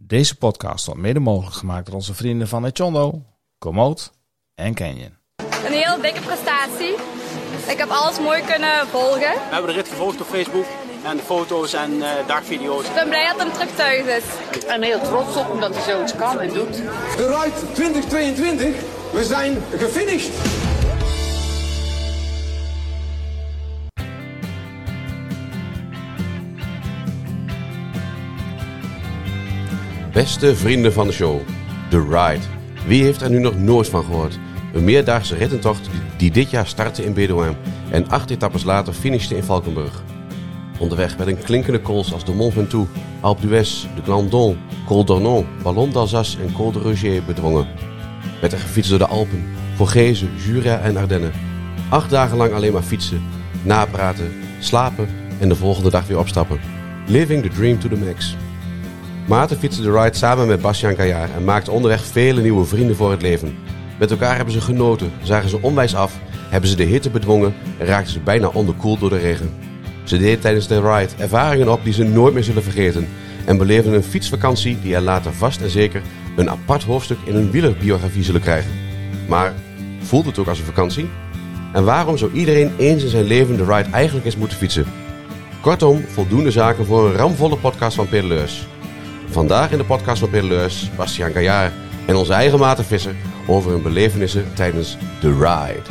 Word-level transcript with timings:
Deze 0.00 0.36
podcast 0.36 0.86
wordt 0.86 1.00
mede 1.00 1.20
mogelijk 1.20 1.56
gemaakt 1.56 1.86
door 1.86 1.94
onze 1.94 2.14
vrienden 2.14 2.48
van 2.48 2.66
Echondo, 2.66 3.22
Komoot 3.58 4.12
en 4.54 4.74
Canyon. 4.74 5.16
Een 5.66 5.72
heel 5.72 6.00
dikke 6.00 6.20
prestatie. 6.20 6.94
Ik 7.68 7.78
heb 7.78 7.88
alles 7.88 8.20
mooi 8.20 8.42
kunnen 8.42 8.86
volgen. 8.86 9.20
We 9.20 9.48
hebben 9.50 9.70
de 9.70 9.76
rit 9.76 9.88
gevolgd 9.88 10.20
op 10.20 10.26
Facebook 10.26 10.66
en 11.04 11.16
de 11.16 11.22
foto's 11.22 11.72
en 11.72 12.02
eh, 12.02 12.26
dagvideo's. 12.26 12.86
Ik 12.86 12.94
ben 12.94 13.08
blij 13.08 13.26
dat 13.26 13.38
hem 13.38 13.52
terug 13.52 13.74
thuis 13.74 14.06
is. 14.06 14.64
En 14.66 14.82
heel 14.82 15.00
trots 15.00 15.36
op 15.36 15.48
hem 15.48 15.60
dat 15.60 15.74
hij 15.74 15.82
zoiets 15.82 16.16
kan 16.16 16.40
en 16.40 16.52
doet. 16.52 16.74
De 17.16 17.40
Ride 17.42 17.72
2022, 17.72 18.74
we 19.12 19.24
zijn 19.24 19.62
gefinished. 19.76 20.57
Beste 30.18 30.56
vrienden 30.56 30.92
van 30.92 31.06
de 31.06 31.12
show, 31.12 31.40
The 31.90 32.00
Ride. 32.00 32.44
Wie 32.86 33.02
heeft 33.02 33.20
er 33.20 33.30
nu 33.30 33.38
nog 33.38 33.58
nooit 33.58 33.88
van 33.88 34.04
gehoord? 34.04 34.38
Een 34.72 34.84
meerdaagse 34.84 35.34
rittentocht 35.34 35.88
die- 36.16 36.30
dit 36.30 36.50
jaar 36.50 36.66
startte 36.66 37.04
in 37.04 37.12
Bedouin 37.12 37.56
en 37.90 38.08
acht 38.08 38.30
etappes 38.30 38.64
later 38.64 38.92
finishte 38.92 39.36
in 39.36 39.42
Valkenburg. 39.42 40.02
Onderweg 40.78 41.16
werden 41.16 41.38
klinkende 41.38 41.82
calls 41.82 42.12
als 42.12 42.24
de 42.24 42.32
Mont 42.32 42.52
Ventoux, 42.52 42.90
Alpe 43.20 43.46
d'Huez, 43.46 43.86
de 43.94 44.02
Glandon, 44.02 44.58
Col 44.86 45.04
d'Ornon, 45.04 45.46
Ballon 45.62 45.90
d'Alsace 45.90 46.38
en 46.40 46.52
Col 46.52 46.72
de 46.72 46.78
Roger 46.78 47.22
bedwongen. 47.24 47.66
Werd 48.40 48.52
er 48.52 48.58
gefietst 48.58 48.90
door 48.90 48.98
de 48.98 49.06
Alpen, 49.06 49.44
Vorgezen, 49.74 50.30
Jura 50.46 50.78
en 50.78 50.96
Ardennen. 50.96 51.32
Acht 51.88 52.10
dagen 52.10 52.36
lang 52.36 52.52
alleen 52.52 52.72
maar 52.72 52.82
fietsen, 52.82 53.22
napraten, 53.62 54.32
slapen 54.58 55.08
en 55.38 55.48
de 55.48 55.56
volgende 55.56 55.90
dag 55.90 56.06
weer 56.06 56.18
opstappen. 56.18 56.60
Living 57.06 57.42
the 57.42 57.48
dream 57.48 57.78
to 57.78 57.88
the 57.88 57.96
max. 57.96 58.36
Maarten 59.28 59.58
fietste 59.58 59.82
de 59.82 59.92
ride 59.92 60.16
samen 60.16 60.46
met 60.46 60.60
Bastiaan 60.60 60.94
Kajaar 60.94 61.28
en 61.36 61.44
maakte 61.44 61.70
onderweg 61.70 62.04
vele 62.04 62.40
nieuwe 62.40 62.64
vrienden 62.64 62.96
voor 62.96 63.10
het 63.10 63.22
leven. 63.22 63.56
Met 63.98 64.10
elkaar 64.10 64.36
hebben 64.36 64.54
ze 64.54 64.60
genoten, 64.60 65.12
zagen 65.22 65.48
ze 65.48 65.62
onwijs 65.62 65.94
af, 65.94 66.18
hebben 66.48 66.70
ze 66.70 66.76
de 66.76 66.84
hitte 66.84 67.10
bedwongen 67.10 67.54
en 67.78 67.86
raakten 67.86 68.12
ze 68.12 68.20
bijna 68.20 68.48
onderkoeld 68.48 69.00
door 69.00 69.10
de 69.10 69.18
regen. 69.18 69.50
Ze 70.04 70.18
deden 70.18 70.40
tijdens 70.40 70.66
de 70.66 70.80
ride 70.80 71.12
ervaringen 71.18 71.72
op 71.72 71.84
die 71.84 71.92
ze 71.92 72.04
nooit 72.04 72.34
meer 72.34 72.44
zullen 72.44 72.62
vergeten 72.62 73.08
en 73.44 73.58
beleefden 73.58 73.92
een 73.92 74.02
fietsvakantie 74.02 74.78
die 74.82 74.94
er 74.94 75.00
later 75.00 75.32
vast 75.32 75.60
en 75.60 75.70
zeker 75.70 76.02
een 76.36 76.50
apart 76.50 76.84
hoofdstuk 76.84 77.18
in 77.24 77.34
hun 77.34 77.50
wielerbiografie 77.50 78.24
zullen 78.24 78.40
krijgen. 78.40 78.70
Maar 79.26 79.52
voelt 80.00 80.26
het 80.26 80.38
ook 80.38 80.48
als 80.48 80.58
een 80.58 80.64
vakantie? 80.64 81.08
En 81.72 81.84
waarom 81.84 82.18
zou 82.18 82.32
iedereen 82.32 82.72
eens 82.78 83.02
in 83.02 83.08
zijn 83.08 83.24
leven 83.24 83.56
de 83.56 83.64
ride 83.64 83.90
eigenlijk 83.90 84.26
eens 84.26 84.36
moeten 84.36 84.58
fietsen? 84.58 84.86
Kortom, 85.60 86.04
voldoende 86.06 86.50
zaken 86.50 86.86
voor 86.86 87.06
een 87.06 87.16
ramvolle 87.16 87.56
podcast 87.56 87.96
van 87.96 88.08
Pedaleurs. 88.08 88.66
Vandaag 89.30 89.70
in 89.70 89.78
de 89.78 89.84
podcast 89.84 90.20
van 90.20 90.30
Pedaleurs, 90.30 90.90
Bastiaan 90.96 91.32
Kajaar 91.32 91.72
en 92.06 92.16
onze 92.16 92.32
eigen 92.32 92.58
Maarten 92.58 93.16
over 93.46 93.70
hun 93.70 93.82
belevenissen 93.82 94.54
tijdens 94.54 94.96
de 95.20 95.32
ride. 95.32 95.90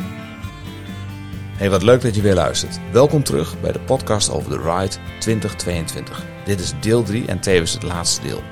Hey, 1.56 1.70
wat 1.70 1.82
leuk 1.82 2.00
dat 2.00 2.14
je 2.14 2.22
weer 2.22 2.34
luistert. 2.34 2.78
Welkom 2.92 3.22
terug 3.22 3.60
bij 3.60 3.72
de 3.72 3.80
podcast 3.80 4.30
over 4.30 4.50
de 4.50 4.56
Ride 4.56 4.94
2022. 5.18 6.24
Dit 6.44 6.60
is 6.60 6.72
deel 6.80 7.02
3 7.02 7.26
en 7.26 7.40
tevens 7.40 7.72
het 7.72 7.82
laatste 7.82 8.22
deel. 8.22 8.42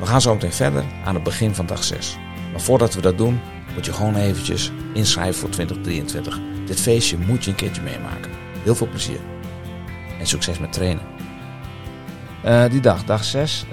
We 0.00 0.06
gaan 0.06 0.20
zo 0.20 0.32
meteen 0.34 0.52
verder 0.52 0.84
aan 1.04 1.14
het 1.14 1.22
begin 1.24 1.54
van 1.54 1.66
dag 1.66 1.84
6. 1.84 2.16
Maar 2.52 2.60
voordat 2.60 2.94
we 2.94 3.00
dat 3.00 3.18
doen, 3.18 3.40
moet 3.74 3.86
je 3.86 3.92
gewoon 3.92 4.16
eventjes 4.16 4.72
inschrijven 4.94 5.40
voor 5.40 5.50
2023. 5.50 6.40
Dit 6.66 6.80
feestje 6.80 7.18
moet 7.18 7.44
je 7.44 7.50
een 7.50 7.56
keertje 7.56 7.82
meemaken. 7.82 8.30
Heel 8.62 8.74
veel 8.74 8.88
plezier. 8.88 9.20
En 10.18 10.26
succes 10.26 10.58
met 10.58 10.72
trainen. 10.72 11.02
Eh, 12.42 12.64
die 12.70 12.80
dag, 12.80 13.04
dag 13.04 13.24
6, 13.24 13.64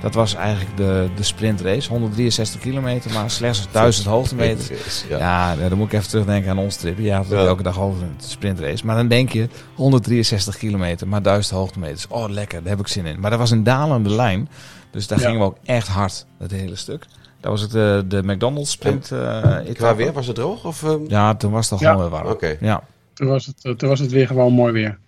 dat 0.00 0.14
was 0.14 0.34
eigenlijk 0.34 0.76
de, 0.76 1.08
de 1.16 1.22
sprintrace. 1.22 1.88
163 1.88 2.60
kilometer, 2.60 3.12
maar 3.12 3.30
slechts 3.30 3.66
1000 3.72 4.06
hoogtemeter. 4.06 4.76
Ja. 5.08 5.18
Ja, 5.18 5.68
dan 5.68 5.78
moet 5.78 5.86
ik 5.86 5.92
even 5.92 6.08
terugdenken 6.08 6.50
aan 6.50 6.58
ons 6.58 6.76
trip. 6.76 6.98
Ja, 6.98 7.18
dat 7.18 7.26
Ja. 7.28 7.36
elke 7.46 7.62
dag 7.62 7.80
over 7.80 8.02
een 8.02 8.14
sprintrace. 8.18 8.86
Maar 8.86 8.96
dan 8.96 9.08
denk 9.08 9.32
je 9.32 9.48
163 9.74 10.56
kilometer, 10.56 11.08
maar 11.08 11.22
1000 11.22 11.54
hoogtemeters. 11.54 12.06
Oh, 12.08 12.28
lekker, 12.28 12.60
daar 12.62 12.70
heb 12.70 12.80
ik 12.80 12.86
zin 12.88 13.06
in. 13.06 13.20
Maar 13.20 13.30
dat 13.30 13.38
was 13.38 13.50
een 13.50 13.62
dalende 13.64 14.10
lijn. 14.10 14.48
Dus 14.90 15.06
daar 15.06 15.18
Ja. 15.18 15.24
gingen 15.24 15.40
we 15.40 15.46
ook 15.46 15.56
echt 15.64 15.88
hard, 15.88 16.26
dat 16.38 16.50
hele 16.50 16.76
stuk. 16.76 17.06
Dat 17.40 17.50
was 17.50 17.60
het 17.60 17.70
de, 17.70 18.04
de 18.08 18.22
McDonald's 18.22 18.70
sprint. 18.70 19.12
eh 19.12 19.56
Qua 19.74 19.94
weer, 19.96 20.12
was 20.12 20.26
het 20.26 20.36
droog? 20.36 20.64
Of, 20.64 20.82
ehm? 20.82 20.98
Ja, 21.08 21.34
toen 21.34 21.50
was 21.52 21.70
het 21.70 21.80
al 21.80 21.86
Ja. 21.86 21.92
gewoon 21.92 22.10
weer 22.10 22.18
warm. 22.20 22.30
Oké. 22.32 22.56
Ja, 22.60 22.82
Toen 23.14 23.28
was, 23.28 23.46
het, 23.46 23.64
eh, 23.64 23.72
toen 23.72 23.88
was 23.88 23.98
het 24.00 24.10
weer 24.10 24.26
gewoon 24.26 24.52
mooi 24.52 24.72
weer. 24.72 24.98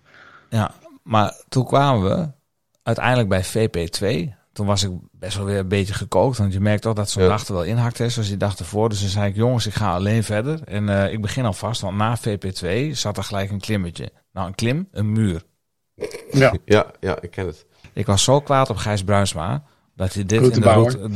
ja, 0.49 0.71
maar 1.03 1.41
toen 1.49 1.65
kwamen 1.65 2.03
we 2.09 2.31
uiteindelijk 2.83 3.29
bij 3.29 3.43
VP2. 3.43 4.33
Toen 4.53 4.65
was 4.65 4.83
ik 4.83 4.91
best 5.11 5.37
wel 5.37 5.45
weer 5.45 5.59
een 5.59 5.67
beetje 5.67 5.93
gekookt. 5.93 6.37
Want 6.37 6.53
je 6.53 6.59
merkt 6.59 6.81
toch 6.81 6.93
dat 6.93 7.09
zo'n 7.09 7.23
Ja. 7.23 7.29
dag 7.29 7.47
er 7.47 7.53
wel 7.53 7.63
inhakt 7.63 7.99
is, 7.99 8.13
zoals 8.13 8.27
die 8.27 8.37
dag 8.37 8.57
ervoor. 8.57 8.89
Dus 8.89 8.99
toen 8.99 9.09
zei 9.09 9.29
ik, 9.29 9.35
jongens, 9.35 9.67
ik 9.67 9.73
ga 9.73 9.93
alleen 9.93 10.23
verder. 10.23 10.63
En 10.63 10.89
eh, 10.89 11.13
ik 11.13 11.21
begin 11.21 11.45
alvast, 11.45 11.81
want 11.81 11.97
na 11.97 12.17
VP2 12.17 12.91
zat 12.91 13.17
er 13.17 13.23
gelijk 13.23 13.51
een 13.51 13.59
klimmetje. 13.59 14.11
Nou, 14.31 14.47
een 14.47 14.55
klim, 14.55 14.87
een 14.91 15.11
muur. 15.11 15.43
Ja, 16.31 16.53
Ja, 16.65 16.85
ja, 16.99 17.21
ik 17.21 17.31
ken 17.31 17.45
het. 17.45 17.65
Ik 17.93 18.05
was 18.05 18.23
zo 18.23 18.39
kwaad 18.39 18.69
op 18.69 18.77
Gijs 18.77 19.03
Bruinsma. 19.03 19.63
Dat 19.95 20.13
hij 20.13 20.25
dit 20.25 20.41
in 20.41 20.61
de, 20.61 20.69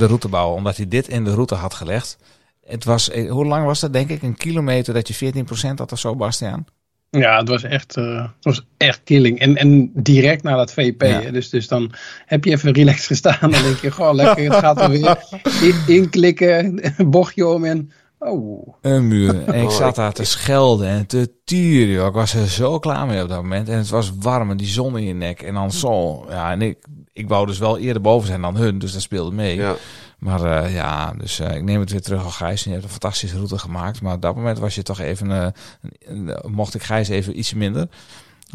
route, 0.07 0.29
de 0.29 0.37
omdat 0.47 0.77
hij 0.77 0.87
dit 0.87 1.07
in 1.07 1.23
de 1.23 1.33
route 1.33 1.55
had 1.55 1.73
gelegd. 1.73 2.17
Het 2.61 2.83
was, 2.83 3.09
eh, 3.09 3.31
hoe 3.31 3.45
lang 3.45 3.65
was 3.65 3.79
dat 3.79 3.93
denk 3.93 4.09
ik? 4.09 4.21
Een 4.21 4.37
kilometer 4.37 4.93
dat 4.93 5.07
je 5.07 5.13
14% 5.13 5.79
had 5.79 5.91
of 5.91 5.99
zo, 5.99 6.15
Bastiaan? 6.15 6.65
Ja 7.09 7.37
het, 7.37 7.47
was 7.49 7.63
echt, 7.63 7.97
eh, 7.97 8.15
het 8.21 8.43
was 8.43 8.65
echt 8.77 9.01
killing. 9.03 9.39
En, 9.39 9.55
en 9.55 9.91
direct 9.93 10.43
na 10.43 10.55
dat 10.55 10.73
VP. 10.73 11.01
Ja. 11.01 11.21
hè. 11.21 11.31
Dus, 11.31 11.49
dus 11.49 11.67
dan 11.67 11.91
heb 12.25 12.43
je 12.43 12.51
even 12.51 12.71
relaxed 12.73 13.05
gestaan. 13.05 13.37
Dan 13.51 13.51
denk 13.61 13.77
je, 13.77 13.91
goh, 13.91 14.13
lekker, 14.13 14.43
het 14.43 14.55
gaat 14.55 14.81
er 14.81 14.89
weer. 14.89 15.17
In, 15.61 15.95
inklikken, 15.95 16.81
bochtje 16.97 17.47
om 17.47 17.65
en... 17.65 17.91
Oh, 18.19 18.67
Een 18.81 19.07
muur. 19.07 19.43
En 19.45 19.53
ik 19.61 19.69
Oh, 19.69 19.75
zat 19.75 19.95
daar 19.95 20.13
te 20.13 20.23
schelden 20.23 20.87
en 20.87 21.05
te 21.05 21.31
turen. 21.43 21.93
joh. 21.93 22.07
Ik 22.07 22.13
was 22.13 22.33
er 22.33 22.47
zo 22.47 22.79
klaar 22.79 23.05
mee 23.05 23.21
op 23.23 23.29
dat 23.29 23.41
moment. 23.41 23.69
En 23.69 23.77
het 23.77 23.89
was 23.89 24.11
warm 24.19 24.51
en 24.51 24.57
die 24.57 24.67
zon 24.67 24.97
in 24.97 25.03
je 25.05 25.13
nek. 25.13 25.41
En 25.41 25.53
dan 25.53 25.71
zo. 25.71 26.25
Ja, 26.29 26.51
en 26.51 26.61
ik, 26.61 26.77
ik 27.13 27.27
wou 27.27 27.45
dus 27.45 27.57
wel 27.59 27.77
eerder 27.77 28.01
boven 28.01 28.27
zijn 28.27 28.41
dan 28.41 28.55
hun. 28.57 28.79
Dus 28.79 28.93
dat 28.93 29.01
speelde 29.01 29.35
mee. 29.35 29.55
Ja. 29.55 29.75
Maar 30.17 30.63
eh, 30.63 30.73
ja, 30.73 31.13
dus 31.17 31.39
eh, 31.39 31.55
ik 31.55 31.63
neem 31.63 31.79
het 31.79 31.91
weer 31.91 32.01
terug 32.01 32.23
al 32.23 32.29
Gijs. 32.29 32.61
En 32.63 32.67
je 32.67 32.71
hebt 32.75 32.83
een 32.83 32.91
fantastische 32.99 33.35
route 33.35 33.57
gemaakt. 33.59 34.01
Maar 34.01 34.13
op 34.13 34.21
dat 34.21 34.35
moment 34.35 34.59
was 34.59 34.75
je 34.75 34.83
toch 34.83 34.99
even... 34.99 35.53
een- 35.99 36.35
mocht 36.45 36.75
ik 36.75 36.83
Gijs 36.83 37.07
even 37.07 37.39
iets 37.39 37.53
minder. 37.53 37.87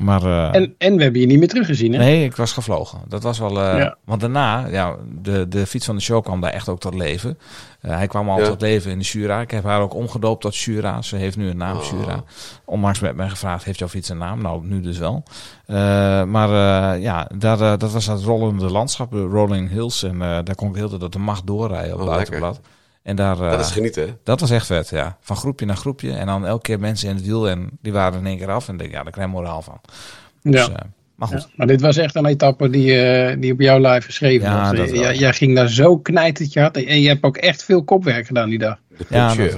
Maar... 0.00 0.22
eh, 0.22 0.60
en, 0.60 0.74
en 0.78 0.96
we 0.96 1.02
hebben 1.02 1.20
je 1.20 1.26
niet 1.26 1.38
meer 1.38 1.48
teruggezien, 1.48 1.92
hè? 1.92 1.98
Nee, 1.98 2.24
ik 2.24 2.36
was 2.36 2.52
gevlogen. 2.52 2.98
Dat 3.08 3.22
was 3.22 3.38
wel. 3.38 3.62
eh, 3.62 3.78
Ja. 3.78 3.96
Want 4.04 4.20
daarna, 4.20 4.66
ja, 4.66 4.96
de, 5.22 5.48
de 5.48 5.66
fiets 5.66 5.86
van 5.86 5.96
de 5.96 6.02
show 6.02 6.24
kwam 6.24 6.40
daar 6.40 6.50
echt 6.52 6.68
ook 6.68 6.80
tot 6.80 6.94
leven. 6.94 7.38
Eh, 7.80 7.90
hij 7.96 8.06
kwam 8.06 8.28
al 8.30 8.38
Ja. 8.38 8.44
tot 8.46 8.60
leven 8.60 8.90
in 8.90 8.98
de 8.98 9.04
Jura. 9.04 9.40
Ik 9.40 9.50
heb 9.50 9.64
haar 9.64 9.80
ook 9.80 9.94
omgedoopt 9.94 10.40
tot 10.40 10.56
Jura. 10.56 11.02
Ze 11.02 11.16
heeft 11.16 11.36
nu 11.36 11.48
een 11.48 11.56
naam, 11.56 11.76
Oh. 11.76 11.84
Jura. 11.84 12.22
Onlangs 12.64 12.98
werd 13.00 13.16
mij 13.16 13.28
gevraagd: 13.28 13.64
heeft 13.64 13.78
jouw 13.78 13.88
fiets 13.88 14.08
een 14.08 14.18
naam? 14.18 14.42
Nou, 14.42 14.66
nu 14.66 14.80
dus 14.80 14.98
wel. 14.98 15.22
Eh, 15.66 15.76
maar 16.24 16.48
eh, 16.94 17.02
ja, 17.02 17.28
daar, 17.36 17.60
eh, 17.60 17.72
dat 17.78 17.92
was 17.92 18.06
het 18.06 18.22
rollende 18.22 18.70
landschap, 18.70 19.10
de 19.10 19.22
Rolling 19.24 19.70
Hills. 19.70 20.02
En 20.02 20.12
eh, 20.12 20.18
daar 20.44 20.54
kon 20.54 20.68
ik 20.68 20.74
heel 20.74 20.88
de 20.88 20.98
tijd 20.98 21.12
de 21.12 21.18
macht 21.18 21.46
doorrijden 21.46 21.94
op 21.94 22.00
Oh, 22.00 22.06
het 22.06 22.14
buitenblad. 22.14 22.60
En 23.02 23.16
daar, 23.16 23.40
eh, 23.40 23.50
Dat 23.50 23.60
is 23.60 23.70
genieten, 23.70 24.02
hè? 24.06 24.14
dat 24.24 24.40
was 24.40 24.50
echt 24.50 24.66
vet, 24.66 24.88
ja. 24.88 25.16
Van 25.20 25.36
groepje 25.36 25.66
naar 25.66 25.76
groepje. 25.76 26.12
En 26.12 26.26
dan 26.26 26.46
elke 26.46 26.62
keer 26.62 26.80
mensen 26.80 27.08
in 27.08 27.14
het 27.16 27.24
wiel. 27.24 27.48
En 27.48 27.70
die 27.80 27.92
waren 27.92 28.18
in 28.18 28.26
één 28.26 28.38
keer 28.38 28.50
af. 28.50 28.66
En 28.68 28.72
ik 28.74 28.80
denk, 28.80 28.92
ja, 28.92 29.02
daar 29.02 29.12
krijg 29.12 29.28
je 29.28 29.34
moraal 29.34 29.62
van. 29.62 29.80
Dus, 30.42 30.66
Ja. 30.66 30.72
eh, 30.72 30.74
maar 31.14 31.28
goed. 31.28 31.40
Ja, 31.40 31.46
maar 31.56 31.66
dit 31.66 31.80
was 31.80 31.96
echt 31.96 32.14
een 32.14 32.26
etappe 32.26 32.70
die, 32.70 33.00
eh, 33.02 33.36
die 33.40 33.52
op 33.52 33.60
jouw 33.60 33.78
live 33.78 34.06
geschreven 34.06 34.48
Ja, 34.48 34.68
was. 34.68 34.76
dat 34.78 34.90
wel. 34.90 35.00
Jij- 35.00 35.16
jij 35.16 35.32
ging 35.32 35.56
daar 35.56 35.68
zo 35.68 35.98
knijtend 35.98 36.52
je 36.52 36.60
had. 36.60 36.76
En 36.76 37.00
je 37.00 37.08
hebt 37.08 37.22
ook 37.22 37.36
echt 37.36 37.64
veel 37.64 37.84
kopwerk 37.84 38.26
gedaan 38.26 38.48
die 38.48 38.58
dag. 38.58 38.78
De 38.88 39.04
Ja, 39.08 39.34
dat, 39.34 39.52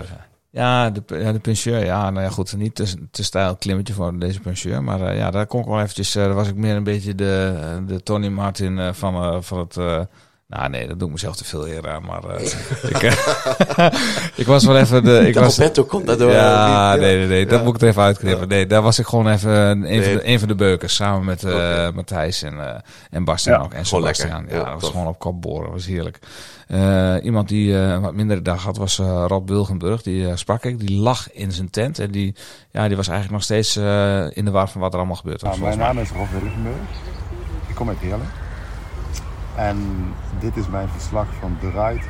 ja, 0.50 0.91
de, 0.91 1.03
ja, 1.06 1.33
de 1.33 1.38
puncheur. 1.38 1.84
Ja, 1.84 2.10
nou 2.10 2.25
ja, 2.25 2.31
goed. 2.31 2.56
Niet 2.56 2.75
te, 2.75 2.94
te 3.10 3.25
stijl 3.25 3.56
klimmetje 3.56 3.93
voor 3.94 4.19
deze 4.19 4.41
puncheur. 4.41 4.83
Maar 4.83 5.00
eh, 5.06 5.16
ja, 5.16 5.31
daar 5.31 5.47
kon 5.47 5.60
ik 5.60 5.66
wel 5.66 5.81
eventjes... 5.81 6.15
eh, 6.16 6.25
daar 6.25 6.34
was 6.34 6.49
ik 6.49 6.54
meer 6.54 6.77
een 6.77 6.84
beetje 6.84 7.15
de, 7.15 7.54
de 7.87 8.03
Tony 8.03 8.28
Martin 8.28 8.78
eh, 8.78 8.93
van, 8.93 9.15
eh, 9.15 9.37
van 9.41 9.59
het... 9.59 9.77
nou 10.56 10.70
nee, 10.70 10.87
dat 10.88 10.98
doe 10.98 11.06
ik 11.09 11.15
mezelf 11.15 11.36
te 11.36 11.45
veel 11.45 11.68
eer 11.68 11.89
aan. 11.91 12.03
Maar 12.04 12.24
eh, 12.24 12.45
ik, 12.91 13.03
eh, 13.03 13.86
ik 14.42 14.47
was 14.47 14.65
wel 14.65 14.77
even 14.78 15.04
de... 15.04 15.28
Ik 15.28 15.34
was, 15.34 15.59
Alberto 15.59 15.84
komt 15.84 16.06
dat 16.06 16.18
door. 16.18 16.30
ja, 16.30 16.95
nee, 16.95 17.16
nee, 17.16 17.27
nee. 17.27 17.47
Dat 17.47 17.65
moet 17.65 17.74
ik 17.74 17.80
er 17.83 17.89
even 17.89 18.03
uitknippen. 18.03 18.48
Nee, 18.48 18.66
daar 18.66 18.83
was 18.83 18.98
ik 18.98 19.06
gewoon 19.06 19.28
even 19.28 19.51
een, 19.51 19.95
een, 19.95 20.03
van, 20.03 20.12
de, 20.12 20.28
een 20.28 20.39
van 20.39 20.48
de 20.48 20.54
beukers. 20.54 20.95
Samen 20.95 21.24
met 21.24 21.45
eh, 21.45 21.51
Oké. 21.53 21.91
Matthijs 21.95 22.42
en, 22.42 22.60
eh 22.60 22.80
en 23.10 23.24
Bastiaan 23.24 23.59
Ja, 23.59 23.65
ook. 23.65 23.72
En 23.72 23.84
gewoon 23.86 24.03
Sebastiaan. 24.03 24.41
lekker. 24.41 24.56
Ja, 24.56 24.59
Ja, 24.59 24.65
dat 24.65 24.74
was 24.74 24.83
tof. 24.83 24.91
gewoon 24.92 25.06
op 25.06 25.18
kop 25.18 25.41
boren. 25.42 25.65
Dat 25.65 25.72
was 25.72 25.86
heerlijk. 25.86 26.18
Eh, 26.68 27.15
iemand 27.22 27.48
die 27.48 27.74
eh, 27.74 27.89
een 27.91 28.01
wat 28.01 28.15
mindere 28.15 28.42
dag 28.42 28.62
had 28.62 28.77
was 28.77 28.98
eh 28.98 29.24
Rob 29.27 29.48
Wilgenburg. 29.48 30.03
Die 30.03 30.36
sprak 30.36 30.65
ik. 30.65 30.78
Die 30.78 30.98
lag 31.01 31.33
in 31.33 31.53
zijn 31.53 31.71
tent. 31.71 31.98
En 31.98 32.10
die, 32.10 32.34
ja, 32.71 32.86
die 32.89 32.97
was 32.97 33.09
eigenlijk 33.09 33.30
nog 33.36 33.42
steeds 33.42 33.77
eh, 33.77 34.36
in 34.36 34.45
de 34.45 34.51
war 34.51 34.68
van 34.68 34.80
wat 34.80 34.92
er 34.92 34.98
allemaal 34.98 35.16
gebeurd 35.16 35.42
was. 35.42 35.51
Nou, 35.59 35.77
mijn 35.77 35.78
naam 35.78 35.98
is 35.98 36.10
Rob 36.10 36.30
Wilgenburg. 36.30 36.77
Ik 37.68 37.74
kom 37.74 37.89
uit 37.89 37.98
Heerlen. 37.98 38.43
En 39.54 39.78
dit 40.39 40.56
is 40.56 40.68
mijn 40.68 40.89
verslag 40.89 41.27
van 41.41 41.56
de 41.60 41.71
ride, 41.71 42.04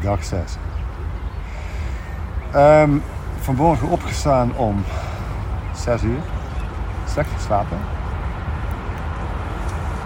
dag 0.00 0.24
6. 0.24 0.56
Ehm, 2.52 2.90
vanmorgen 3.40 3.88
opgestaan 3.88 4.56
om 4.56 4.84
6 5.74 6.02
uur. 6.02 6.20
Slecht 7.06 7.30
geslapen. 7.36 7.78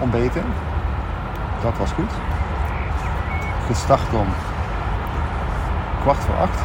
Ontbeten. 0.01 0.45
Dat 1.63 1.79
was 1.79 1.91
goed. 1.91 2.11
gestart 3.67 4.15
om 4.15 4.27
kwart 6.03 6.19
voor 6.19 6.35
acht. 6.35 6.59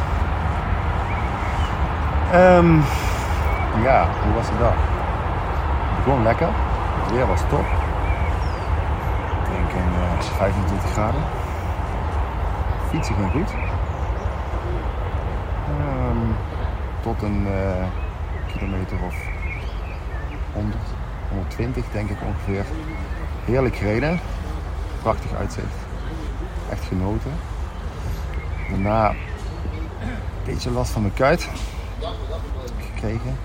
Ehm, 2.32 2.76
ja, 3.82 4.06
hoe 4.24 4.34
was 4.34 4.46
de 4.46 4.58
dag? 4.58 4.74
Het 5.94 6.04
begon 6.04 6.22
lekker. 6.22 6.48
Het 7.02 7.12
weer 7.12 7.26
was 7.26 7.40
top. 7.48 7.79
Eh, 9.74 10.20
25 10.20 10.90
graden. 10.92 11.20
Fietsen 12.88 13.14
ging 13.14 13.30
goed. 13.30 13.50
Ehm, 15.68 16.16
tot 17.00 17.22
een 17.22 17.46
eh, 17.46 17.84
kilometer 18.52 18.96
of 19.06 19.14
100, 20.52 20.76
120 21.28 21.84
denk 21.92 22.10
ik 22.10 22.16
ongeveer. 22.26 22.64
Heerlijk 23.44 23.76
gereden. 23.76 24.20
Prachtig 25.02 25.34
uitzicht. 25.34 25.76
Echt 26.70 26.84
genoten. 26.84 27.32
Daarna 28.70 29.08
een 29.08 29.16
beetje 30.44 30.70
last 30.70 30.92
van 30.92 31.02
mijn 31.02 31.14
kuit 31.14 31.48
gekregen. 32.80 33.38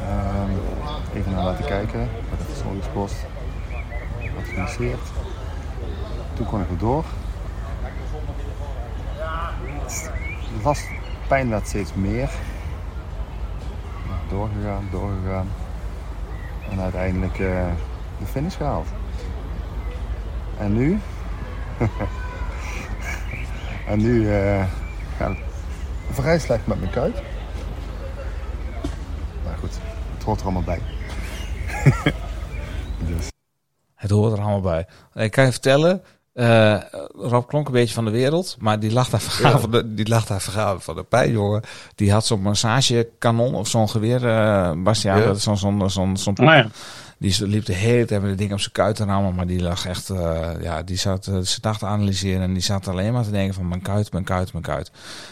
Ehm, 0.00 0.50
even 1.14 1.32
naar 1.32 1.44
laten 1.44 1.64
kijken 1.64 2.08
bij 2.28 2.38
de 2.38 2.44
verzorgingspost. 2.44 3.16
Wat 3.22 3.35
gemasseerd. 4.44 5.00
Toen 6.34 6.46
kon 6.46 6.60
ik 6.60 6.68
weer 6.68 6.78
door. 6.78 7.04
De 10.56 10.62
last, 10.62 10.88
pijn 11.28 11.48
werd 11.48 11.66
steeds 11.66 11.94
meer. 11.94 12.30
Doorgegaan, 14.28 14.88
doorgegaan. 14.90 15.48
En 16.70 16.80
uiteindelijk 16.80 17.38
eh, 17.38 17.66
de 18.18 18.26
finish 18.26 18.56
gehaald. 18.56 18.88
En 20.58 20.72
nu? 20.72 21.00
en 23.90 23.98
nu 23.98 24.32
eh 24.32 24.64
gaat 25.16 25.28
het 25.28 25.38
vrij 26.10 26.38
slecht 26.38 26.66
met 26.66 26.80
mijn 26.80 26.92
kuit. 26.92 27.22
Maar 29.44 29.56
goed, 29.58 29.78
het 30.14 30.22
hoort 30.22 30.38
er 30.40 30.44
allemaal 30.44 30.62
bij. 30.62 30.80
dus. 33.08 33.35
Het 34.06 34.14
hoort 34.14 34.32
er 34.32 34.38
allemaal 34.38 34.60
bij. 34.60 34.86
Ik 35.24 35.30
kan 35.30 35.44
je 35.44 35.50
vertellen, 35.52 36.02
eh, 36.32 36.76
Rob 37.14 37.46
klonk 37.48 37.66
een 37.66 37.72
beetje 37.72 37.94
van 37.94 38.04
de 38.04 38.10
wereld, 38.10 38.56
maar 38.58 38.80
die 38.80 38.92
lag 38.92 39.08
daar 39.08 39.20
vergaan 39.20 39.60
van 39.60 39.70
de, 39.70 39.94
die 39.94 40.08
lag 40.08 40.26
daar 40.26 40.40
vergaan 40.40 40.80
van 40.82 40.94
de 40.94 41.02
pijn, 41.02 41.30
jongen. 41.32 41.62
Die 41.94 42.12
had 42.12 42.26
zo'n 42.26 42.40
massagekanon 42.42 43.54
of 43.54 43.68
zo'n 43.68 43.88
geweer, 43.88 44.26
eh 44.28 44.70
Bastiaan, 44.76 45.20
Ja. 45.20 45.34
zo'n 45.34 45.56
zo'n 45.56 45.90
zo'n 45.90 46.16
zo'n 46.16 46.34
Nou 46.34 46.56
ja. 46.56 46.66
Die 47.18 47.46
liep 47.46 47.64
de 47.64 47.72
hele 47.72 48.04
tijd 48.04 48.20
met 48.20 48.30
het 48.30 48.38
ding 48.38 48.52
op 48.52 48.60
zijn 48.60 48.72
kuit 48.72 49.00
en 49.00 49.08
allemaal, 49.08 49.32
maar 49.32 49.46
die 49.46 49.60
lag 49.62 49.86
echt, 49.86 50.10
eh, 50.10 50.50
ja, 50.60 50.82
die 50.82 50.96
zat 50.96 51.26
uh, 51.26 51.34
zijn 51.34 51.60
dag 51.60 51.78
te 51.78 51.86
analyseren 51.86 52.42
en 52.42 52.52
die 52.52 52.62
zat 52.62 52.88
alleen 52.88 53.12
maar 53.12 53.24
te 53.24 53.30
denken 53.30 53.54
van 53.54 53.68
mijn 53.68 53.82
kuit, 53.82 54.12
mijn 54.12 54.24
kuit, 54.24 54.52
mijn 54.52 54.64
kuit. 54.64 54.90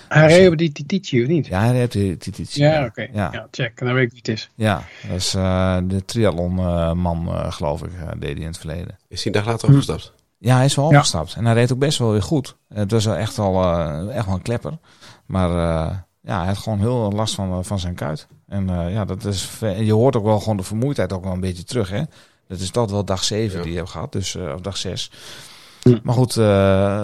Hij 0.08 0.26
reed 0.26 0.48
op 0.50 0.56
die 0.58 0.72
Titici, 0.72 1.22
of 1.22 1.28
niet? 1.28 1.46
Ja, 1.46 1.60
hij 1.60 1.74
heeft 1.74 1.92
die, 1.92 2.16
die, 2.16 2.32
die, 2.32 2.46
Ja, 2.50 2.84
oké. 2.84 3.08
Ja. 3.12 3.28
Ja. 3.32 3.46
check. 3.50 3.78
Dan 3.78 3.94
weet 3.94 4.04
ik 4.04 4.10
wie 4.10 4.18
het 4.18 4.28
is. 4.28 4.50
Ja, 4.54 4.82
dat 5.08 5.16
is 5.16 5.34
eh, 5.34 5.76
de 5.84 6.04
triathlon-man, 6.04 7.28
eh, 7.28 7.52
geloof 7.52 7.82
ik, 7.82 7.90
eh, 8.00 8.08
deed 8.18 8.30
hij 8.32 8.40
in 8.40 8.46
het 8.46 8.58
verleden. 8.58 8.98
Is 9.08 9.24
hij 9.24 9.32
een 9.32 9.38
dag 9.42 9.50
later 9.52 9.68
opgestapt? 9.68 10.12
Ja, 10.38 10.56
hij 10.56 10.64
is 10.64 10.74
wel 10.74 10.84
Ja. 10.90 10.90
opgestapt. 10.96 11.34
En 11.34 11.44
hij 11.44 11.54
reed 11.54 11.72
ook 11.72 11.78
best 11.78 11.98
wel 11.98 12.10
weer 12.10 12.22
goed. 12.22 12.56
Het 12.74 12.90
was 12.90 13.04
wel 13.04 13.16
echt 13.16 13.36
wel, 13.36 13.62
eh, 13.62 14.16
echt 14.16 14.26
wel 14.26 14.34
een 14.34 14.42
klepper. 14.42 14.78
Maar 15.26 15.50
eh, 15.50 15.96
ja, 16.24 16.38
hij 16.38 16.46
had 16.46 16.58
gewoon 16.58 16.78
heel 16.78 17.12
last 17.14 17.34
van, 17.34 17.64
van 17.64 17.78
zijn 17.78 17.94
kuit. 17.94 18.26
En 18.48 18.68
eh, 18.70 18.92
ja, 18.92 19.04
dat 19.04 19.24
is, 19.24 19.50
je 19.78 19.92
hoort 19.92 20.16
ook 20.16 20.24
wel 20.24 20.38
gewoon 20.40 20.56
de 20.56 20.62
vermoeidheid 20.62 21.12
ook 21.12 21.24
wel 21.24 21.32
een 21.32 21.40
beetje 21.40 21.64
terug. 21.64 21.90
Hè? 21.90 22.02
Dat 22.48 22.58
is 22.58 22.70
tot 22.70 22.90
wel 22.90 23.04
dag 23.04 23.24
7 23.24 23.56
Ja. 23.56 23.62
die 23.62 23.72
je 23.72 23.78
hebt 23.78 23.90
gehad. 23.90 24.12
Dus, 24.12 24.34
eh, 24.36 24.52
of 24.54 24.60
dag 24.60 24.76
6. 24.76 25.10
Hm. 25.82 25.98
Maar 26.02 26.14
goed, 26.14 26.36
eh, 26.36 26.44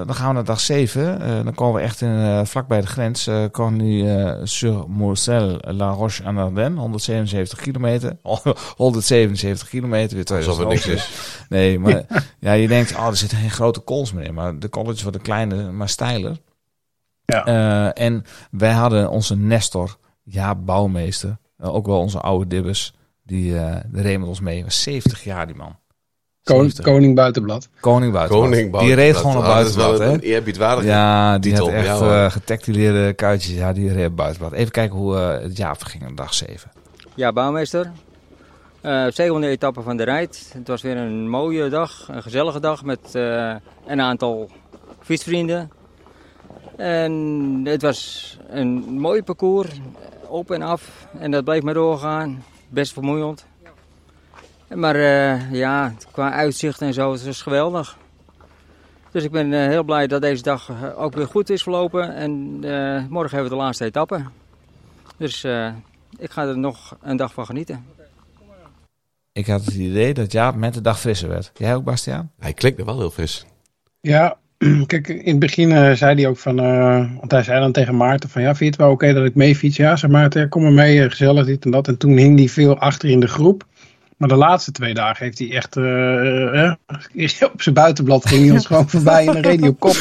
dan 0.06 0.14
gaan 0.14 0.28
we 0.28 0.34
naar 0.34 0.44
dag 0.44 0.60
7. 0.60 1.20
Eh, 1.20 1.44
dan 1.44 1.54
komen 1.54 1.74
we 1.74 1.80
echt 1.86 2.00
in, 2.00 2.16
eh, 2.18 2.40
vlak 2.44 2.66
bij 2.68 2.80
de 2.80 2.86
grens. 2.86 3.26
eh 3.26 3.44
Cornu-sur-Moselle-La 3.52 5.90
Roche-en-Ardennes. 5.90 6.78
177 6.80 7.60
kilometer. 7.60 8.16
177 8.76 9.68
kilometer. 9.68 10.16
Weer 10.16 10.36
Alsof 10.36 10.58
het 10.58 10.68
niks 10.68 10.80
2008. 10.82 11.10
is. 11.10 11.46
Nee, 11.48 11.78
maar 11.78 12.04
ja, 12.38 12.52
je 12.52 12.68
denkt, 12.68 12.94
oh, 12.96 13.06
er 13.06 13.16
zitten 13.16 13.38
geen 13.38 13.50
grote 13.50 13.80
kools 13.80 14.12
meer 14.12 14.24
in. 14.24 14.34
Maar 14.34 14.58
de 14.58 14.68
colleges 14.68 15.02
worden 15.02 15.22
kleiner, 15.22 15.72
maar 15.72 15.88
steiler. 15.88 16.36
Ja. 17.32 17.44
Eh, 17.46 18.04
en 18.06 18.24
wij 18.50 18.72
hadden 18.72 19.10
onze 19.10 19.36
Nestor, 19.36 19.96
ja, 20.22 20.54
bouwmeester. 20.54 21.36
eh, 21.58 21.74
ook 21.74 21.86
wel 21.86 21.98
onze 21.98 22.20
oude 22.20 22.46
dibbers. 22.46 22.94
Die 23.22 23.52
uh, 23.52 23.76
reed 23.92 24.18
met 24.18 24.28
ons 24.28 24.40
mee. 24.40 24.64
Was 24.64 24.82
70 24.82 25.24
jaar, 25.24 25.46
die 25.46 25.56
man. 25.56 25.76
Koning, 26.42 26.70
70. 26.70 26.84
koning 26.92 27.14
Buitenblad. 27.14 27.68
Koning 27.80 28.12
buitenblad. 28.12 28.50
Koning 28.50 28.78
Die 28.78 28.94
reed 28.94 29.16
gewoon 29.16 29.36
op 29.36 29.42
Ah, 29.42 29.56
dat 29.56 29.66
is 29.66 29.74
wel 29.76 29.84
buitenblad, 29.86 30.20
hè? 30.20 30.26
Een 30.26 30.34
eerbiedwaardige. 30.34 30.88
Ja, 30.88 31.38
die 31.38 31.50
titel, 31.52 31.66
had 31.66 31.74
echt 31.74 31.86
ja, 31.98 32.28
getactileerde 32.28 33.12
kuitjes. 33.12 33.54
Ja, 33.54 33.72
die 33.72 33.92
reed 33.92 34.06
op 34.08 34.16
buitenblad. 34.16 34.52
Even 34.52 34.70
kijken 34.70 34.96
hoe 34.96 35.16
eh, 35.16 35.42
het 35.42 35.56
jaar 35.56 35.76
verging 35.76 36.08
op 36.08 36.16
dag 36.16 36.34
7. 36.34 36.70
Ja, 37.14 37.32
bouwmeester. 37.32 37.90
Eh 38.80 39.06
zevende 39.08 39.48
etappe 39.48 39.82
van 39.82 39.96
de 39.96 40.02
rijd. 40.02 40.50
Het 40.54 40.68
was 40.68 40.82
weer 40.82 40.96
een 40.96 41.28
mooie 41.28 41.68
dag, 41.68 42.08
een 42.10 42.22
gezellige 42.22 42.60
dag 42.60 42.84
met 42.84 43.14
eh, 43.14 43.54
een 43.86 44.00
aantal 44.00 44.50
fietsvrienden. 45.02 45.70
En 46.80 47.60
het 47.64 47.82
was 47.82 48.36
een 48.48 48.98
mooi 49.00 49.22
parcours, 49.22 49.80
op 50.26 50.50
en 50.50 50.62
af. 50.62 51.06
En 51.18 51.30
dat 51.30 51.44
bleef 51.44 51.62
maar 51.62 51.74
doorgaan. 51.74 52.44
Best 52.68 52.92
vermoeiend. 52.92 53.46
Maar 54.74 54.94
eh, 54.94 55.52
ja, 55.52 55.94
qua 56.12 56.32
uitzicht 56.32 56.80
en 56.80 56.94
zo, 56.94 57.12
het 57.12 57.24
was 57.24 57.42
geweldig. 57.42 57.98
Dus 59.10 59.24
ik 59.24 59.30
ben 59.30 59.52
eh, 59.52 59.66
heel 59.66 59.82
blij 59.82 60.06
dat 60.06 60.22
deze 60.22 60.42
dag 60.42 60.68
eh, 60.68 61.02
ook 61.02 61.14
weer 61.14 61.26
goed 61.26 61.50
is 61.50 61.62
verlopen. 61.62 62.14
En 62.14 62.58
eh, 62.62 63.06
morgen 63.08 63.36
hebben 63.36 63.50
we 63.50 63.56
de 63.56 63.62
laatste 63.62 63.84
etappe. 63.84 64.24
Dus 65.16 65.44
eh, 65.44 65.72
ik 66.18 66.30
ga 66.30 66.46
er 66.46 66.58
nog 66.58 66.96
een 67.00 67.16
dag 67.16 67.32
van 67.32 67.46
genieten. 67.46 67.86
Ik 69.32 69.46
had 69.46 69.64
het 69.64 69.74
idee 69.74 70.14
dat 70.14 70.32
Jaap 70.32 70.54
met 70.54 70.74
de 70.74 70.80
dag 70.80 71.00
frisser 71.00 71.28
werd. 71.28 71.50
Jij 71.54 71.74
ook, 71.74 71.84
Bastiaan? 71.84 72.32
Hij 72.38 72.52
klinkt 72.52 72.78
er 72.78 72.84
wel 72.84 72.98
heel 72.98 73.10
fris. 73.10 73.46
Ja, 74.00 74.38
kijk, 74.86 75.08
in 75.08 75.30
het 75.30 75.38
begin 75.38 75.72
eh, 75.72 75.92
zei 75.92 76.14
hij 76.14 76.26
ook 76.26 76.38
van, 76.38 76.58
eh, 76.60 77.04
want 77.18 77.30
hij 77.30 77.42
zei 77.42 77.60
dan 77.60 77.72
tegen 77.72 77.96
Maarten 77.96 78.28
van, 78.28 78.42
ja, 78.42 78.48
vind 78.48 78.58
je 78.58 78.66
het 78.66 78.76
wel 78.76 78.90
oké 78.90 79.12
dat 79.12 79.24
ik 79.24 79.34
mee 79.34 79.56
fiets? 79.56 79.76
Ja, 79.76 79.96
zei 79.96 80.12
Maarten, 80.12 80.48
kom 80.48 80.62
maar 80.62 80.72
mee, 80.72 81.02
eh, 81.02 81.10
gezellig 81.10 81.46
dit 81.46 81.64
en 81.64 81.70
dat. 81.70 81.88
En 81.88 81.96
toen 81.96 82.16
hing 82.16 82.38
hij 82.38 82.48
veel 82.48 82.78
achter 82.78 83.08
in 83.08 83.20
de 83.20 83.28
groep. 83.28 83.66
Maar 84.16 84.28
de 84.28 84.34
laatste 84.34 84.72
twee 84.72 84.94
dagen 84.94 85.24
heeft 85.24 85.38
hij 85.38 85.50
echt, 85.50 85.76
op 87.52 87.62
zijn 87.62 87.74
buitenblad 87.74 88.26
ging 88.26 88.42
hij 88.42 88.50
ons 88.50 88.66
gewoon 88.70 88.88
voorbij 88.88 89.26
en 89.26 89.32
dan 89.32 89.42
reed 89.42 89.60
hij 89.60 89.68
op 89.68 89.80
kop. 89.80 89.96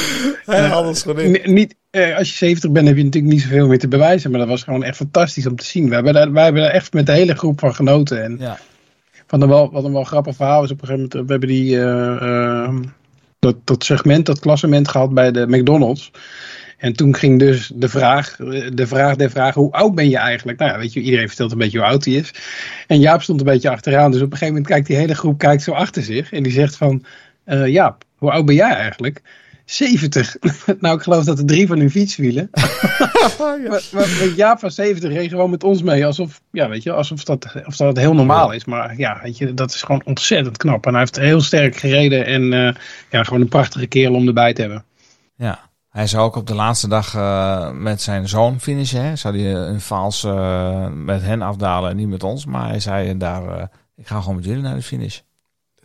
Ja, 0.45 0.69
alles 0.69 1.01
gewoon 1.01 1.37
niet, 1.43 1.75
eh, 1.89 2.17
als 2.17 2.29
je 2.29 2.35
70 2.35 2.71
bent 2.71 2.87
heb 2.87 2.97
je 2.97 3.03
natuurlijk 3.03 3.33
niet 3.33 3.41
zoveel 3.41 3.67
meer 3.67 3.79
te 3.79 3.87
bewijzen, 3.87 4.31
maar 4.31 4.39
dat 4.39 4.49
was 4.49 4.63
gewoon 4.63 4.83
echt 4.83 4.95
fantastisch 4.95 5.47
om 5.47 5.55
te 5.55 5.65
zien. 5.65 5.87
We 5.89 5.93
hebben 5.93 6.13
daar, 6.13 6.31
wij 6.31 6.43
hebben 6.43 6.61
daar 6.61 6.71
echt 6.71 6.93
met 6.93 7.05
de 7.05 7.11
hele 7.11 7.35
groep 7.35 7.59
van 7.59 7.75
genoten. 7.75 8.23
En 8.23 8.37
Ja. 8.39 8.57
van 9.27 9.41
een 9.41 9.49
wel, 9.49 9.71
wat 9.71 9.83
een 9.83 9.93
wel 9.93 10.03
grappig 10.03 10.35
verhaal 10.35 10.63
is 10.63 10.71
op 10.71 10.81
een 10.81 10.87
gegeven 10.87 11.07
moment, 11.11 11.27
we 11.27 11.31
hebben 11.31 11.49
die, 11.49 11.77
eh, 11.77 12.63
eh, 12.65 12.73
dat, 13.39 13.55
dat 13.63 13.83
segment, 13.83 14.25
dat 14.25 14.39
klassement 14.39 14.87
gehad 14.87 15.13
bij 15.13 15.31
de 15.31 15.47
McDonald's. 15.47 16.11
En 16.77 16.93
toen 16.93 17.15
ging 17.15 17.39
dus 17.39 17.71
de 17.75 17.89
vraag, 17.89 18.35
de 18.73 18.87
vraag 18.87 19.15
der 19.15 19.29
vragen, 19.29 19.61
hoe 19.61 19.71
oud 19.71 19.95
ben 19.95 20.09
je 20.09 20.17
eigenlijk? 20.17 20.59
Nou 20.59 20.71
ja, 20.71 20.77
weet 20.77 20.93
je, 20.93 20.99
iedereen 20.99 21.27
vertelt 21.27 21.51
een 21.51 21.57
beetje 21.57 21.77
hoe 21.77 21.87
oud 21.87 22.05
hij 22.05 22.13
is. 22.13 22.33
En 22.87 22.99
Jaap 22.99 23.21
stond 23.21 23.39
een 23.39 23.45
beetje 23.45 23.69
achteraan, 23.69 24.11
dus 24.11 24.21
op 24.21 24.31
een 24.31 24.37
gegeven 24.37 24.53
moment 24.53 24.67
kijkt 24.73 24.87
die 24.87 24.95
hele 24.95 25.15
groep 25.15 25.37
kijkt 25.37 25.63
zo 25.63 25.71
achter 25.71 26.03
zich. 26.03 26.31
En 26.31 26.43
die 26.43 26.51
zegt 26.51 26.77
van, 26.77 27.03
eh, 27.43 27.67
Jaap, 27.67 28.03
hoe 28.15 28.31
oud 28.31 28.45
ben 28.45 28.55
jij 28.55 28.71
eigenlijk? 28.71 29.21
70. 29.69 30.35
nou, 30.79 30.95
ik 30.95 31.01
geloof 31.01 31.23
dat 31.23 31.39
er 31.39 31.45
drie 31.45 31.67
van 31.67 31.79
hun 31.79 31.91
fietswielen. 31.91 32.49
maar, 33.39 33.59
maar, 33.67 33.83
maar 33.91 34.27
Jaap 34.35 34.59
van 34.59 34.71
70 34.71 35.11
reed 35.11 35.29
gewoon 35.29 35.49
met 35.49 35.63
ons 35.63 35.83
mee. 35.83 36.05
Alsof, 36.05 36.41
ja, 36.51 36.69
weet 36.69 36.83
je, 36.83 36.91
alsof 36.91 37.23
dat, 37.23 37.45
of 37.65 37.75
dat 37.75 37.97
heel 37.97 38.13
normaal 38.13 38.51
is. 38.51 38.65
Maar 38.65 38.97
ja, 38.97 39.19
weet 39.23 39.37
je, 39.37 39.53
dat 39.53 39.73
is 39.73 39.81
gewoon 39.81 40.05
ontzettend 40.05 40.57
knap. 40.57 40.85
En 40.85 40.91
hij 40.91 40.99
heeft 40.99 41.15
heel 41.15 41.41
sterk 41.41 41.75
gereden. 41.75 42.25
En 42.25 42.53
eh, 42.53 42.75
ja, 43.09 43.23
gewoon 43.23 43.41
een 43.41 43.47
prachtige 43.47 43.87
kerel 43.87 44.13
om 44.13 44.27
erbij 44.27 44.53
te 44.53 44.61
hebben. 44.61 44.85
Ja. 45.35 45.69
Hij 45.89 46.07
zou 46.07 46.25
ook 46.25 46.35
op 46.35 46.47
de 46.47 46.55
laatste 46.55 46.87
dag 46.87 47.15
eh, 47.15 47.71
met 47.71 48.01
zijn 48.01 48.27
zoon 48.27 48.59
finishen. 48.59 49.03
Hè? 49.03 49.15
Zou 49.15 49.41
hij 49.41 49.53
een 49.53 49.81
vals 49.81 50.23
eh, 50.23 50.87
met 50.87 51.21
hen 51.21 51.41
afdalen 51.41 51.89
en 51.89 51.95
niet 51.95 52.07
met 52.07 52.23
ons. 52.23 52.45
Maar 52.45 52.67
hij 52.67 52.79
zei 52.79 53.17
daar, 53.17 53.59
eh, 53.59 53.65
ik 53.95 54.07
ga 54.07 54.19
gewoon 54.19 54.35
met 54.35 54.45
jullie 54.45 54.61
naar 54.61 54.75
de 54.75 54.81
finish. 54.81 55.19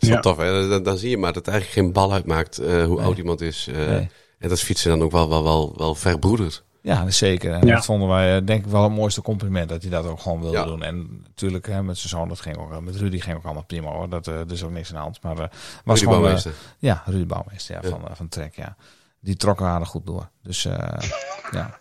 Dat 0.08 0.16
is 0.16 0.22
wel 0.24 0.34
Ja. 0.34 0.52
tof, 0.52 0.60
hè? 0.62 0.68
Dan, 0.68 0.82
dan 0.82 0.96
zie 0.98 1.10
je 1.10 1.18
maar 1.18 1.32
dat 1.32 1.44
het 1.46 1.54
eigenlijk 1.54 1.80
geen 1.86 1.92
bal 1.92 2.12
uitmaakt 2.12 2.58
eh, 2.58 2.84
hoe 2.84 2.96
Nee. 2.96 3.04
oud 3.06 3.18
iemand 3.18 3.40
is. 3.40 3.68
eh, 3.72 3.76
Nee. 3.76 4.08
En 4.38 4.48
dat 4.48 4.58
is 4.58 4.62
fietsen 4.64 4.90
dan 4.90 5.02
ook 5.02 5.10
wel, 5.12 5.28
wel, 5.28 5.42
wel, 5.42 5.74
wel 5.76 5.94
verbroederd. 5.94 6.64
Ja, 6.80 7.10
zeker. 7.10 7.52
En 7.52 7.66
Ja. 7.66 7.74
dat 7.74 7.84
vonden 7.84 8.08
wij 8.08 8.36
eh, 8.36 8.46
denk 8.46 8.64
ik 8.64 8.70
wel 8.70 8.82
het 8.82 8.92
mooiste 8.92 9.22
compliment 9.22 9.68
dat 9.68 9.82
hij 9.82 9.90
dat 9.90 10.06
ook 10.06 10.20
gewoon 10.20 10.40
wilde 10.40 10.56
Ja. 10.56 10.64
doen. 10.64 10.82
En 10.82 11.22
natuurlijk 11.26 11.66
hè, 11.66 11.82
met 11.82 11.98
zijn 11.98 12.08
zoon, 12.08 12.28
dat 12.28 12.40
ging 12.40 12.56
ook, 12.56 12.80
met 12.80 12.96
Rudy 12.96 13.18
ging 13.20 13.36
ook 13.36 13.44
allemaal 13.44 13.64
prima 13.64 13.90
hoor. 13.90 14.08
Dat 14.08 14.26
er 14.26 14.52
is 14.52 14.62
ook 14.62 14.70
niks 14.70 14.88
aan 14.88 14.94
de 14.96 15.00
hand. 15.02 15.18
Maar 15.22 15.38
eh 15.38 15.38
was 15.38 15.50
Rudy 15.84 15.98
gewoon, 16.00 16.18
Bouwmeester. 16.20 16.52
ja, 16.78 17.02
Rudy 17.06 17.26
Bouwmeester 17.26 17.74
ja, 17.74 17.80
Ja. 17.82 17.88
Van, 17.88 18.00
van 18.12 18.28
Trek, 18.28 18.54
ja. 18.56 18.76
Die 19.24 19.36
trokken 19.36 19.66
aardig 19.66 19.88
goed 19.88 20.06
door. 20.06 20.30
Dus 20.42 20.64
eh, 20.64 21.10
ja. 21.56 21.76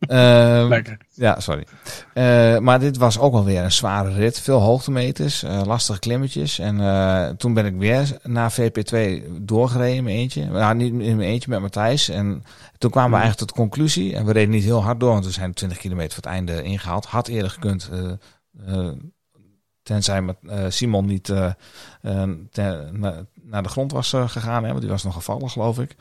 Ehm, 0.00 0.68
Lekker. 0.68 0.98
ja, 1.14 1.40
sorry. 1.40 1.66
Eh, 2.14 2.58
maar 2.58 2.78
dit 2.80 2.96
was 2.96 3.18
ook 3.18 3.34
alweer 3.34 3.62
een 3.62 3.72
zware 3.72 4.12
rit. 4.12 4.40
Veel 4.40 4.60
hoogtemeters, 4.60 5.42
eh, 5.42 5.62
lastige 5.64 5.98
klimmetjes. 5.98 6.58
En 6.58 7.36
toen 7.36 7.54
ben 7.54 7.66
ik 7.66 7.74
weer 7.76 8.16
naar 8.22 8.52
VP2 8.52 9.24
doorgereden 9.40 9.96
in 9.96 10.04
mijn 10.04 10.16
eentje. 10.16 10.44
Nou, 10.46 10.74
niet 10.74 10.92
in 10.92 11.16
mijn 11.16 11.28
eentje, 11.28 11.50
met 11.50 11.60
Matthijs. 11.60 12.08
En 12.08 12.42
toen 12.78 12.90
kwamen 12.90 13.10
we 13.10 13.16
eigenlijk 13.16 13.46
tot 13.46 13.56
de 13.56 13.62
conclusie. 13.62 14.16
En 14.16 14.24
we 14.24 14.32
reden 14.32 14.50
niet 14.50 14.64
heel 14.64 14.82
hard 14.82 15.00
door, 15.00 15.12
want 15.12 15.24
we 15.24 15.30
zijn 15.30 15.52
20 15.54 15.78
kilometer 15.78 16.12
voor 16.14 16.22
het 16.22 16.32
einde 16.32 16.62
ingehaald. 16.62 17.04
Had 17.06 17.28
eerder 17.28 17.50
gekund. 17.50 17.90
tenzij 19.82 20.22
met, 20.22 20.36
Simon 20.68 21.06
niet 21.06 21.24
ten- 22.50 23.00
na- 23.00 23.24
naar 23.50 23.62
de 23.62 23.68
grond 23.68 23.92
was 23.92 24.12
eh, 24.12 24.28
gegaan. 24.28 24.62
Hè, 24.62 24.68
want 24.68 24.80
die 24.80 24.90
was 24.90 25.02
nog 25.02 25.14
gevallen, 25.14 25.50
geloof 25.50 25.78
ik. 25.78 25.96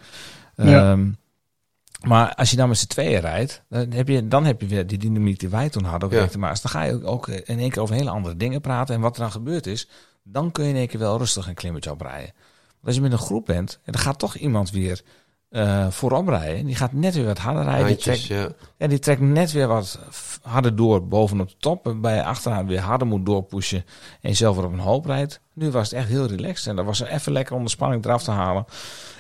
Ja. 0.55 0.91
Ehm, 0.91 1.09
maar 2.07 2.35
als 2.35 2.49
je 2.51 2.55
dan 2.57 2.67
met 2.67 2.77
z'n 2.77 2.87
tweeën 2.87 3.19
rijdt, 3.19 3.63
dan 3.69 3.91
heb, 3.91 4.07
je, 4.07 4.27
dan 4.27 4.45
heb 4.45 4.61
je 4.61 4.67
weer 4.67 4.87
die 4.87 4.97
dynamiek 4.97 5.39
die 5.39 5.49
wij 5.49 5.69
toen 5.69 5.83
hadden. 5.83 6.09
Ook 6.09 6.31
Ja. 6.31 6.37
Maar 6.37 6.59
dan 6.61 6.71
ga 6.71 6.83
je 6.83 6.93
ook- 6.93 7.05
ook 7.07 7.27
in 7.27 7.59
één 7.59 7.69
keer 7.69 7.81
over 7.81 7.95
hele 7.95 8.09
andere 8.09 8.37
dingen 8.37 8.61
praten. 8.61 8.95
En 8.95 9.01
wat 9.01 9.15
er 9.15 9.21
dan 9.21 9.31
gebeurd 9.31 9.67
is, 9.67 9.87
dan 10.23 10.51
kun 10.51 10.63
je 10.63 10.69
in 10.69 10.75
één 10.75 10.87
keer 10.87 10.99
wel 10.99 11.17
rustig 11.17 11.47
een 11.47 11.53
klimmetje 11.53 11.91
oprijden. 11.91 12.33
Want 12.69 12.85
als 12.85 12.95
je 12.95 13.01
met 13.01 13.11
een 13.11 13.17
groep 13.17 13.45
bent, 13.45 13.79
en 13.83 13.91
dan 13.91 14.01
gaat 14.01 14.19
toch 14.19 14.35
iemand 14.35 14.71
weer 14.71 15.01
eh, 15.49 15.87
voorop 15.89 16.27
rijden. 16.27 16.65
Die 16.65 16.75
gaat 16.75 16.93
net 16.93 17.13
weer 17.13 17.25
wat 17.25 17.37
harder 17.37 17.63
rijden. 17.63 17.85
Die 17.85 17.95
Handjes, 17.95 18.25
trekt, 18.25 18.41
ja. 18.41 18.67
ja, 18.77 18.87
die 18.87 18.99
trekt 18.99 19.21
net 19.21 19.51
weer 19.51 19.67
wat 19.67 19.99
harder 20.41 20.75
door 20.75 21.07
bovenop 21.07 21.49
de 21.49 21.55
top. 21.59 21.83
Waarbij 21.85 22.15
je 22.15 22.23
achteraan 22.23 22.67
weer 22.67 22.79
harder 22.79 23.07
moet 23.07 23.25
doorpushen. 23.25 23.85
En 24.21 24.35
zelf 24.35 24.55
weer 24.55 24.65
op 24.65 24.73
een 24.73 24.79
hoop 24.79 25.05
rijdt. 25.05 25.39
Nu 25.53 25.71
was 25.71 25.89
het 25.89 25.99
echt 25.99 26.07
heel 26.07 26.25
relaxed. 26.25 26.67
En 26.67 26.75
dat 26.75 26.85
was 26.85 26.99
even 26.99 27.31
lekker 27.31 27.55
om 27.55 27.63
de 27.63 27.69
spanning 27.69 28.05
eraf 28.05 28.23
te 28.23 28.31
halen. 28.31 28.65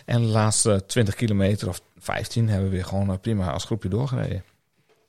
En 0.05 0.21
de 0.21 0.27
laatste 0.27 0.83
20 0.87 1.15
kilometer 1.15 1.67
of 1.67 1.81
15 1.97 2.49
hebben 2.49 2.69
we 2.69 2.75
weer 2.75 2.85
gewoon 2.85 3.11
eh, 3.11 3.17
prima 3.21 3.51
als 3.51 3.65
groepje 3.65 3.89
doorgereden. 3.89 4.43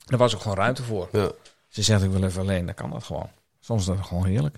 Daar 0.04 0.18
was 0.18 0.34
ook 0.34 0.40
gewoon 0.40 0.56
ruimte 0.56 0.82
voor. 0.82 1.08
Ja. 1.12 1.30
Ze 1.68 1.82
zegt 1.82 2.02
ik 2.02 2.10
wil 2.10 2.24
even 2.24 2.40
alleen, 2.40 2.66
dan 2.66 2.74
kan 2.74 2.90
dat 2.90 3.04
gewoon. 3.04 3.28
Soms 3.60 3.80
is 3.80 3.96
dat 3.96 4.06
gewoon 4.06 4.26
heerlijk. 4.26 4.56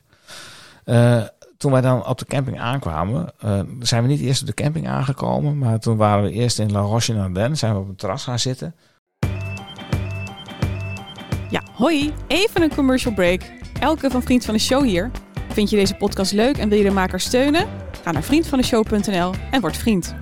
Eh, 0.84 1.22
toen 1.56 1.72
wij 1.72 1.80
dan 1.80 2.06
op 2.06 2.18
de 2.18 2.24
camping 2.24 2.60
aankwamen, 2.60 3.32
eh, 3.38 3.60
zijn 3.80 4.02
we 4.02 4.08
niet 4.08 4.20
eerst 4.20 4.40
op 4.40 4.46
de 4.46 4.54
camping 4.54 4.88
aangekomen, 4.88 5.58
maar 5.58 5.78
toen 5.78 5.96
waren 5.96 6.24
we 6.24 6.30
eerst 6.30 6.58
in 6.58 6.72
La 6.72 6.80
Roche-Ardennes, 6.80 7.58
zijn 7.58 7.74
we 7.74 7.80
op 7.80 7.88
het 7.88 7.98
terras 7.98 8.24
gaan 8.24 8.38
zitten. 8.38 8.74
Ja, 11.50 11.62
hoi, 11.72 12.12
even 12.26 12.62
een 12.62 12.74
commercial 12.74 13.14
break. 13.14 13.42
Elke 13.80 14.10
van 14.10 14.22
Vriend 14.22 14.44
van 14.44 14.54
de 14.54 14.60
Show 14.60 14.84
hier. 14.84 15.10
Vind 15.48 15.70
je 15.70 15.76
deze 15.76 15.94
podcast 15.94 16.32
leuk 16.32 16.58
en 16.58 16.68
wil 16.68 16.78
je 16.78 16.84
de 16.84 16.90
maker 16.90 17.20
steunen? 17.20 17.66
Ga 18.02 18.12
naar 18.12 18.22
vriendvandeshow.nl 18.22 19.34
en 19.50 19.60
word 19.60 19.76
vriend. 19.76 20.14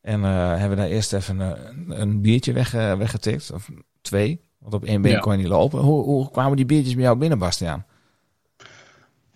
En 0.00 0.24
eh, 0.24 0.48
hebben 0.48 0.68
we 0.68 0.76
daar 0.76 0.88
eerst 0.88 1.12
even 1.12 1.40
een, 1.40 2.00
een 2.00 2.20
biertje 2.20 2.52
weg, 2.52 2.70
weggetikt, 2.70 3.52
of 3.52 3.68
twee, 4.00 4.40
want 4.64 4.74
op 4.74 4.84
één 4.84 5.02
been 5.02 5.12
Ja. 5.12 5.18
kon 5.18 5.32
je 5.32 5.38
niet 5.38 5.46
lopen. 5.46 5.78
Hoe, 5.78 6.02
hoe 6.04 6.30
kwamen 6.30 6.56
die 6.56 6.66
biertjes 6.66 6.94
bij 6.94 7.02
jou 7.02 7.18
binnen, 7.18 7.38
Bastiaan? 7.38 7.84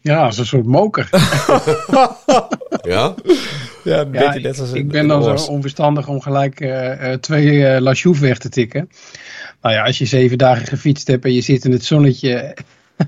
Ja, 0.01 0.25
als 0.25 0.39
een 0.39 0.47
soort 0.47 0.67
moker. 0.67 1.09
Ja? 2.83 3.15
Ja, 3.85 4.01
een 4.01 4.13
Ja, 4.13 4.33
ik, 4.35 4.57
ik 4.73 4.89
ben 4.89 5.09
dan 5.09 5.39
zo 5.39 5.51
onverstandig 5.51 6.09
om 6.09 6.21
gelijk 6.21 6.61
eh, 6.61 7.13
eh, 7.13 7.19
twee 7.21 7.67
eh 7.67 7.81
La 7.81 7.95
Chouffe 7.95 8.23
weg 8.23 8.39
te 8.39 8.49
tikken. 8.49 8.91
Nou 9.63 9.75
ja, 9.75 9.85
als 9.85 9.99
je 9.99 10.05
zeven 10.05 10.39
dagen 10.39 10.67
gefietst 10.67 11.07
hebt 11.07 11.25
en 11.25 11.33
je 11.33 11.41
zit 11.41 11.65
in 11.65 11.73
het 11.73 11.85
zonnetje, 11.85 12.57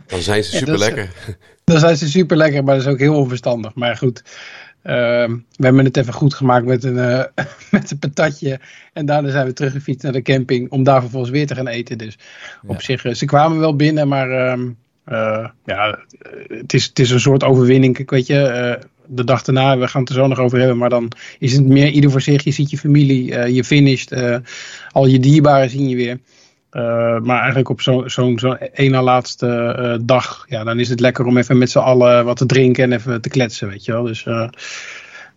Dan 0.07 0.21
zijn 0.21 0.45
ze 0.45 0.57
super 0.57 0.79
lekker. 0.79 1.11
dan 1.65 1.79
zijn 1.79 1.97
ze 1.97 2.09
super 2.09 2.37
lekker, 2.37 2.65
maar 2.65 2.75
dat 2.77 2.85
is 2.87 2.93
ook 2.93 2.99
heel 2.99 3.17
onverstandig. 3.17 3.75
Maar 3.75 3.97
goed, 3.97 4.23
ehm, 4.83 5.31
we 5.57 5.65
hebben 5.65 5.85
het 5.85 5.97
even 5.97 6.13
goed 6.13 6.35
gemaakt 6.35 6.67
met 6.67 6.85
een, 6.85 6.99
eh, 6.99 7.25
met 7.71 7.91
een 7.91 7.99
patatje. 7.99 8.61
En 8.93 9.07
daarna 9.07 9.31
zijn 9.31 9.47
we 9.47 9.53
teruggefietst 9.53 10.03
naar 10.03 10.13
de 10.13 10.23
camping 10.23 10.71
om 10.71 10.83
daar 10.83 11.01
vervolgens 11.01 11.33
weer 11.33 11.47
te 11.47 11.55
gaan 11.55 11.67
eten. 11.67 11.99
Dus 11.99 12.19
op 12.67 12.83
zich, 12.83 13.05
eh, 13.05 13.15
ze 13.15 13.25
kwamen 13.25 13.59
wel 13.59 13.77
binnen, 13.77 14.09
maar 14.09 14.31
ehm, 14.31 14.71
eh, 15.05 15.49
ja, 15.65 15.99
het 16.49 16.73
is, 16.73 16.85
het 16.85 16.99
is 16.99 17.11
een 17.11 17.21
soort 17.21 17.45
overwinning. 17.45 17.99
Ik 17.99 18.11
weet 18.11 18.27
je, 18.27 18.79
de 19.07 19.25
dag 19.25 19.43
daarna, 19.43 19.79
we 19.79 19.89
gaan 19.89 20.01
het 20.01 20.11
er 20.11 20.17
zo 20.17 20.27
nog 20.27 20.39
over 20.39 20.59
hebben, 20.59 20.79
maar 20.79 20.91
dan 20.91 21.13
is 21.39 21.53
het 21.53 21.67
meer 21.67 21.89
ieder 21.89 22.11
voor 22.11 22.21
zich. 22.21 22.45
Je 22.45 22.51
ziet 22.51 22.71
je 22.71 22.79
familie, 22.79 23.53
je 23.55 23.65
finisht, 23.65 24.15
al 24.91 25.07
je 25.07 25.19
dierbaren 25.19 25.71
zien 25.71 25.89
je 25.89 25.97
weer. 25.97 26.19
Eh, 26.71 27.19
maar 27.19 27.39
eigenlijk 27.39 27.69
op 27.69 27.81
zo'n 27.81 28.11
zo, 28.11 28.37
zo 28.37 28.53
één 28.53 28.91
na 28.91 29.03
laatste 29.03 29.47
eh, 29.47 29.99
dag, 30.07 30.45
ja, 30.49 30.65
dan 30.65 30.79
is 30.79 30.89
het 30.89 31.01
lekker 31.01 31.27
om 31.27 31.37
even 31.37 31.59
met 31.59 31.71
z'n 31.71 31.79
allen 31.79 32.25
wat 32.25 32.37
te 32.37 32.47
drinken 32.47 32.85
en 32.85 32.93
even 32.93 33.21
te 33.21 33.29
kletsen, 33.29 33.69
weet 33.69 33.85
je 33.85 33.93
wel. 33.93 34.03
Dus 34.03 34.27
eh, 34.27 34.35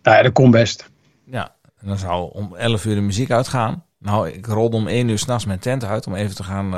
nou 0.02 0.16
ja, 0.16 0.22
dat 0.22 0.32
komt 0.32 0.50
best. 0.50 0.90
Ja, 1.24 1.54
en 1.80 1.88
dan 1.88 1.98
zou 1.98 2.30
om 2.32 2.54
11 2.56 2.84
uur 2.84 2.94
de 2.94 3.00
muziek 3.00 3.30
uitgaan. 3.30 3.84
Nou, 3.98 4.28
ik 4.28 4.46
rolde 4.46 4.76
om 4.76 4.88
1 4.88 5.08
uur 5.08 5.18
s'nachts 5.18 5.44
mijn 5.44 5.58
tent 5.58 5.84
uit 5.84 6.06
om 6.06 6.14
even 6.14 6.34
te 6.34 6.42
gaan 6.42 6.70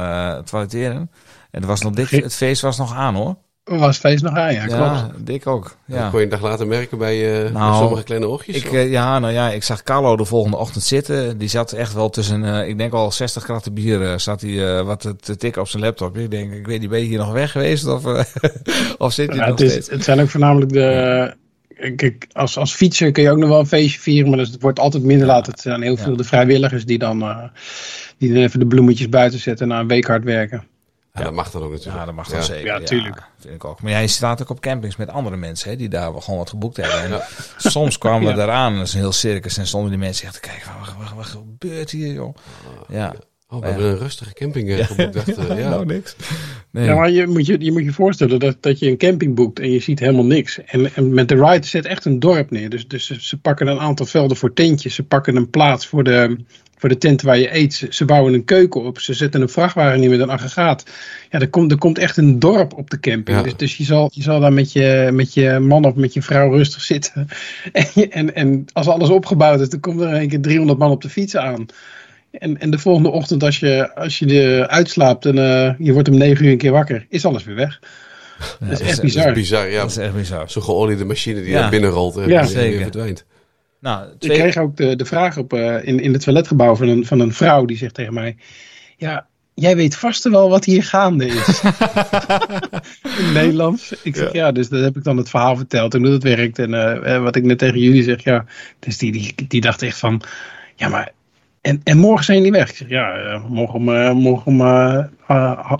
toiletteren. 0.44 1.10
En 1.50 1.60
het, 1.60 1.64
was 1.64 1.80
nog 1.80 1.92
dik, 1.92 2.10
het 2.10 2.34
feest 2.34 2.62
was 2.62 2.78
nog 2.78 2.94
aan 2.94 3.14
hoor. 3.14 3.36
Was 3.66 3.86
het 3.86 3.96
feest 3.96 4.22
nog 4.22 4.36
aan, 4.36 4.52
ja, 4.54 4.66
Ja, 4.66 5.00
klopt. 5.08 5.26
dik 5.26 5.46
ook. 5.46 5.62
Dat 5.86 5.98
Ja. 5.98 6.08
kon 6.08 6.18
je 6.18 6.24
een 6.24 6.30
dag 6.30 6.42
later 6.42 6.66
merken 6.66 6.98
bij, 6.98 7.44
eh, 7.44 7.52
Nou, 7.52 7.70
bij 7.70 7.78
sommige 7.78 8.02
kleine 8.02 8.26
oogjes. 8.26 8.56
Ik, 8.56 8.72
eh, 8.72 8.90
ja, 8.90 9.18
nou 9.18 9.32
ja, 9.32 9.50
ik 9.50 9.62
zag 9.62 9.82
Carlo 9.82 10.16
de 10.16 10.24
volgende 10.24 10.56
ochtend 10.56 10.84
zitten. 10.84 11.38
Die 11.38 11.48
zat 11.48 11.72
echt 11.72 11.92
wel 11.94 12.10
tussen, 12.10 12.44
eh, 12.44 12.68
ik 12.68 12.78
denk 12.78 12.92
al 12.92 13.12
60 13.12 13.44
kratten 13.44 13.74
bier, 13.74 14.02
eh, 14.02 14.18
zat 14.18 14.40
hij 14.40 14.76
eh, 14.78 14.82
wat 14.84 15.00
te, 15.00 15.16
te 15.16 15.36
tikken 15.36 15.62
op 15.62 15.68
zijn 15.68 15.82
laptop. 15.82 16.16
Ik 16.16 16.30
denk, 16.30 16.52
ik 16.52 16.66
weet 16.66 16.80
niet, 16.80 16.88
ben 16.90 16.98
je 17.00 17.06
hier 17.06 17.18
nog 17.18 17.32
weg 17.32 17.50
geweest 17.52 17.86
of, 17.86 18.06
eh, 18.06 18.22
of 18.98 19.12
zit 19.12 19.28
je 19.32 19.38
Ja, 19.38 19.48
nog 19.48 19.58
het, 19.58 19.70
is, 19.70 19.90
het 19.90 20.04
zijn 20.04 20.20
ook 20.20 20.28
voornamelijk 20.30 20.72
de. 20.72 21.34
Kijk, 21.96 22.26
als, 22.32 22.58
als 22.58 22.74
fietser 22.74 23.12
kun 23.12 23.22
je 23.22 23.30
ook 23.30 23.38
nog 23.38 23.48
wel 23.48 23.58
een 23.58 23.66
feestje 23.66 24.00
vieren, 24.00 24.28
maar 24.28 24.38
dus 24.38 24.50
het 24.50 24.62
wordt 24.62 24.78
altijd 24.78 25.02
minder 25.02 25.26
laat. 25.26 25.46
Het 25.46 25.60
zijn 25.60 25.82
heel 25.82 25.96
veel 25.96 26.16
de 26.16 26.24
vrijwilligers 26.24 26.84
die 26.84 26.98
dan, 26.98 27.22
eh, 27.22 27.38
die 28.18 28.32
dan 28.32 28.42
even 28.42 28.58
de 28.58 28.66
bloemetjes 28.66 29.08
buiten 29.08 29.38
zetten 29.38 29.68
na 29.68 29.80
een 29.80 29.88
week 29.88 30.06
hard 30.06 30.24
werken. 30.24 30.64
Ja, 31.16 31.24
dat 31.24 31.32
mag 31.32 31.50
dan 31.50 31.62
ook 31.62 31.70
natuurlijk. 31.70 31.96
Ja, 31.98 32.04
dat 32.04 32.14
mag 32.14 32.28
dan 32.28 32.38
Ja. 32.38 32.44
zeker. 32.44 32.66
Ja, 32.66 32.80
tuurlijk. 32.80 33.22
vind 33.38 33.54
ik 33.54 33.64
ook. 33.64 33.82
Maar 33.82 33.92
jij 33.92 34.06
staat 34.06 34.42
ook 34.42 34.50
op 34.50 34.60
campings 34.60 34.96
met 34.96 35.08
andere 35.08 35.36
mensen 35.36 35.70
hè, 35.70 35.76
die 35.76 35.88
daar 35.88 36.12
wel 36.12 36.20
gewoon 36.20 36.38
wat 36.38 36.50
geboekt 36.50 36.76
hebben. 36.76 37.00
En 37.02 37.10
Ja. 37.10 37.26
soms 37.56 37.98
kwamen 37.98 38.32
we 38.32 38.36
Ja. 38.38 38.42
eraan, 38.42 38.76
dat 38.76 38.86
is 38.86 38.92
een 38.92 39.00
heel 39.00 39.12
circus, 39.12 39.58
en 39.58 39.66
stonden 39.66 39.90
die 39.90 39.98
mensen 39.98 40.24
echt 40.26 40.34
te 40.34 40.40
kijken, 40.40 40.62
van, 40.62 40.74
wat, 40.80 40.94
wat, 40.98 41.16
wat 41.16 41.26
gebeurt 41.26 41.90
hier 41.90 42.12
joh? 42.12 42.36
Ja, 42.88 43.14
Oh, 43.48 43.60
we 43.60 43.66
hebben 43.66 43.86
een 43.86 43.98
rustige 43.98 44.32
camping 44.32 44.70
eh, 44.70 44.86
geboekt. 44.86 45.12
Dacht, 45.12 45.36
eh, 45.48 45.58
ja. 45.62 45.68
nou 45.68 45.86
niks. 45.86 46.16
Nee. 46.70 46.84
Ja, 46.84 46.94
maar 46.94 47.10
je 47.10 47.26
moet 47.26 47.46
je, 47.46 47.60
je 47.60 47.72
moet 47.72 47.84
je 47.84 47.92
voorstellen 47.92 48.38
dat, 48.38 48.56
dat 48.62 48.78
je 48.78 48.88
een 48.90 48.96
camping 48.96 49.34
boekt 49.34 49.58
en 49.58 49.70
je 49.70 49.80
ziet 49.80 49.98
helemaal 50.00 50.24
niks. 50.24 50.58
En, 50.64 50.94
en 50.94 51.14
met 51.14 51.28
de 51.28 51.34
ride 51.34 51.66
zet 51.66 51.84
echt 51.84 52.04
een 52.04 52.18
dorp 52.18 52.50
neer. 52.50 52.70
Dus, 52.70 52.88
dus 52.88 53.06
ze, 53.06 53.16
ze 53.20 53.38
pakken 53.40 53.66
een 53.66 53.78
aantal 53.80 54.06
velden 54.06 54.36
voor 54.36 54.52
tentjes. 54.52 54.94
Ze 54.94 55.02
pakken 55.02 55.36
een 55.36 55.50
plaats 55.50 55.86
voor 55.86 56.04
de, 56.04 56.44
voor 56.78 56.88
de 56.88 56.98
tent 56.98 57.22
waar 57.22 57.38
je 57.38 57.54
eet. 57.56 57.74
Ze, 57.74 57.86
ze 57.90 58.04
bouwen 58.04 58.34
een 58.34 58.44
keuken 58.44 58.82
op. 58.84 58.98
Ze 59.00 59.14
zetten 59.14 59.40
een 59.42 59.48
vrachtwagen 59.48 60.00
neer 60.00 60.10
met 60.10 60.20
een 60.20 60.30
aggregaat. 60.30 60.84
Ja, 61.30 61.38
er 61.40 61.48
komt, 61.48 61.72
er 61.72 61.78
komt 61.78 61.98
echt 61.98 62.16
een 62.16 62.38
dorp 62.38 62.72
op 62.74 62.90
de 62.90 63.00
camping. 63.00 63.36
Ja. 63.36 63.42
Dus, 63.42 63.56
dus 63.56 63.76
je, 63.76 63.84
zal, 63.84 64.10
je 64.12 64.22
zal 64.22 64.40
daar 64.40 64.52
met 64.52 64.72
je, 64.72 65.10
met 65.12 65.34
je 65.34 65.58
man 65.58 65.84
of 65.84 65.94
met 65.94 66.14
je 66.14 66.22
vrouw 66.22 66.50
rustig 66.56 66.82
zitten. 66.82 67.28
En, 67.72 67.86
je- 67.94 68.08
en, 68.08 68.34
en 68.34 68.64
als 68.72 68.88
alles 68.88 69.08
opgebouwd 69.08 69.60
is, 69.60 69.68
dan 69.68 69.80
komt 69.80 70.00
er 70.00 70.08
in 70.08 70.14
één 70.14 70.28
keer 70.28 70.40
300 70.40 70.78
man 70.78 70.90
op 70.90 71.02
de 71.02 71.08
fiets 71.08 71.36
aan. 71.36 71.66
En, 72.30 72.60
en 72.60 72.70
de 72.70 72.78
volgende 72.78 73.08
ochtend, 73.10 73.42
als 73.42 73.58
je, 73.58 73.94
als 73.94 74.18
je 74.18 74.26
de 74.26 74.64
uitslaapt 74.68 75.24
en 75.26 75.38
eh, 75.38 75.74
je 75.78 75.92
wordt 75.92 76.08
om 76.08 76.16
negen 76.18 76.44
uur 76.44 76.50
een 76.50 76.58
keer 76.58 76.72
wakker, 76.72 77.06
is 77.08 77.24
alles 77.24 77.44
weer 77.44 77.54
weg. 77.54 77.78
dat 78.60 78.70
is 78.70 78.80
echt 78.80 78.80
Dat 78.80 78.88
is 78.88 78.98
bizar. 79.00 79.32
bizar, 79.32 79.70
ja. 79.70 79.80
Dat 79.80 79.90
is 79.90 79.96
echt 79.96 80.14
bizar. 80.14 80.50
Zo'n 80.50 80.62
geoliede 80.62 81.04
machine 81.04 81.40
die 81.40 81.50
Ja. 81.50 81.60
naar 81.60 81.70
binnen 81.70 81.90
rolt 81.90 82.16
en 82.16 82.28
Ja. 82.28 82.46
weer 82.46 82.82
verdwijnt. 82.82 83.24
Nou, 83.80 84.08
Ik 84.18 84.30
kreeg 84.30 84.56
ook 84.56 84.76
de, 84.76 84.96
de 84.96 85.04
vraag 85.04 85.36
op, 85.36 85.52
eh, 85.52 85.86
in, 85.86 86.00
in 86.00 86.12
het 86.12 86.22
toiletgebouw 86.22 86.76
van 86.76 86.88
een, 86.88 87.06
van 87.06 87.20
een 87.20 87.32
vrouw 87.32 87.64
die 87.64 87.76
zegt 87.76 87.94
tegen 87.94 88.14
mij: 88.14 88.36
Ja, 88.96 89.26
jij 89.54 89.76
weet 89.76 89.96
vast 89.96 90.24
wel 90.24 90.48
wat 90.48 90.64
hier 90.64 90.82
gaande 90.82 91.26
is. 91.26 91.62
in 93.26 93.32
Nederlands. 93.32 93.94
Ik 94.02 94.16
zeg 94.16 94.32
ja. 94.32 94.52
dus 94.52 94.68
dat 94.68 94.82
heb 94.82 94.96
ik 94.96 95.04
dan 95.04 95.16
het 95.16 95.30
verhaal 95.30 95.56
verteld 95.56 95.94
en 95.94 96.00
hoe 96.00 96.10
dat 96.10 96.22
werkt. 96.22 96.58
En 96.58 96.74
eh, 96.74 97.14
eh, 97.14 97.22
wat 97.22 97.36
ik 97.36 97.44
net 97.44 97.58
tegen 97.58 97.80
jullie 97.80 98.02
zeg, 98.02 98.24
ja. 98.24 98.44
Dus 98.78 98.98
die, 98.98 99.12
die, 99.12 99.34
die 99.48 99.60
dacht 99.60 99.82
echt 99.82 99.98
van: 99.98 100.22
Ja, 100.74 100.88
maar. 100.88 101.14
En, 101.60 101.80
en 101.84 101.98
morgen 101.98 102.24
zijn 102.24 102.38
jullie 102.38 102.52
weg. 102.52 102.70
Ik 102.70 102.76
zeg 102.76 102.88
ja, 102.88 103.38
morgen 103.48 103.74
om, 103.74 104.16
morgen 104.16 104.46
om 104.46 104.60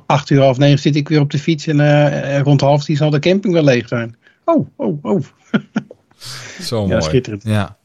acht 0.06 0.30
uur, 0.30 0.40
half 0.40 0.58
negen 0.58 0.78
zit 0.78 0.96
ik 0.96 1.08
weer 1.08 1.20
op 1.20 1.30
de 1.30 1.38
fiets. 1.38 1.66
En 1.66 2.42
rond 2.42 2.60
half 2.60 2.84
tien 2.84 2.96
zal 2.96 3.10
de 3.10 3.18
camping 3.18 3.54
wel 3.54 3.64
leeg 3.64 3.88
zijn. 3.88 4.16
Oh, 4.44 4.68
oh, 4.76 5.04
oh. 5.04 5.22
zo 6.60 6.82
Ja, 6.82 6.88
mooi. 6.88 7.02
schitterend. 7.02 7.42
Ja. 7.44 7.76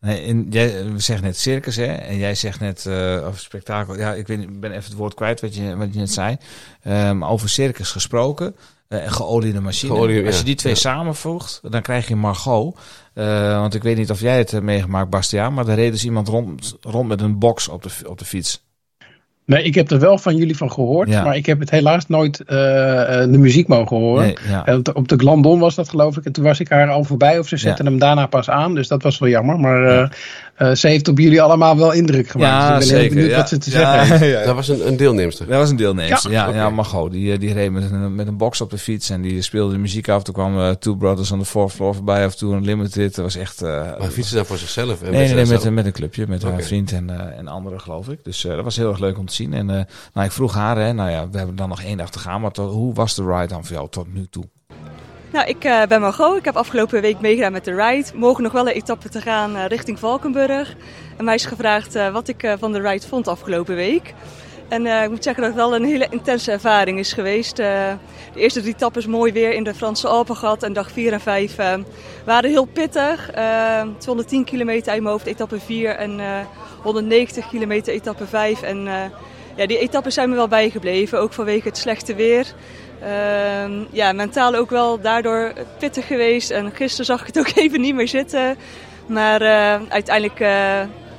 Nee, 0.00 0.22
en 0.26 0.46
jij 0.50 0.84
we 0.92 0.98
zeggen 1.00 1.24
net 1.24 1.38
circus, 1.38 1.76
hè? 1.76 1.84
En 1.86 2.16
jij 2.16 2.34
zegt 2.34 2.60
net 2.60 2.86
eh 2.86 3.26
over 3.26 3.40
spektakel. 3.40 3.96
Ja, 3.98 4.14
ik 4.14 4.26
weet, 4.26 4.60
ben 4.60 4.70
even 4.70 4.84
het 4.84 4.92
woord 4.98 5.14
kwijt 5.14 5.40
wat 5.40 5.54
je, 5.54 5.76
wat 5.76 5.92
je 5.92 5.98
net 5.98 6.12
zei. 6.12 6.36
Ehm, 6.82 7.24
over 7.24 7.48
circus 7.48 7.90
gesproken. 7.90 8.56
eh, 8.88 9.04
en 9.04 9.12
geoliede 9.12 9.60
machine. 9.60 9.92
Geoliede, 9.92 10.26
Als 10.26 10.38
je 10.38 10.44
die 10.44 10.54
twee 10.54 10.72
Ja. 10.72 10.78
samenvoegt, 10.78 11.60
dan 11.70 11.82
krijg 11.82 12.08
je 12.08 12.16
Margot. 12.16 12.78
Eh, 13.14 13.58
want 13.60 13.74
ik 13.74 13.82
weet 13.82 13.96
niet 13.96 14.10
of 14.10 14.20
jij 14.20 14.38
het 14.38 14.50
hebt 14.50 14.64
meegemaakt, 14.64 15.10
Bastiaan. 15.10 15.54
Maar 15.54 15.68
er 15.68 15.74
reed 15.74 15.92
dus 15.92 16.04
iemand 16.04 16.28
rond, 16.28 16.76
rond 16.80 17.08
met 17.08 17.20
een 17.20 17.38
box 17.38 17.68
op 17.68 17.82
de, 17.82 17.90
op 18.08 18.18
de 18.18 18.24
fiets. 18.24 18.66
Nee, 19.48 19.62
ik 19.62 19.74
heb 19.74 19.90
er 19.90 19.98
wel 19.98 20.18
van 20.18 20.36
jullie 20.36 20.56
van 20.56 20.72
gehoord, 20.72 21.08
Ja. 21.08 21.22
maar 21.24 21.36
ik 21.36 21.46
heb 21.46 21.60
het 21.60 21.70
helaas 21.70 22.06
nooit 22.08 22.40
eh, 22.40 23.22
eh, 23.22 23.30
de 23.30 23.38
muziek 23.38 23.68
mogen 23.68 23.96
horen. 23.96 24.24
Nee, 24.24 24.36
ja. 24.48 24.74
Op, 24.76 24.84
de, 24.84 24.94
op 24.94 25.08
de 25.08 25.16
Glandon 25.16 25.58
was 25.58 25.74
dat 25.74 25.88
geloof 25.88 26.16
ik. 26.16 26.24
En 26.24 26.32
toen 26.32 26.44
was 26.44 26.60
ik 26.60 26.68
haar 26.68 26.88
al 26.90 27.04
voorbij 27.04 27.38
of 27.38 27.48
ze 27.48 27.56
zetten 27.56 27.84
hem 27.86 27.98
daarna 27.98 28.26
pas 28.26 28.50
aan. 28.50 28.74
Dus 28.74 28.88
dat 28.88 29.02
was 29.02 29.18
wel 29.18 29.28
jammer. 29.28 29.58
Maar 29.60 29.82
eh, 29.84 30.08
eh, 30.54 30.74
ze 30.74 30.88
heeft 30.88 31.08
op 31.08 31.18
jullie 31.18 31.42
allemaal 31.42 31.76
wel 31.76 31.92
indruk 31.92 32.28
gemaakt. 32.28 32.68
Ja, 32.68 32.76
dus 32.78 32.84
ik 32.86 32.90
ben 32.92 33.00
heel 33.00 33.08
benieuwd 33.08 33.30
Ja. 33.30 33.36
wat 33.36 33.48
ze 33.48 33.58
te 33.58 33.70
Ja, 33.70 33.76
zeggen 34.04 34.18
heeft. 34.18 34.32
ja, 34.32 34.40
ja. 34.40 34.46
Dat 34.46 34.54
was 34.54 34.68
een, 34.68 34.86
een 34.88 34.96
deelnemster. 34.96 35.46
Dat 35.46 35.58
was 35.58 35.70
een 35.70 35.76
deelnemster. 35.76 36.30
Ja, 36.30 36.48
Ja. 36.54 36.70
Margot. 36.70 37.10
Die, 37.12 37.38
die 37.38 37.52
reed 37.52 37.70
met 37.72 37.90
een, 37.90 38.14
met 38.14 38.26
een 38.26 38.36
box 38.36 38.60
op 38.60 38.70
de 38.70 38.78
fiets 38.78 39.10
en 39.10 39.22
die 39.22 39.42
speelde 39.42 39.72
de 39.72 39.78
muziek 39.78 40.08
af. 40.08 40.22
Toen 40.22 40.34
kwam 40.34 40.76
Two 40.78 40.94
Brothers 40.94 41.30
on 41.32 41.38
the 41.38 41.44
Fourth 41.44 41.72
Floor 41.72 41.94
voorbij 41.94 42.24
af 42.24 42.32
en 42.32 42.38
toe 42.38 42.54
een 42.54 42.64
limited. 42.64 43.14
Dat 43.14 43.24
was 43.24 43.36
echt... 43.36 43.62
eh, 43.62 43.68
Maar 43.98 44.08
fietsen 44.10 44.36
dan 44.36 44.46
voor 44.46 44.58
zichzelf? 44.58 45.02
En 45.02 45.10
Nee, 45.10 45.24
nee, 45.26 45.34
nee, 45.34 45.46
met, 45.46 45.64
een- 45.64 45.74
met 45.74 45.86
een 45.86 45.92
clubje, 45.92 46.24
met 46.28 46.42
haar 46.42 46.52
Oké. 46.52 46.62
vriend 46.62 46.92
en, 46.92 47.10
eh, 47.10 47.38
en 47.38 47.48
anderen 47.48 47.80
geloof 47.80 48.08
ik. 48.08 48.18
Dus 48.24 48.44
eh, 48.44 48.54
dat 48.54 48.64
was 48.64 48.76
heel 48.76 48.88
erg 48.90 48.98
leuk 48.98 49.18
om 49.18 49.26
te 49.26 49.34
zien. 49.34 49.36
En 49.46 49.70
eh, 49.70 49.84
nou, 50.12 50.26
ik 50.26 50.32
vroeg 50.32 50.54
haar, 50.54 50.76
hè, 50.76 50.92
nou 50.92 51.10
ja, 51.10 51.28
we 51.28 51.38
hebben 51.38 51.56
dan 51.56 51.68
nog 51.68 51.82
één 51.82 51.96
dag 51.96 52.10
te 52.10 52.18
gaan, 52.18 52.40
maar 52.40 52.56
hoe 52.56 52.94
was 52.94 53.14
de 53.14 53.24
ride 53.24 53.46
dan 53.46 53.64
voor 53.64 53.76
jou 53.76 53.88
tot 53.88 54.14
nu 54.14 54.26
toe? 54.30 54.44
Nou, 55.32 55.48
ik 55.48 55.64
eh, 55.64 55.82
ben 55.86 56.00
Margot. 56.00 56.36
Ik 56.36 56.44
heb 56.44 56.56
afgelopen 56.56 57.00
week 57.00 57.20
meegedaan 57.20 57.52
met 57.52 57.64
de 57.64 57.74
ride. 57.74 58.08
Morgen 58.14 58.42
nog 58.42 58.52
wel 58.52 58.68
een 58.68 58.74
etappe 58.74 59.08
te 59.08 59.20
gaan 59.20 59.56
eh, 59.56 59.66
richting 59.66 59.98
Valkenburg. 59.98 60.76
En 61.16 61.24
mij 61.24 61.34
is 61.34 61.44
gevraagd 61.44 62.10
wat 62.12 62.28
ik 62.28 62.56
van 62.58 62.72
de 62.72 62.80
ride 62.80 63.06
vond 63.06 63.28
afgelopen 63.28 63.74
week. 63.74 64.14
En 64.68 64.86
eh, 64.86 65.02
ik 65.02 65.10
moet 65.10 65.24
zeggen 65.24 65.42
dat 65.42 65.52
het 65.52 65.60
wel 65.60 65.74
een 65.74 65.84
hele 65.84 66.06
intense 66.10 66.52
ervaring 66.52 66.98
is 66.98 67.12
geweest. 67.12 67.58
Eh, 67.58 67.92
de 68.34 68.40
eerste 68.40 68.60
drie 68.60 68.74
etappes 68.74 69.06
mooi 69.06 69.32
weer 69.32 69.52
in 69.52 69.64
de 69.64 69.74
Franse 69.74 70.08
Alpen 70.08 70.36
gehad. 70.36 70.62
En 70.62 70.72
dag 70.72 70.90
4 70.90 71.12
en 71.12 71.20
5 71.20 71.58
eh, 71.58 71.74
waren 72.24 72.50
heel 72.50 72.64
pittig. 72.64 73.30
Eh 73.30 73.82
210 73.98 74.44
kilometer 74.44 74.92
uit 74.92 75.00
mijn 75.00 75.12
hoofd, 75.12 75.26
etappe 75.26 75.60
4. 75.60 75.90
En 75.90 76.20
eh 76.20 76.26
190 76.82 77.48
kilometer, 77.48 77.92
etappe 77.92 78.26
5. 78.26 78.62
En 78.62 78.88
ja, 79.56 79.66
die 79.66 79.78
etappes 79.78 80.14
zijn 80.14 80.28
me 80.30 80.34
wel 80.34 80.48
bijgebleven. 80.48 81.20
Ook 81.20 81.32
vanwege 81.32 81.68
het 81.68 81.78
slechte 81.78 82.14
weer. 82.14 82.46
Ehm, 83.02 83.72
ja, 83.90 84.12
mentaal 84.12 84.54
ook 84.54 84.70
wel 84.70 85.00
daardoor 85.00 85.52
pittig 85.78 86.06
geweest. 86.06 86.50
En 86.50 86.70
gisteren 86.74 87.06
zag 87.06 87.20
ik 87.20 87.26
het 87.26 87.38
ook 87.38 87.56
even 87.64 87.80
niet 87.80 87.94
meer 87.94 88.08
zitten. 88.08 88.56
Maar 89.06 89.40
uiteindelijk 89.88 90.40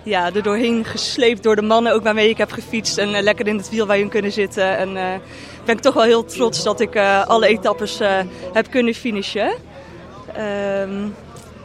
ja, 0.03 0.33
er 0.33 0.43
doorheen 0.43 0.85
gesleept 0.85 1.43
door 1.43 1.55
de 1.55 1.61
mannen 1.61 1.93
ook 1.93 2.03
waarmee 2.03 2.29
ik 2.29 2.37
heb 2.37 2.51
gefietst. 2.51 2.97
En 2.97 3.13
eh, 3.13 3.21
lekker 3.21 3.47
in 3.47 3.57
het 3.57 3.69
wiel 3.69 3.85
bij 3.85 3.99
hun 3.99 4.09
kunnen 4.09 4.31
zitten. 4.31 4.77
En 4.77 4.97
eh, 4.97 5.19
ben 5.65 5.75
ik 5.75 5.81
toch 5.81 5.93
wel 5.93 6.03
heel 6.03 6.25
trots 6.25 6.63
dat 6.63 6.79
ik 6.79 6.95
eh, 6.95 7.27
alle 7.27 7.47
etappes 7.47 7.99
heb 8.53 8.69
kunnen 8.69 8.93
finishen. 8.93 9.51
Ehm, 10.33 11.07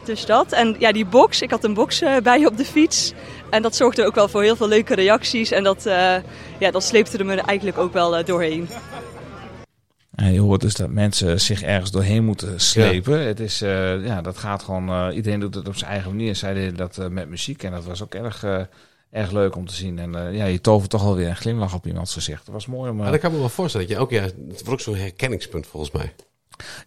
dus 0.03 0.25
dat. 0.25 0.51
En 0.51 0.75
ja, 0.79 0.91
die 0.91 1.05
box. 1.05 1.41
Ik 1.41 1.51
had 1.51 1.63
een 1.63 1.73
box 1.73 2.03
bij 2.23 2.45
op 2.45 2.57
de 2.57 2.65
fiets. 2.65 3.13
En 3.49 3.61
dat 3.61 3.75
zorgde 3.75 4.05
ook 4.05 4.15
wel 4.15 4.27
voor 4.27 4.43
heel 4.43 4.55
veel 4.55 4.67
leuke 4.67 4.95
reacties. 4.95 5.51
En 5.51 5.63
dat, 5.63 5.83
ja, 6.57 6.71
dat 6.71 6.83
sleepte 6.83 7.17
er 7.17 7.25
me 7.25 7.35
eigenlijk 7.35 7.77
ook 7.77 7.93
wel 7.93 8.25
doorheen. 8.25 8.69
En 10.15 10.33
je 10.33 10.39
hoort 10.39 10.61
dus 10.61 10.73
dat 10.73 10.89
mensen 10.89 11.41
zich 11.41 11.61
ergens 11.61 11.91
doorheen 11.91 12.25
moeten 12.25 12.59
slepen. 12.61 13.27
Het 13.27 13.39
is, 13.39 13.61
eh, 13.61 14.05
ja, 14.05 14.21
dat 14.21 14.37
gaat 14.37 14.63
gewoon, 14.63 14.89
eh, 14.89 15.15
iedereen 15.15 15.39
doet 15.39 15.55
het 15.55 15.67
op 15.67 15.75
zijn 15.75 15.91
eigen 15.91 16.09
manier. 16.11 16.35
Zij 16.35 16.53
deden 16.53 16.75
dat 16.75 16.97
eh, 16.97 17.07
met 17.07 17.29
muziek 17.29 17.63
en 17.63 17.71
dat 17.71 17.85
was 17.85 18.03
ook 18.03 18.13
erg, 18.13 18.43
erg 19.11 19.31
leuk 19.31 19.55
om 19.55 19.67
te 19.67 19.73
zien. 19.73 19.99
En 19.99 20.33
ja, 20.33 20.45
je 20.45 20.61
tovert 20.61 20.89
toch 20.89 21.03
wel 21.03 21.15
weer 21.15 21.29
een 21.29 21.35
glimlach 21.35 21.73
op 21.73 21.87
iemands 21.87 22.13
gezicht. 22.13 22.45
Dat 22.45 22.53
was 22.53 22.65
mooi 22.65 22.89
om... 22.89 22.95
Maar 22.95 23.11
dat 23.11 23.19
kan 23.19 23.31
me 23.31 23.39
wel 23.39 23.49
voorstellen. 23.49 23.87
Dat 23.87 23.95
je 23.95 24.01
ook, 24.01 24.11
ja, 24.11 24.21
het 24.21 24.35
wordt 24.43 24.69
ook 24.69 24.79
zo'n 24.79 24.95
herkenningspunt 24.95 25.67
volgens 25.67 25.91
mij. 25.91 26.13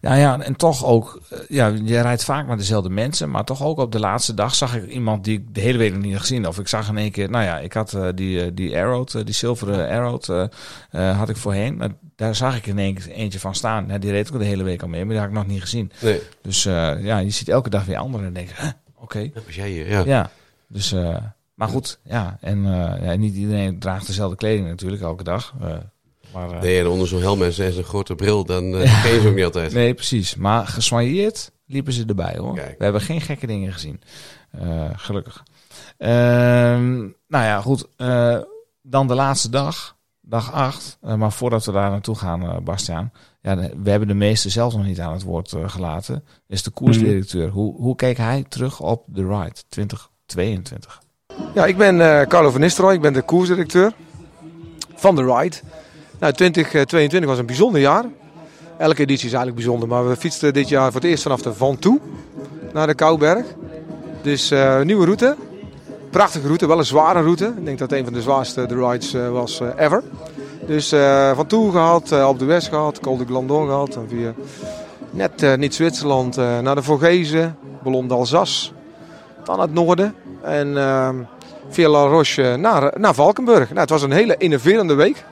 Ja, 0.01 0.13
ja, 0.13 0.41
en 0.41 0.55
toch 0.55 0.85
ook, 0.85 1.21
eh, 1.29 1.39
ja, 1.47 1.67
je 1.67 2.01
rijdt 2.01 2.23
vaak 2.23 2.47
met 2.47 2.57
dezelfde 2.57 2.89
mensen, 2.89 3.29
maar 3.29 3.43
toch 3.43 3.63
ook 3.63 3.77
op 3.77 3.91
de 3.91 3.99
laatste 3.99 4.33
dag 4.33 4.55
zag 4.55 4.75
ik 4.75 4.89
iemand 4.89 5.23
die 5.23 5.37
ik 5.37 5.55
de 5.55 5.61
hele 5.61 5.77
week 5.77 5.93
nog 5.93 6.01
niet 6.01 6.11
had 6.11 6.21
gezien. 6.21 6.47
Of 6.47 6.59
ik 6.59 6.67
zag 6.67 6.89
in 6.89 6.97
één 6.97 7.11
keer, 7.11 7.29
nou 7.29 7.43
ja, 7.43 7.59
ik 7.59 7.73
had 7.73 7.93
eh, 7.93 8.07
die, 8.15 8.41
eh, 8.41 8.51
die 8.53 8.77
Arrow, 8.77 9.07
die 9.25 9.33
zilveren 9.33 9.89
Arrow, 9.89 10.49
had 10.91 11.29
ik 11.29 11.37
voorheen. 11.37 11.97
Daar 12.15 12.35
zag 12.35 12.57
ik 12.57 12.65
in 12.65 12.79
één 12.79 12.93
keer 12.93 13.09
eentje 13.09 13.39
van 13.39 13.55
staan. 13.55 13.97
Die 13.99 14.11
reed 14.11 14.33
ook 14.33 14.39
de 14.39 14.45
hele 14.45 14.63
week 14.63 14.81
al 14.81 14.87
mee, 14.87 14.99
maar 14.99 15.09
die 15.09 15.19
had 15.19 15.27
ik 15.27 15.35
nog 15.35 15.47
niet 15.47 15.61
gezien. 15.61 15.91
Nee. 16.01 16.21
Dus 16.41 16.63
ja, 16.63 17.17
je 17.17 17.29
ziet 17.29 17.49
elke 17.49 17.69
dag 17.69 17.85
weer 17.85 17.97
anderen 17.97 18.27
en 18.27 18.33
denk 18.33 18.49
huh, 18.49 18.69
oké. 18.95 19.29
Dat 19.33 19.45
was 19.45 19.55
jij 19.55 19.69
hier, 19.69 19.89
ja. 19.89 20.03
Ja, 20.05 20.31
dus, 20.67 20.95
maar 21.53 21.67
goed, 21.67 21.99
ja, 22.03 22.37
en 22.41 22.63
ja, 23.01 23.15
niet 23.15 23.35
iedereen 23.35 23.79
draagt 23.79 24.07
dezelfde 24.07 24.35
kleding 24.35 24.67
natuurlijk 24.67 25.01
elke 25.01 25.23
dag. 25.23 25.53
Eh, 26.33 26.33
maar, 26.33 26.51
eh, 26.51 26.61
Nee, 26.61 26.79
en 26.79 26.87
onder 26.87 27.07
zo'n 27.07 27.21
helm 27.21 27.43
en 27.43 27.53
zo'n 27.53 27.83
grote 27.83 28.15
bril, 28.15 28.45
dan 28.45 28.75
eh 28.77 29.03
ken 29.03 29.13
je 29.13 29.21
ze 29.21 29.27
ook 29.27 29.35
niet 29.35 29.45
altijd. 29.45 29.73
Nee, 29.73 29.93
precies. 29.93 30.35
Maar 30.35 30.67
gesoigneerd 30.67 31.51
liepen 31.65 31.93
ze 31.93 32.05
erbij 32.05 32.35
hoor. 32.37 32.55
Kijk. 32.55 32.77
We 32.77 32.83
hebben 32.83 33.01
geen 33.01 33.21
gekke 33.21 33.47
dingen 33.47 33.73
gezien. 33.73 34.01
Eh, 34.51 34.89
gelukkig. 34.93 35.43
Ehm, 35.97 36.97
nou 37.27 37.45
ja, 37.45 37.61
goed. 37.61 37.87
Eh, 37.97 38.37
dan 38.81 39.07
de 39.07 39.15
laatste 39.15 39.49
dag. 39.49 39.97
Dag 40.21 40.51
8. 40.53 40.97
maar 41.17 41.31
voordat 41.31 41.65
we 41.65 41.71
daar 41.71 41.89
naartoe 41.89 42.15
gaan, 42.15 42.41
eh 42.41 42.57
Bastiaan. 42.57 43.11
Ja, 43.41 43.55
we 43.55 43.89
hebben 43.89 44.07
de 44.07 44.13
meeste 44.13 44.49
zelf 44.49 44.73
nog 44.73 44.85
niet 44.85 44.99
aan 44.99 45.13
het 45.13 45.23
woord 45.23 45.53
eh, 45.53 45.69
gelaten. 45.69 46.23
Is 46.47 46.63
de 46.63 46.69
koersdirecteur. 46.69 47.49
Hoe, 47.49 47.75
hoe 47.75 47.95
keek 47.95 48.17
hij 48.17 48.45
terug 48.49 48.79
op 48.81 49.03
de 49.07 49.21
ride 49.27 49.55
2022? 49.69 51.01
Ja, 51.53 51.65
ik 51.65 51.77
ben 51.77 52.01
eh, 52.01 52.27
Carlo 52.27 52.49
van 52.49 52.61
Nistelrooy, 52.61 52.93
ik 52.93 53.01
ben 53.01 53.13
de 53.13 53.21
koersdirecteur 53.21 53.93
van 54.95 55.15
de 55.15 55.23
Ride. 55.23 55.55
Nou, 56.19 56.33
2022 56.33 57.29
was 57.29 57.39
een 57.39 57.45
bijzonder 57.45 57.81
jaar. 57.81 58.05
Elke 58.77 59.01
editie 59.01 59.27
is 59.27 59.33
eigenlijk 59.33 59.55
bijzonder, 59.55 59.87
maar 59.87 60.09
we 60.09 60.15
fietsten 60.15 60.53
dit 60.53 60.69
jaar 60.69 60.91
voor 60.91 61.01
het 61.01 61.09
eerst 61.09 61.23
vanaf 61.23 61.41
de 61.41 61.53
Van 61.53 61.79
Toe 61.79 61.99
naar 62.73 62.87
de 62.87 62.93
Kouberg. 62.93 63.45
Dus 64.21 64.51
eh, 64.51 64.81
nieuwe 64.81 65.05
route. 65.05 65.35
Prachtige 66.09 66.45
route, 66.45 66.67
wel 66.67 66.77
een 66.77 66.85
zware 66.85 67.21
route. 67.21 67.45
Ik 67.57 67.65
denk 67.65 67.79
dat 67.79 67.89
het 67.89 67.99
een 67.99 68.05
van 68.05 68.13
de 68.13 68.21
zwaarste 68.21 68.65
de 68.65 68.75
rides 68.75 69.13
eh, 69.13 69.29
was 69.29 69.59
eh, 69.59 69.67
ever. 69.77 70.03
Dus 70.65 70.91
eh, 70.91 71.35
Van 71.35 71.47
Toe 71.47 71.71
gehad, 71.71 72.11
eh, 72.11 72.27
op 72.27 72.39
de 72.39 72.45
West 72.45 72.67
gehad, 72.67 72.99
Col 72.99 73.17
de 73.17 73.25
Glandon 73.25 73.65
gehad. 73.67 73.95
En 73.95 74.05
via 74.09 74.33
net 75.11 75.43
eh, 75.43 75.55
niet 75.55 75.75
Zwitserland 75.75 76.37
eh, 76.37 76.59
naar 76.59 76.75
de 76.75 76.83
Vogezen, 76.83 77.57
Ballon 77.83 78.07
d'Alsace. 78.07 78.71
Dan 79.43 79.59
het 79.59 79.73
noorden. 79.73 80.15
En 80.41 80.77
ehm, 80.77 81.15
via 81.69 81.89
La 81.89 82.05
Roche 82.05 82.55
naar, 82.57 82.93
naar 82.99 83.13
Valkenburg. 83.13 83.67
Nou, 83.69 83.79
het 83.79 83.89
was 83.89 84.01
een 84.01 84.11
hele 84.11 84.35
innoverende 84.37 84.93
week. 84.93 85.25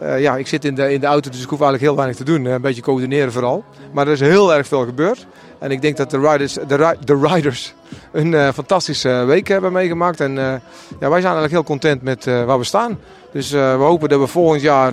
Eh, 0.00 0.20
ja, 0.20 0.36
ik 0.36 0.46
zit 0.46 0.64
in 0.64 0.74
de, 0.74 0.92
in 0.92 1.00
de 1.00 1.06
auto, 1.06 1.30
dus 1.30 1.42
ik 1.42 1.48
hoef 1.48 1.60
eigenlijk 1.60 1.82
heel 1.82 1.96
weinig 1.96 2.16
te 2.16 2.24
doen. 2.24 2.46
Eh, 2.46 2.52
Een 2.52 2.60
beetje 2.60 2.82
coördineren 2.82 3.32
vooral. 3.32 3.64
Maar 3.92 4.06
er 4.06 4.12
is 4.12 4.20
heel 4.20 4.54
erg 4.54 4.66
veel 4.66 4.84
gebeurd. 4.84 5.26
En 5.58 5.70
ik 5.70 5.82
denk 5.82 5.96
dat 5.96 6.10
de 6.10 6.18
riders, 6.18 6.52
de, 6.52 6.96
de 7.04 7.18
riders 7.22 7.74
een 8.12 8.34
eh, 8.34 8.48
fantastische 8.52 9.24
week 9.26 9.48
hebben 9.48 9.72
meegemaakt. 9.72 10.20
En 10.20 10.32
ja, 10.34 10.60
wij 10.98 11.20
zijn 11.20 11.34
eigenlijk 11.34 11.52
heel 11.52 11.64
content 11.64 12.02
met 12.02 12.24
waar 12.24 12.58
we 12.58 12.64
staan. 12.64 12.98
Dus 13.32 13.50
we 13.50 13.76
hopen 13.78 14.08
dat 14.08 14.20
we 14.20 14.26
volgend 14.26 14.62
jaar 14.62 14.92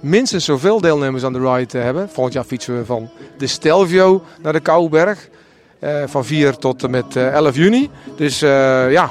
minstens 0.00 0.44
zoveel 0.44 0.80
deelnemers 0.80 1.24
aan 1.24 1.32
de 1.32 1.52
ride 1.54 1.78
hebben. 1.78 2.08
Volgend 2.08 2.34
jaar 2.34 2.44
fietsen 2.44 2.78
we 2.78 2.84
van 2.84 3.10
de 3.38 3.46
Stelvio 3.46 4.22
naar 4.42 4.52
de 4.52 4.60
Kouberg. 4.60 5.28
Eh, 5.78 6.02
van 6.06 6.24
4 6.24 6.56
tot 6.56 6.82
en 6.82 6.90
met 6.90 7.16
eh, 7.16 7.32
11 7.32 7.56
juni. 7.56 7.90
Dus 8.16 8.38
ja, 8.38 9.10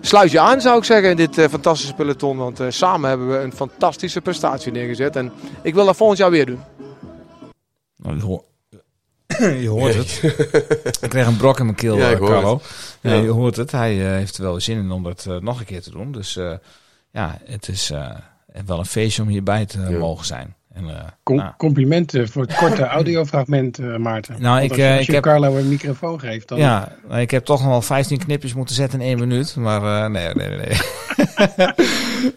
sluit 0.00 0.30
je 0.30 0.40
aan 0.40 0.60
zou 0.60 0.78
ik 0.78 0.84
zeggen 0.84 1.10
in 1.10 1.16
dit 1.16 1.38
eh, 1.38 1.48
fantastische 1.48 1.94
peloton. 1.94 2.36
Want 2.36 2.60
eh, 2.60 2.66
samen 2.70 3.08
hebben 3.08 3.30
we 3.30 3.38
een 3.38 3.52
fantastische 3.52 4.20
prestatie 4.20 4.72
neergezet. 4.72 5.16
En 5.16 5.32
ik 5.62 5.74
wil 5.74 5.84
dat 5.86 5.96
volgend 5.96 6.18
jaar 6.18 6.30
weer 6.30 6.46
doen. 6.46 6.60
Nou, 7.96 8.16
je, 8.16 8.22
hoort- 8.22 8.44
je 9.62 9.68
hoort 9.68 9.94
het. 9.94 10.20
ik 11.02 11.08
kreeg 11.08 11.26
een 11.26 11.36
brok 11.36 11.58
in 11.58 11.64
mijn 11.64 11.76
keel, 11.76 11.96
Ja, 11.96 12.10
eh, 12.10 12.18
Carlo. 12.18 12.60
Ja, 13.00 13.14
je 13.14 13.28
hoort 13.30 13.56
het. 13.56 13.70
Hij 13.72 13.92
heeft 13.94 14.36
er 14.36 14.42
wel 14.42 14.60
zin 14.60 14.78
in 14.78 14.90
om 14.90 15.02
dat 15.02 15.26
nog 15.40 15.58
een 15.60 15.66
keer 15.66 15.82
te 15.82 15.90
doen. 15.90 16.12
Dus 16.12 16.38
ja, 17.10 17.38
het 17.44 17.68
is 17.68 17.92
wel 18.66 18.78
een 18.78 18.86
feestje 18.86 19.22
om 19.22 19.28
hierbij 19.28 19.66
te 19.66 19.78
Ja. 19.80 19.98
mogen 19.98 20.26
zijn. 20.26 20.54
En, 20.72 20.88
eh, 20.88 21.04
Com- 21.22 21.36
nou, 21.36 21.52
Complimenten 21.56 22.28
voor 22.28 22.42
het 22.42 22.54
korte 22.56 22.82
audiofragment, 22.98 23.78
eh, 23.78 23.96
Maarten. 23.96 24.42
Nou, 24.42 24.60
ik, 24.62 24.68
als, 24.68 24.78
je- 24.78 24.84
eh, 24.84 24.90
als 24.90 25.00
ik 25.00 25.06
je 25.06 25.12
heb- 25.12 25.22
Carlo 25.22 25.56
een 25.56 25.68
microfoon 25.68 26.20
geeft, 26.20 26.48
dan... 26.48 26.58
Ja, 26.58 26.92
nou, 27.08 27.20
ik 27.20 27.30
heb 27.30 27.44
toch 27.44 27.60
nog 27.60 27.68
wel 27.70 27.82
15 27.82 28.18
knipjes 28.18 28.54
moeten 28.54 28.74
zetten 28.74 29.00
in 29.00 29.06
één 29.06 29.18
minuut. 29.18 29.56
Maar 29.56 30.04
eh, 30.04 30.10
nee, 30.10 30.34
nee, 30.34 30.48
nee. 30.48 30.58
nee. 30.58 30.76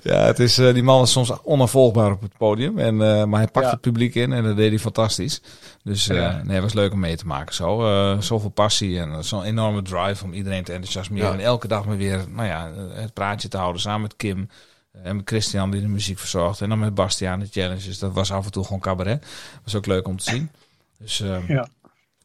ja, 0.02 0.26
het 0.26 0.40
is, 0.40 0.58
eh, 0.58 0.74
die 0.74 0.84
man 0.84 1.04
is 1.04 1.12
soms 1.12 1.32
onafvolgbaar 1.44 2.12
op 2.12 2.22
het 2.22 2.38
podium. 2.38 2.80
En, 2.80 3.02
eh, 3.02 3.24
maar 3.24 3.40
hij 3.40 3.50
pakt 3.52 3.66
Ja. 3.66 3.72
het 3.72 3.82
publiek 3.82 4.16
in 4.16 4.34
en 4.34 4.44
dat 4.44 4.56
deed 4.56 4.70
hij 4.70 4.80
fantastisch. 4.80 5.42
Dus 5.84 6.10
eh, 6.10 6.18
Ja. 6.18 6.42
nee, 6.44 6.54
het 6.54 6.64
was 6.64 6.74
leuk 6.74 6.92
om 6.94 7.00
mee 7.00 7.16
te 7.18 7.28
maken. 7.28 7.56
Zo, 7.56 7.86
eh, 7.86 8.20
zoveel 8.20 8.50
passie 8.50 9.00
en 9.00 9.24
zo'n 9.24 9.44
enorme 9.44 9.82
drive 9.82 10.24
om 10.24 10.34
iedereen 10.34 10.64
te 10.64 10.72
enthousiasmeren. 10.72 11.28
Ja. 11.28 11.34
En 11.34 11.40
elke 11.44 11.68
dag 11.68 11.86
maar 11.86 11.98
weer 11.98 12.20
nou 12.30 12.48
ja, 12.48 12.72
het 12.94 13.14
praatje 13.14 13.48
te 13.48 13.58
houden 13.58 13.82
samen 13.82 14.02
met 14.02 14.16
Kim. 14.16 14.50
Eh, 14.94 15.02
En 15.04 15.16
met 15.16 15.28
Christian 15.28 15.72
die 15.72 15.82
de 15.82 15.88
muziek 15.88 16.20
verzorgt. 16.20 16.62
En 16.62 16.70
dan 16.70 16.80
met 16.80 16.96
Bastiaan 16.96 17.40
de 17.40 17.48
challenges. 17.52 18.00
Dat 18.00 18.14
was 18.14 18.32
af 18.32 18.46
en 18.46 18.52
toe 18.52 18.64
gewoon 18.64 18.80
cabaret. 18.80 19.26
was 19.64 19.76
ook 19.76 19.86
leuk 19.86 20.08
om 20.08 20.18
te 20.18 20.24
zien. 20.24 20.50
Dus 20.98 21.22
ehm, 21.22 21.54
Ja. 21.54 21.68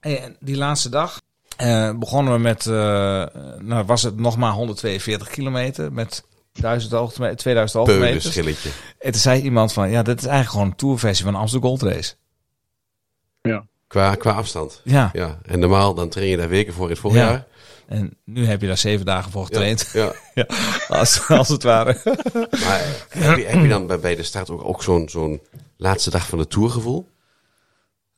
En 0.00 0.36
die 0.40 0.56
laatste 0.56 0.88
dag 0.88 1.20
eh, 1.56 1.92
begonnen 1.98 2.32
we 2.32 2.38
met, 2.38 2.66
eh, 2.66 2.72
nou 3.58 3.84
was 3.86 4.02
het 4.02 4.16
nog 4.16 4.36
maar 4.36 4.52
142 4.52 5.28
kilometer 5.28 5.92
met 5.92 6.24
1000 6.52 6.92
hoogte, 6.92 7.34
2000 7.34 7.78
hoogtemeters. 7.78 8.32
Peulenschilletje. 8.32 8.70
En 8.98 9.12
toen 9.12 9.20
zei 9.20 9.42
iemand 9.42 9.72
van, 9.72 9.90
ja, 9.90 10.02
dit 10.02 10.18
is 10.18 10.24
eigenlijk 10.24 10.52
gewoon 10.52 10.66
een 10.66 10.76
tourversie 10.76 11.24
van 11.24 11.32
de 11.32 11.38
Amsterdam 11.38 11.68
Gold 11.68 11.82
Race. 11.82 12.14
Ja. 13.42 13.66
Qua, 13.86 14.14
qua 14.14 14.32
afstand. 14.32 14.80
Ja. 14.84 15.10
ja. 15.12 15.38
En 15.42 15.58
normaal 15.58 15.94
dan 15.94 16.08
train 16.08 16.28
je 16.28 16.36
daar 16.36 16.48
weken 16.48 16.72
voor 16.72 16.84
in 16.84 16.90
het 16.90 16.98
voorjaar. 16.98 17.32
Ja. 17.32 17.46
En 17.88 18.16
nu 18.24 18.46
heb 18.46 18.60
je 18.60 18.66
daar 18.66 18.78
zeven 18.78 19.06
dagen 19.06 19.30
voor 19.30 19.44
getraind. 19.44 19.90
Ja. 19.92 20.12
ja. 20.34 20.46
Als, 20.88 21.28
als 21.28 21.48
het 21.48 21.62
ware. 21.62 22.00
Maar 22.34 22.82
heb 23.08 23.36
je, 23.36 23.44
heb 23.44 23.62
je 23.62 23.68
dan 23.68 23.86
bij, 23.86 23.98
bij 24.00 24.14
de 24.16 24.22
start 24.22 24.50
ook, 24.50 24.64
ook 24.64 24.82
zo'n 24.82 25.08
zo'n 25.08 25.40
laatste 25.76 26.10
dag 26.10 26.26
van 26.26 26.38
de 26.38 26.46
Tour 26.46 26.70
gevoel? 26.70 27.08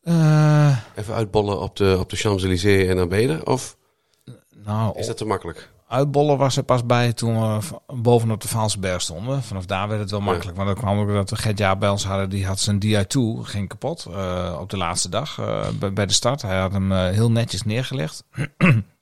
Eh, 0.02 0.76
Even 0.94 1.14
uitbollen 1.14 1.61
op 1.61 1.76
de, 1.76 1.96
op 1.98 2.11
de 2.11 2.16
Champs-Élysées 2.16 2.88
en 2.88 2.96
dan 2.96 3.09
ben 3.09 3.20
je 3.20 3.28
er? 3.28 3.46
Of 3.46 3.76
nou, 4.64 4.98
is 4.98 5.06
dat 5.06 5.16
te 5.16 5.24
makkelijk? 5.24 5.70
Uitbollen 5.88 6.38
was 6.38 6.56
er 6.56 6.62
pas 6.62 6.87
bij 6.87 7.12
toen 7.12 7.40
we 7.40 7.59
bovenop 7.87 8.40
de 8.40 8.48
Valsberg 8.48 9.00
stonden. 9.00 9.42
Vanaf 9.42 9.66
daar 9.66 9.88
werd 9.88 10.00
het 10.00 10.11
wel 10.11 10.20
makkelijk. 10.20 10.56
Want 10.56 10.68
dan 10.68 10.76
kwam 10.76 10.98
ook 10.98 11.09
dat 11.14 11.30
we 11.30 11.37
Gert 11.37 11.59
Jaap 11.59 11.80
bij 11.80 11.88
ons 11.88 12.04
hadden. 12.04 12.30
Die 12.30 12.46
had 12.46 12.61
zijn 12.61 12.83
Di2, 12.85 13.18
ging 13.42 13.68
kapot 13.68 14.06
eh, 14.11 14.59
op 14.61 14.70
de 14.70 14.76
laatste 14.76 15.09
dag 15.09 15.38
eh, 15.38 15.68
bij, 15.78 15.92
bij 15.92 16.06
de 16.06 16.12
start. 16.12 16.42
Hij 16.42 16.59
had 16.59 16.72
hem 16.72 16.92
heel 16.92 17.30
netjes 17.30 17.62
neergelegd. 17.62 18.24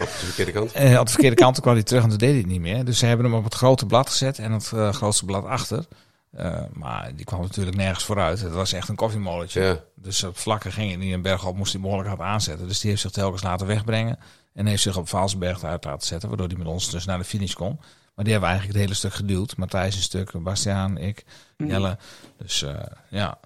Op 0.00 0.06
de 0.06 0.26
verkeerde 0.26 0.52
kant? 0.52 0.72
En 0.72 0.98
op 0.98 1.06
de 1.06 1.12
verkeerde 1.12 1.36
kant 1.36 1.60
kwam 1.60 1.74
hij 1.74 1.82
terug 1.82 2.02
en 2.02 2.08
toen 2.08 2.18
deed 2.18 2.30
hij 2.30 2.38
het 2.38 2.46
niet 2.46 2.60
meer. 2.60 2.84
Dus 2.84 2.98
ze 2.98 3.06
hebben 3.06 3.26
hem 3.26 3.34
op 3.34 3.44
het 3.44 3.54
grote 3.54 3.86
blad 3.86 4.10
gezet 4.10 4.38
en 4.38 4.52
het 4.52 4.72
eh, 4.74 4.92
grootste 4.92 5.24
blad 5.24 5.44
achter. 5.44 5.86
Eh, 6.30 6.62
maar 6.72 7.12
die 7.16 7.24
kwam 7.24 7.40
natuurlijk 7.40 7.76
nergens 7.76 8.04
vooruit. 8.04 8.40
Het 8.40 8.52
was 8.52 8.72
echt 8.72 8.88
een 8.88 8.94
koffiemolentje. 8.94 9.62
Ja. 9.62 9.80
Dus 9.94 10.24
op 10.24 10.38
vlakken 10.38 10.72
ging 10.72 10.90
het 10.90 11.00
niet. 11.00 11.12
En 11.12 11.22
bergop 11.22 11.56
moest 11.56 11.72
hij 11.72 11.80
behoorlijk 11.80 12.08
hard 12.08 12.20
aanzetten. 12.20 12.68
Dus 12.68 12.80
die 12.80 12.90
heeft 12.90 13.02
zich 13.02 13.10
telkens 13.10 13.42
laten 13.42 13.66
wegbrengen. 13.66 14.18
En 14.52 14.66
heeft 14.66 14.82
zich 14.82 14.96
op 14.96 15.08
Vaalsberg 15.08 15.64
uit 15.64 15.84
laten 15.84 16.06
zetten. 16.06 16.28
Waardoor 16.28 16.46
hij 16.46 16.56
met 16.56 16.66
ons 16.66 16.90
dus 16.90 17.04
naar 17.04 17.18
de 17.18 17.24
finish 17.24 17.52
kon. 17.52 17.80
Maar 18.14 18.24
die 18.24 18.32
hebben 18.32 18.50
we 18.50 18.56
eigenlijk 18.56 18.72
het 18.78 18.82
hele 18.82 18.94
stuk 18.94 19.14
geduwd. 19.14 19.56
Matthijs 19.56 19.96
een 19.96 20.02
stuk, 20.02 20.42
Bastiaan, 20.42 20.98
ik, 20.98 21.24
Jelle. 21.56 21.98
Dus 22.36 22.62
eh, 22.62 22.74
ja. 23.10 23.38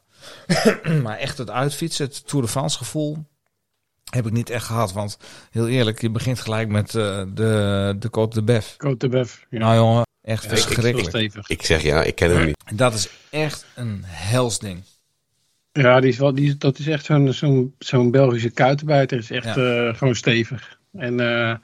maar 1.03 1.19
echt 1.19 1.39
het 1.39 1.51
uitfietsen, 1.51 2.07
het 2.07 2.27
Tour 2.27 2.45
de 2.45 2.51
France 2.51 2.79
gevoel... 2.79 3.25
heb 4.11 4.27
ik 4.27 4.33
niet 4.33 4.51
echt 4.51 4.64
gehad. 4.66 4.92
Want 4.92 5.18
heel 5.51 5.68
eerlijk, 5.68 6.01
je 6.01 6.11
begint 6.11 6.40
gelijk 6.40 6.68
met 6.68 6.94
eh, 6.94 7.23
de, 7.35 7.97
de 7.99 8.09
Côte 8.09 8.35
de 8.35 8.42
Bef. 8.42 8.73
Côte 8.87 8.97
de 8.99 9.09
Bef. 9.09 9.47
Ja. 9.51 9.59
Nou 9.59 9.77
jongen, 9.77 10.07
echt 10.23 10.42
Ja, 10.44 10.51
ik- 10.51 10.57
ik- 10.57 10.62
verschrikkelijk. 10.64 11.09
stevig. 11.09 11.49
Ik 11.49 11.62
zeg 11.62 11.83
ja, 11.83 12.03
ik 12.03 12.14
ken 12.14 12.37
hem 12.37 12.47
niet. 12.47 12.62
Dat 12.75 12.94
is 12.94 13.09
echt 13.31 13.66
een 13.75 14.01
hels 14.05 14.59
ding. 14.59 14.83
Ja, 15.73 16.01
die 16.01 16.11
is 16.11 16.18
wel, 16.18 16.35
die, 16.35 16.57
dat 16.57 16.79
is 16.79 16.87
echt 16.87 17.05
zo'n 17.05 17.33
zo'n 17.33 17.75
zo'n 17.79 18.11
Belgische 18.11 18.51
kuitenbijter. 18.51 19.18
is 19.18 19.31
echt 19.31 19.55
Ja. 19.55 19.87
eh, 19.88 19.94
gewoon 19.94 20.14
stevig. 20.14 20.77
En, 20.92 21.21
eh, 21.21 21.55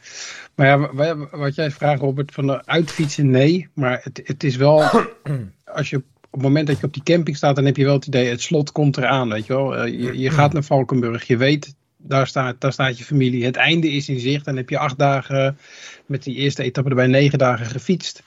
maar 0.55 0.67
ja, 0.67 0.79
wa- 0.79 1.17
wa- 1.17 1.29
wat 1.39 1.55
jij 1.55 1.71
vraagt, 1.71 2.01
Robert, 2.01 2.33
van 2.33 2.47
de 2.47 2.67
uitfietsen, 2.67 3.31
nee. 3.31 3.69
Maar 3.75 4.01
het, 4.03 4.21
het 4.25 4.45
is 4.45 4.57
wel, 4.57 4.83
als 5.65 5.91
je 5.91 5.97
op 5.97 6.05
het 6.31 6.43
moment 6.43 6.67
dat 6.67 6.81
je 6.81 6.87
op 6.87 6.93
die 6.95 7.03
camping 7.03 7.37
staat, 7.37 7.57
dan 7.57 7.65
heb 7.65 7.77
je 7.77 7.85
wel 7.85 7.95
het 7.95 8.07
idee, 8.07 8.29
het 8.29 8.43
slot 8.43 8.73
komt 8.73 8.97
eraan, 8.97 9.29
weet 9.29 9.47
je 9.47 9.53
wel. 9.53 9.87
Je, 9.87 10.19
je 10.19 10.31
gaat 10.31 10.53
naar 10.53 10.63
Valkenburg, 10.65 11.25
je 11.27 11.37
weet, 11.37 11.75
daar 12.07 12.27
staat, 12.27 12.61
daar 12.61 12.73
staat 12.73 12.99
je 12.99 13.05
familie. 13.05 13.45
Het 13.45 13.57
einde 13.57 13.91
is 13.91 14.09
in 14.09 14.21
zicht. 14.21 14.45
Dan 14.45 14.57
heb 14.57 14.69
je 14.71 14.79
acht 14.79 14.99
dagen, 14.99 15.59
met 16.07 16.23
die 16.23 16.35
eerste 16.37 16.63
etappe 16.63 16.89
erbij, 16.91 17.07
negen 17.07 17.39
dagen 17.39 17.67
gefietst. 17.67 18.23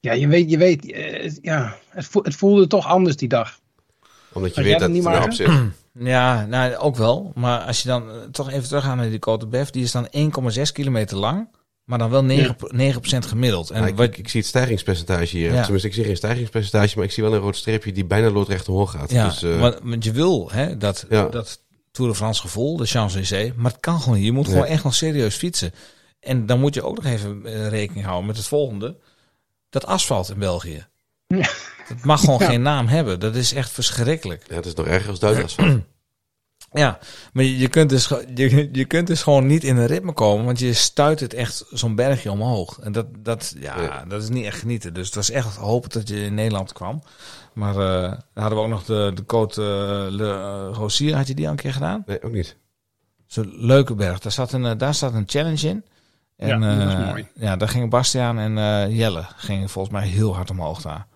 Ja, 0.00 0.12
je 0.12 0.28
weet, 0.28 0.50
je 0.50 0.58
weet, 0.58 0.92
eh, 0.92 1.32
ja, 1.42 1.76
het, 1.88 2.06
voel- 2.06 2.22
het 2.22 2.34
voelde 2.34 2.66
toch 2.66 2.86
anders 2.86 3.16
die 3.16 3.28
dag. 3.28 3.58
Omdat 4.32 4.54
je 4.54 4.62
weet 4.62 4.78
dat 4.78 4.90
het 4.94 5.04
erop 5.06 5.32
zit. 5.32 5.48
Ja, 5.98 6.46
nou 6.46 6.76
ook 6.76 6.96
wel. 6.96 7.32
Maar 7.34 7.60
als 7.60 7.82
je 7.82 7.88
dan 7.88 8.10
eh, 8.10 8.16
toch 8.30 8.50
even 8.50 8.68
teruggaat 8.68 8.96
naar 8.96 9.10
die 9.10 9.18
Côte 9.18 9.38
de 9.40 9.46
Bef, 9.46 9.70
die 9.70 9.82
is 9.82 9.92
dan 9.92 10.08
1,6 10.56 10.62
kilometer 10.72 11.16
lang, 11.16 11.48
maar 11.84 11.98
dan 11.98 12.10
wel 12.10 12.24
9, 12.24 12.56
9% 12.74 12.98
gemiddeld. 13.18 13.70
En 13.70 13.80
Maar 13.80 13.88
ik, 13.88 13.96
wat, 13.96 14.16
ik, 14.18 14.28
zie 14.28 14.40
het 14.40 14.48
stijgingspercentage 14.48 15.36
hier. 15.36 15.52
Ja. 15.52 15.62
Tenminste, 15.62 15.88
ik 15.88 15.94
zie 15.94 16.04
geen 16.04 16.16
stijgingspercentage, 16.16 16.96
maar 16.96 17.04
ik 17.04 17.12
zie 17.12 17.22
wel 17.22 17.34
een 17.34 17.40
rood 17.40 17.56
streepje 17.56 17.92
die 17.92 18.04
bijna 18.04 18.30
loodrecht 18.30 18.68
omhoog 18.68 18.90
gaat. 18.90 19.10
ja, 19.10 19.28
dus, 19.28 19.42
eh, 19.42 19.60
want, 19.60 19.78
want 19.82 20.04
je 20.04 20.12
wil 20.12 20.50
hè, 20.52 20.76
dat, 20.76 21.06
Ja. 21.08 21.28
dat 21.28 21.60
Tour 21.92 22.10
de 22.10 22.16
France 22.16 22.40
gevoel, 22.40 22.76
de 22.76 22.86
Champs-Élysées, 22.86 23.52
maar 23.56 23.70
het 23.72 23.80
kan 23.80 24.00
gewoon 24.00 24.16
niet. 24.16 24.24
Je 24.26 24.32
moet 24.32 24.46
gewoon 24.48 24.64
echt 24.64 24.84
nog 24.84 24.94
serieus 24.94 25.34
fietsen. 25.34 25.72
En 26.20 26.46
dan 26.46 26.60
moet 26.60 26.74
je 26.74 26.82
ook 26.84 26.96
nog 26.96 27.04
even 27.04 27.46
eh, 27.46 27.68
rekening 27.68 28.04
houden 28.04 28.26
met 28.26 28.36
het 28.36 28.46
volgende. 28.46 28.96
Dat 29.70 29.86
asfalt 29.86 30.30
in 30.30 30.38
België. 30.38 30.86
Ja. 31.26 31.48
Dat 31.88 32.04
mag 32.04 32.20
gewoon 32.20 32.38
Ja. 32.38 32.46
geen 32.46 32.62
naam 32.62 32.86
hebben. 32.86 33.20
Dat 33.20 33.34
is 33.36 33.52
echt 33.52 33.70
verschrikkelijk. 33.70 34.44
ja, 34.48 34.54
het 34.54 34.66
is 34.66 34.74
nog 34.74 34.86
erger 34.86 35.10
als 35.10 35.18
Duits 35.18 35.42
asfalt. 35.42 35.80
Ja, 36.74 36.98
maar 37.32 37.44
je, 37.44 37.68
kunt 37.68 37.90
dus, 37.90 38.08
je, 38.34 38.68
je 38.72 38.84
kunt 38.84 39.06
dus 39.06 39.22
gewoon 39.22 39.46
niet 39.46 39.64
in 39.64 39.76
een 39.76 39.86
ritme 39.86 40.12
komen, 40.12 40.44
want 40.44 40.58
je 40.58 40.72
stuit 40.72 41.20
het 41.20 41.34
echt 41.34 41.64
zo'n 41.70 41.94
bergje 41.94 42.30
omhoog. 42.30 42.78
En 42.78 42.92
dat, 42.92 43.06
dat, 43.18 43.54
ja, 43.60 43.80
Ja. 43.82 44.04
dat 44.04 44.22
is 44.22 44.28
niet 44.28 44.44
echt 44.44 44.58
genieten. 44.58 44.94
Dus 44.94 45.06
het 45.06 45.14
was 45.14 45.30
echt 45.30 45.56
hopen 45.56 45.90
dat 45.90 46.08
je 46.08 46.24
in 46.24 46.34
Nederland 46.34 46.72
kwam. 46.72 47.02
Maar 47.54 47.76
eh, 47.76 48.10
dan 48.10 48.42
hadden 48.42 48.58
we 48.58 48.64
ook 48.64 48.70
nog 48.70 48.84
de, 48.84 49.10
de 49.14 49.22
Côte 49.22 49.60
eh, 49.60 50.06
Le 50.10 50.68
uh, 50.70 50.76
Rosier, 50.76 51.16
had 51.16 51.26
je 51.26 51.34
die 51.34 51.44
al 51.44 51.50
een 51.50 51.56
keer 51.56 51.72
gedaan? 51.72 52.02
Nee, 52.06 52.22
ook 52.22 52.32
niet. 52.32 52.56
Zo'n 53.26 53.52
leuke 53.56 53.94
berg. 53.94 54.18
Daar 54.18 54.32
staat 54.32 54.52
een, 54.52 54.64
eh, 54.66 54.78
daar 54.78 54.94
staat 54.94 55.14
een 55.14 55.24
challenge 55.26 55.68
in. 55.68 55.84
En, 56.36 56.60
Ja, 56.60 56.76
dat 56.78 56.88
is 56.88 56.94
eh, 56.94 57.08
mooi. 57.08 57.26
Ja, 57.34 57.56
daar 57.56 57.68
gingen 57.68 57.88
Bastiaan 57.88 58.38
en 58.38 58.58
eh, 58.58 58.96
Jelle 58.98 59.24
gingen 59.36 59.68
volgens 59.68 59.94
mij 59.94 60.06
heel 60.06 60.34
hard 60.34 60.50
omhoog 60.50 60.82
daar. 60.82 61.06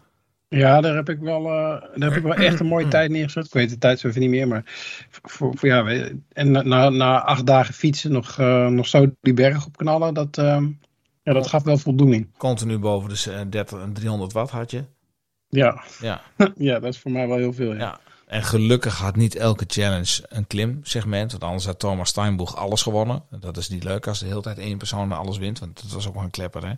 Ja, 0.49 0.81
daar 0.81 0.95
heb 0.95 1.09
ik 1.09 1.19
wel, 1.19 1.45
eh, 1.45 1.83
daar 1.95 2.09
heb 2.09 2.17
ik 2.17 2.23
wel 2.23 2.35
echt 2.35 2.61
een 2.61 2.67
mooie 2.67 2.89
tijd 2.97 3.11
neergezet. 3.11 3.45
Ik 3.45 3.53
weet 3.53 3.71
de 3.71 3.79
tijd 3.79 4.01
zo 4.01 4.09
even 4.09 4.21
niet 4.21 4.31
meer, 4.31 4.49
maar 4.49 4.63
voor, 5.23 5.57
voor, 5.57 5.69
ja, 5.69 5.87
en 6.33 6.51
na, 6.51 6.63
na, 6.63 6.89
na 6.89 7.23
acht 7.23 7.47
dagen 7.47 7.75
fietsen 7.75 8.13
nog, 8.13 8.39
eh, 8.39 8.67
nog 8.67 8.87
zo 8.87 9.07
die 9.21 9.35
berg 9.35 9.67
opknallen, 9.67 10.15
dat, 10.15 10.39
eh, 10.39 10.63
ja, 11.23 11.33
dat 11.33 11.47
gaf 11.47 11.63
wel 11.63 11.79
voldoening. 11.79 12.29
Continu 12.37 12.79
boven 12.79 13.09
de 13.09 13.33
eh, 13.33 13.41
30 13.51 13.81
en 13.81 13.93
300 13.93 14.33
watt 14.33 14.51
had 14.51 14.71
je. 14.71 14.85
Ja. 15.49 15.83
Ja. 16.01 16.21
ja, 16.57 16.79
dat 16.79 16.93
is 16.93 16.99
voor 16.99 17.11
mij 17.11 17.29
wel 17.29 17.37
heel 17.37 17.53
veel. 17.53 17.73
Ja. 17.73 17.79
Ja. 17.79 18.01
En 18.27 18.43
gelukkig 18.43 18.99
had 18.99 19.17
niet 19.17 19.37
elke 19.37 19.65
challenge 19.69 20.25
een 20.29 20.47
klimsegment. 20.47 21.31
Want 21.31 21.45
anders 21.45 21.67
had 21.67 21.79
Thomas 21.79 22.09
Steinboeg 22.09 22.57
alles 22.57 22.83
gewonnen. 22.83 23.23
Dat 23.41 23.57
is 23.57 23.69
niet 23.69 23.85
leuk 23.85 24.07
als 24.07 24.19
de 24.19 24.27
hele 24.27 24.41
tijd 24.41 24.59
één 24.59 24.79
persoon 24.79 25.13
alles 25.13 25.39
wint. 25.39 25.59
Want 25.59 25.83
dat 25.83 25.93
was 25.93 26.09
ook 26.09 26.15
wel 26.15 26.23
een 26.23 26.31
klepper, 26.31 26.67
hè? 26.67 26.73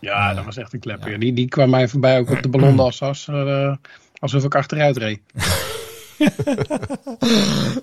Ja, 0.00 0.34
dat 0.34 0.44
was 0.44 0.56
echt 0.56 0.72
een 0.72 0.80
klepper. 0.80 1.10
Ja. 1.10 1.18
Die, 1.18 1.32
die 1.32 1.48
kwam 1.48 1.70
mij 1.70 1.88
voorbij 1.88 2.18
ook 2.18 2.30
op 2.30 2.42
de 2.42 2.48
ballon 2.58 2.76
d'Alsace, 2.76 3.32
eh, 3.32 3.90
alsof 4.18 4.44
ik 4.44 4.54
achteruit 4.54 4.96
reed. 4.96 5.20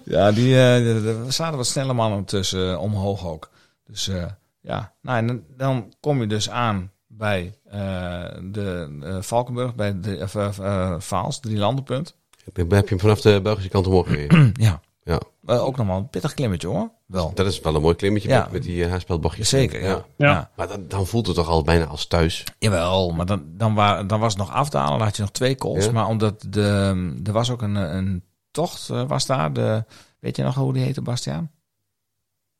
Ja, 0.05 0.31
die, 0.31 0.53
eh, 0.55 1.05
er 1.05 1.33
zaten 1.33 1.57
wat 1.57 1.67
snelle 1.67 1.93
mannen 1.93 2.25
tussen, 2.25 2.71
eh, 2.71 2.81
omhoog 2.81 3.25
ook. 3.27 3.49
Dus 3.85 4.07
eh, 4.07 4.25
ja, 4.61 4.93
nou, 5.01 5.17
en 5.17 5.45
dan 5.57 5.93
kom 5.99 6.21
je 6.21 6.27
dus 6.27 6.49
aan 6.49 6.91
bij 7.21 7.53
eh, 7.65 8.23
de 8.43 8.97
eh, 9.03 9.21
Valkenburg, 9.21 9.75
bij 9.75 9.99
de 9.99 10.17
eh, 10.17 10.95
Vaals, 10.99 11.39
drie 11.39 11.57
landenpunt. 11.57 12.15
Dan 12.53 12.67
heb 12.69 12.83
je 12.83 12.89
hem 12.89 12.99
vanaf 12.99 13.21
de 13.21 13.39
Belgische 13.43 13.69
kant 13.69 13.87
omhoog 13.87 14.07
gereden. 14.07 14.51
ja. 14.67 14.81
Ja. 15.03 15.19
Ook 15.45 15.77
nog 15.77 15.87
wel 15.87 15.97
een 15.97 16.09
pittig 16.09 16.33
klimmetje 16.33 16.67
hoor. 16.67 16.91
Wel. 17.05 17.31
Dat 17.33 17.45
is 17.45 17.59
wel 17.59 17.75
een 17.75 17.81
mooi 17.81 17.95
klimmetje 17.95 18.29
Ja. 18.29 18.43
met, 18.43 18.51
met 18.51 18.63
die 18.63 18.75
uh, 18.83 18.89
haarspelbochtjes. 18.89 19.49
Zeker, 19.49 19.81
ja. 19.83 20.05
Ja. 20.17 20.51
Maar 20.55 20.67
dan, 20.67 20.87
dan 20.87 21.07
voelt 21.07 21.27
het 21.27 21.35
toch 21.35 21.47
al 21.49 21.63
bijna 21.63 21.85
als 21.85 22.05
thuis. 22.07 22.43
Jawel, 22.59 23.11
maar 23.11 23.25
dan, 23.25 23.43
dan, 23.47 23.73
wa- 23.73 24.03
dan 24.03 24.19
was 24.19 24.33
het 24.33 24.41
nog 24.41 24.51
afdalen. 24.51 24.97
Dan 24.97 25.07
had 25.07 25.15
je 25.15 25.21
nog 25.21 25.31
twee 25.31 25.55
calls. 25.55 25.85
Ja. 25.85 25.91
Maar 25.91 26.07
omdat 26.07 26.45
de, 26.49 27.19
er 27.23 27.31
was 27.31 27.49
ook 27.49 27.61
een, 27.61 27.75
een 27.75 28.23
tocht, 28.51 28.87
was 28.87 29.25
daar. 29.25 29.53
De, 29.53 29.83
weet 30.19 30.35
je 30.35 30.43
nog 30.43 30.55
hoe 30.55 30.73
die 30.73 30.83
heette, 30.83 31.01
Bastiaan? 31.01 31.51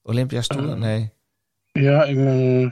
Olympia's 0.02 0.48
Tour? 0.48 0.78
Nee. 0.78 1.10
Ja, 1.72 2.04
ik, 2.04 2.18
eh, 2.18 2.72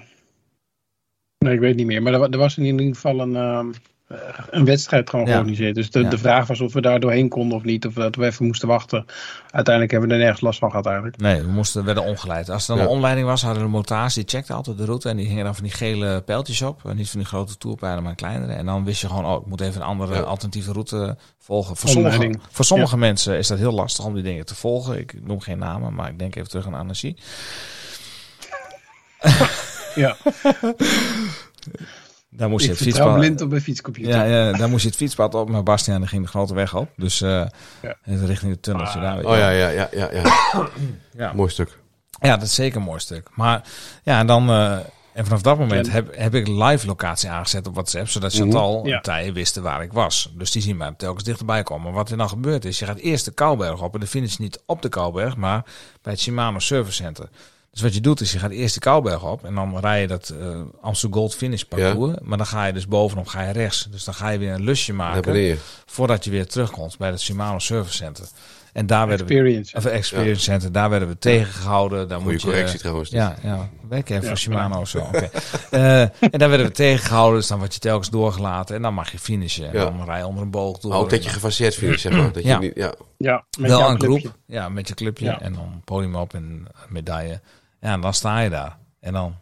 nee, 1.39 1.53
ik 1.53 1.59
weet 1.59 1.75
niet 1.75 1.85
meer. 1.85 2.01
Maar 2.01 2.13
er, 2.13 2.29
er 2.29 2.37
was 2.37 2.57
in 2.57 2.65
ieder 2.65 2.85
geval 2.95 3.19
een, 3.19 3.35
ehm, 3.35 3.67
eh, 4.07 4.17
een 4.49 4.65
wedstrijd 4.65 5.09
gewoon 5.09 5.25
Ja. 5.25 5.31
georganiseerd. 5.31 5.75
Dus 5.75 5.91
de, 5.91 5.99
Ja. 5.99 6.09
de 6.09 6.17
vraag 6.17 6.47
was 6.47 6.61
of 6.61 6.73
we 6.73 6.81
daar 6.81 6.99
doorheen 6.99 7.29
konden 7.29 7.57
of 7.57 7.63
niet. 7.63 7.85
Of 7.85 7.93
dat 7.93 8.15
we 8.15 8.25
even 8.25 8.45
moesten 8.45 8.67
wachten. 8.67 9.05
Uiteindelijk 9.51 9.91
hebben 9.91 10.09
we 10.09 10.15
er 10.15 10.21
nergens 10.21 10.41
last 10.41 10.59
van 10.59 10.69
gehad 10.69 10.85
eigenlijk. 10.85 11.17
Nee, 11.17 11.41
we 11.41 11.47
moesten, 11.51 11.85
werden 11.85 12.03
omgeleid. 12.03 12.49
Als 12.49 12.61
er 12.61 12.67
dan 12.67 12.77
Ja. 12.77 12.83
een 12.83 12.95
omleiding 12.95 13.27
was, 13.27 13.41
hadden 13.41 13.63
de 13.63 13.69
motaars, 13.69 14.13
die 14.13 14.23
checkte 14.27 14.53
altijd 14.53 14.77
de 14.77 14.85
route. 14.85 15.09
En 15.09 15.17
die 15.17 15.27
hingen 15.27 15.43
dan 15.43 15.55
van 15.55 15.63
die 15.63 15.73
gele 15.73 16.21
pijltjes 16.21 16.61
op. 16.61 16.93
Niet 16.93 17.09
van 17.09 17.19
die 17.19 17.27
grote 17.29 17.57
toerpijlen, 17.57 18.03
maar 18.03 18.15
kleinere. 18.15 18.53
En 18.53 18.65
dan 18.65 18.85
wist 18.85 19.01
je 19.01 19.07
gewoon, 19.07 19.25
oh, 19.25 19.41
ik 19.41 19.47
moet 19.47 19.61
even 19.61 19.81
een 19.81 19.87
andere 19.87 20.23
alternatieve 20.23 20.71
route 20.71 21.17
volgen. 21.37 21.75
Voor 21.75 21.89
sommige, 21.89 22.33
voor 22.51 22.65
sommige 22.65 22.97
mensen 22.97 23.37
is 23.37 23.47
dat 23.47 23.57
heel 23.57 23.73
lastig 23.73 24.05
om 24.05 24.13
die 24.13 24.23
dingen 24.23 24.45
te 24.45 24.55
volgen. 24.55 24.99
Ik 24.99 25.13
noem 25.23 25.39
geen 25.39 25.57
namen, 25.57 25.93
maar 25.93 26.09
ik 26.09 26.19
denk 26.19 26.35
even 26.35 26.49
terug 26.49 26.65
aan 26.67 26.73
Annecy. 26.73 27.15
Ja, 29.99 30.17
Daar 32.31 32.49
moest 32.49 32.65
je 32.65 32.71
ik 32.71 32.77
het 32.77 32.83
vertrouw 32.87 33.05
fietspad... 33.05 33.19
blind 33.25 33.41
op 33.41 33.49
mijn 33.49 33.61
fietscomputer. 33.61 34.11
Ja, 34.11 34.23
ja, 34.23 34.51
daar 34.51 34.69
moest 34.69 34.81
je 34.83 34.87
het 34.89 34.97
fietspad 34.97 35.35
op, 35.35 35.49
maar 35.49 35.63
Bastiaan 35.63 36.07
ging 36.07 36.21
de 36.23 36.27
grote 36.29 36.53
weg 36.53 36.75
op. 36.75 36.89
Dus 36.95 37.21
eh 37.21 37.45
Ja. 37.81 37.95
richting 38.03 38.51
het 38.51 38.61
tunneltje 38.63 38.99
daar. 38.99 39.15
weet 39.15 39.23
je 39.25 39.29
Oh 39.31 39.37
ja, 39.37 39.49
ja, 39.49 39.67
ja, 39.69 39.87
ja. 39.91 40.09
ja. 40.11 40.23
Ja. 41.17 41.33
Mooi 41.33 41.49
stuk. 41.49 41.77
Ja, 42.21 42.37
dat 42.37 42.47
is 42.47 42.53
zeker 42.55 42.77
een 42.77 42.83
mooi 42.83 42.99
stuk. 42.99 43.27
Maar 43.33 43.63
ja, 44.03 44.19
en 44.19 44.27
dan... 44.27 44.49
eh, 44.49 44.77
en 45.13 45.25
vanaf 45.25 45.41
dat 45.41 45.57
moment 45.57 45.85
Ja. 45.85 45.91
heb, 45.91 46.15
heb 46.17 46.35
ik 46.35 46.47
live 46.47 46.87
locatie 46.87 47.29
aangezet 47.29 47.67
op 47.67 47.73
WhatsApp, 47.73 48.07
zodat 48.07 48.33
Mhm. 48.33 48.41
Chantal 48.41 48.85
Ja. 48.87 48.95
en 48.95 49.01
Thij 49.01 49.33
wisten 49.33 49.63
waar 49.63 49.83
ik 49.83 49.93
was. 49.93 50.31
Dus 50.37 50.51
die 50.51 50.61
zien 50.61 50.77
mij 50.77 50.93
telkens 50.97 51.23
dichterbij 51.23 51.63
komen. 51.63 51.83
Maar 51.83 51.93
wat 51.93 52.09
er 52.11 52.17
dan 52.17 52.29
gebeurt 52.29 52.65
is, 52.65 52.79
je 52.79 52.85
gaat 52.85 52.97
eerst 52.97 53.25
de 53.25 53.31
Kouberg 53.31 53.81
op 53.81 53.93
en 53.93 53.99
de 53.99 54.07
finish 54.07 54.35
niet 54.37 54.61
op 54.65 54.81
de 54.81 54.89
Kouberg, 54.89 55.35
maar 55.35 55.63
bij 56.01 56.13
het 56.13 56.21
Shimano 56.21 56.59
Service 56.59 57.03
Center. 57.03 57.29
Dus 57.79 57.87
wat 57.87 57.97
je 57.97 58.01
doet 58.03 58.21
is, 58.21 58.31
je 58.31 58.39
gaat 58.39 58.51
eerst 58.51 58.73
de 58.73 58.79
Kouberg 58.79 59.23
op 59.23 59.45
en 59.45 59.55
dan 59.55 59.79
rij 59.79 60.01
je 60.01 60.07
dat 60.07 60.29
eh 60.29 60.59
Amsterdam 60.81 61.19
Gold 61.19 61.35
Finish 61.35 61.61
parcours. 61.61 62.17
Maar 62.21 62.37
dan 62.37 62.47
ga 62.47 62.65
je 62.65 62.73
dus 62.73 62.87
bovenop 62.87 63.27
ga 63.27 63.41
je 63.41 63.51
rechts. 63.51 63.87
Dus 63.91 64.03
dan 64.03 64.13
ga 64.13 64.29
je 64.29 64.37
weer 64.37 64.53
een 64.53 64.63
lusje 64.63 64.93
maken 64.93 65.57
voordat 65.85 66.23
je 66.23 66.31
weer 66.31 66.47
terugkomt 66.47 66.97
bij 66.97 67.09
het 67.09 67.21
Shimano 67.21 67.59
Service 67.59 67.95
Center. 67.95 68.25
En 68.73 68.85
daar 68.87 69.07
werden 69.07 69.27
Experience. 69.27 69.71
we, 69.71 69.77
of 69.77 69.85
Experience 69.85 70.41
Center, 70.41 70.71
daar 70.71 70.89
werden 70.89 71.07
we 71.07 71.17
tegengehouden. 71.17 72.07
Daar 72.07 72.17
Goeie 72.19 72.33
moet 72.33 72.41
je, 72.41 72.47
correctie 72.47 72.79
trouwens. 72.79 73.09
Ja, 73.09 73.35
ja. 73.43 73.69
Werk 73.89 74.09
even 74.09 74.23
voor 74.27 74.37
Shimano 74.37 74.79
of 74.79 74.89
zo. 74.89 74.99
oké. 74.99 75.29
Eh, 75.69 76.01
en 76.01 76.11
daar 76.31 76.49
werden 76.49 76.67
we 76.67 76.71
tegengehouden, 76.73 77.39
dus 77.39 77.47
dan 77.47 77.57
word 77.59 77.73
je 77.73 77.79
telkens 77.79 78.09
doorgelaten. 78.09 78.75
En 78.75 78.81
dan 78.81 78.93
mag 78.93 79.11
je 79.11 79.19
finishen. 79.19 79.67
En 79.67 79.73
Ja. 79.73 79.83
dan 79.83 80.05
rij 80.05 80.17
je 80.17 80.25
onder 80.25 80.43
een 80.43 80.51
boog 80.51 80.79
door. 80.79 80.91
Maar 80.91 80.99
ook 80.99 81.09
dat 81.09 81.23
je 81.23 81.29
gefaseerd 81.29 81.75
vindt, 81.75 81.99
zeg 81.99 82.11
maar. 82.11 82.31
Dat 82.31 82.43
Ja. 82.43 82.53
je 82.53 82.59
niet, 82.59 82.75
ja. 82.75 82.93
Ja, 83.17 83.43
met 83.59 83.69
Wel 83.69 83.89
een 83.89 83.97
clubje. 83.97 84.19
groep. 84.19 84.35
Ja, 84.45 84.69
met 84.69 84.87
je 84.87 84.93
clubje. 84.93 85.25
Ja. 85.25 85.41
En 85.41 85.53
dan 85.53 85.81
podium 85.85 86.15
op 86.15 86.33
en 86.33 86.67
medaille. 86.89 87.41
Ja, 87.81 87.93
en 87.93 88.01
dan 88.01 88.13
sta 88.13 88.39
je 88.39 88.49
daar. 88.49 88.77
En 88.99 89.13
dan 89.13 89.35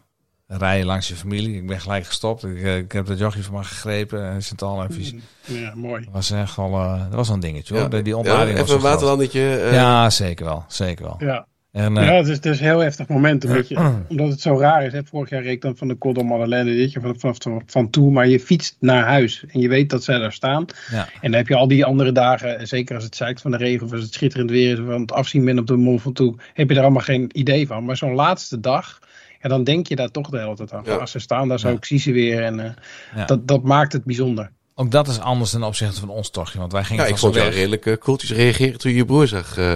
rij 0.46 0.78
je 0.78 0.84
langs 0.84 1.08
je 1.08 1.14
familie. 1.16 1.56
Ik 1.56 1.66
ben 1.66 1.80
gelijk 1.80 2.06
gestopt. 2.06 2.44
Ik, 2.44 2.62
eh, 2.62 2.76
ik 2.76 2.92
heb 2.92 3.06
dat 3.06 3.18
jochie 3.18 3.44
van 3.44 3.54
me 3.54 3.64
gegrepen. 3.64 4.24
En 4.30 4.42
Chantal 4.42 4.82
en 4.82 4.92
Vies. 4.92 5.14
Ja, 5.44 5.74
mooi. 5.74 6.04
Dat 6.04 6.12
was 6.12 6.30
echt 6.30 6.56
wel, 6.56 6.72
eh, 6.80 7.00
dat 7.02 7.14
was 7.14 7.26
wel 7.26 7.36
een 7.36 7.42
dingetje 7.42 7.74
hoor. 7.74 7.82
Ja. 7.82 7.88
Die 7.88 8.04
Ja, 8.12 8.16
ontlading 8.16 8.58
was 8.58 8.66
even 8.66 8.74
een 8.74 8.82
waterlandetje. 8.90 9.56
eh, 9.60 9.72
Ja, 9.72 10.10
zeker 10.10 10.44
wel. 10.44 10.64
Zeker 10.68 11.04
wel. 11.04 11.16
Ja. 11.18 11.46
En, 11.72 11.96
eh, 11.96 12.04
ja, 12.06 12.12
het 12.12 12.26
is, 12.26 12.34
het 12.34 12.46
is 12.46 12.58
een 12.58 12.64
heel 12.64 12.78
heftig 12.78 13.08
moment. 13.08 13.44
Omdat, 13.44 13.68
je, 13.68 13.76
omdat 14.08 14.28
het 14.28 14.40
zo 14.40 14.58
raar 14.58 14.84
is. 14.84 14.92
Hè? 14.92 15.04
Vorig 15.04 15.30
jaar 15.30 15.42
reed 15.42 15.52
ik 15.52 15.62
dan 15.62 15.76
van 15.76 15.88
de 15.88 15.98
Col 15.98 16.12
Madeleine 16.12 16.74
dit 16.74 16.92
jaar 16.92 17.02
vanaf 17.02 17.36
van, 17.38 17.62
van 17.66 17.90
toe. 17.90 18.10
Maar 18.10 18.28
je 18.28 18.40
fietst 18.40 18.76
naar 18.80 19.04
huis. 19.04 19.44
En 19.48 19.60
je 19.60 19.68
weet 19.68 19.90
dat 19.90 20.04
zij 20.04 20.18
daar 20.18 20.32
staan. 20.32 20.64
Ja. 20.90 21.08
En 21.20 21.30
dan 21.30 21.32
heb 21.32 21.48
je 21.48 21.54
al 21.56 21.68
die 21.68 21.84
andere 21.84 22.12
dagen. 22.12 22.58
en 22.58 22.66
Zeker 22.68 22.94
als 22.94 23.04
het 23.04 23.16
zeikt 23.16 23.40
van 23.40 23.50
de 23.50 23.56
regen. 23.56 23.86
Of 23.86 23.92
als 23.92 24.02
het 24.02 24.12
schitterend 24.12 24.50
weer 24.50 24.72
is. 24.72 24.78
Of 24.78 24.88
aan 24.88 25.00
het 25.00 25.12
afzien 25.12 25.44
bent 25.44 25.58
op 25.58 25.66
de 25.66 25.76
Mont 25.76 26.02
Ventoux. 26.02 26.44
Heb 26.54 26.68
je 26.68 26.76
er 26.76 26.82
allemaal 26.82 27.02
geen 27.02 27.30
idee 27.32 27.66
van. 27.66 27.84
Maar 27.84 27.96
zo'n 27.96 28.14
laatste 28.14 28.60
dag. 28.60 28.98
Ja, 29.42 29.48
dan 29.48 29.64
denk 29.64 29.86
je 29.86 29.96
daar 29.96 30.10
toch 30.10 30.30
de 30.30 30.38
hele 30.38 30.54
tijd 30.56 30.72
aan. 30.72 30.82
Ja. 30.84 30.94
Als 30.94 31.10
ze 31.10 31.18
staan 31.18 31.48
daar 31.48 31.58
zo. 31.58 31.68
Ja. 31.68 31.74
Ik 31.74 31.84
zie 31.84 31.98
ze 31.98 32.12
weer. 32.12 32.42
En 32.42 32.60
eh, 32.60 32.70
Ja. 33.16 33.24
dat, 33.24 33.48
dat 33.48 33.62
maakt 33.62 33.92
het 33.92 34.04
bijzonder. 34.04 34.50
Ook 34.74 34.90
dat 34.90 35.08
is 35.08 35.20
anders 35.20 35.50
ten 35.50 35.62
opzichte 35.62 36.00
van 36.00 36.08
ons 36.08 36.30
tochtje. 36.30 36.58
Want 36.58 36.72
wij 36.72 36.84
gingen 36.84 37.02
Ja, 37.02 37.08
ik 37.08 37.16
van 37.18 37.32
vond 37.32 37.42
jou 37.42 37.54
redelijk 37.54 37.86
uh, 37.86 37.96
koeltjes 37.98 38.32
reageren 38.32 38.78
toen 38.78 38.90
je 38.90 38.96
je 38.96 39.04
broer 39.04 39.26
zag 39.26 39.58
eh, 39.58 39.74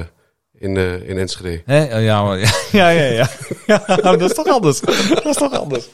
in, 0.62 0.76
eh, 0.76 1.08
in 1.08 1.18
Enschede. 1.18 1.62
Hè? 1.64 1.96
Oh, 1.96 2.02
Ja, 2.02 2.24
maar, 2.24 2.38
ja, 2.72 2.88
ja, 2.88 3.02
ja. 3.04 3.30
ja. 3.66 3.82
dat 4.02 4.20
is 4.20 4.34
toch 4.34 4.46
anders. 4.46 4.80
Dat 4.80 5.24
is 5.24 5.36
toch 5.36 5.52
anders. 5.58 5.88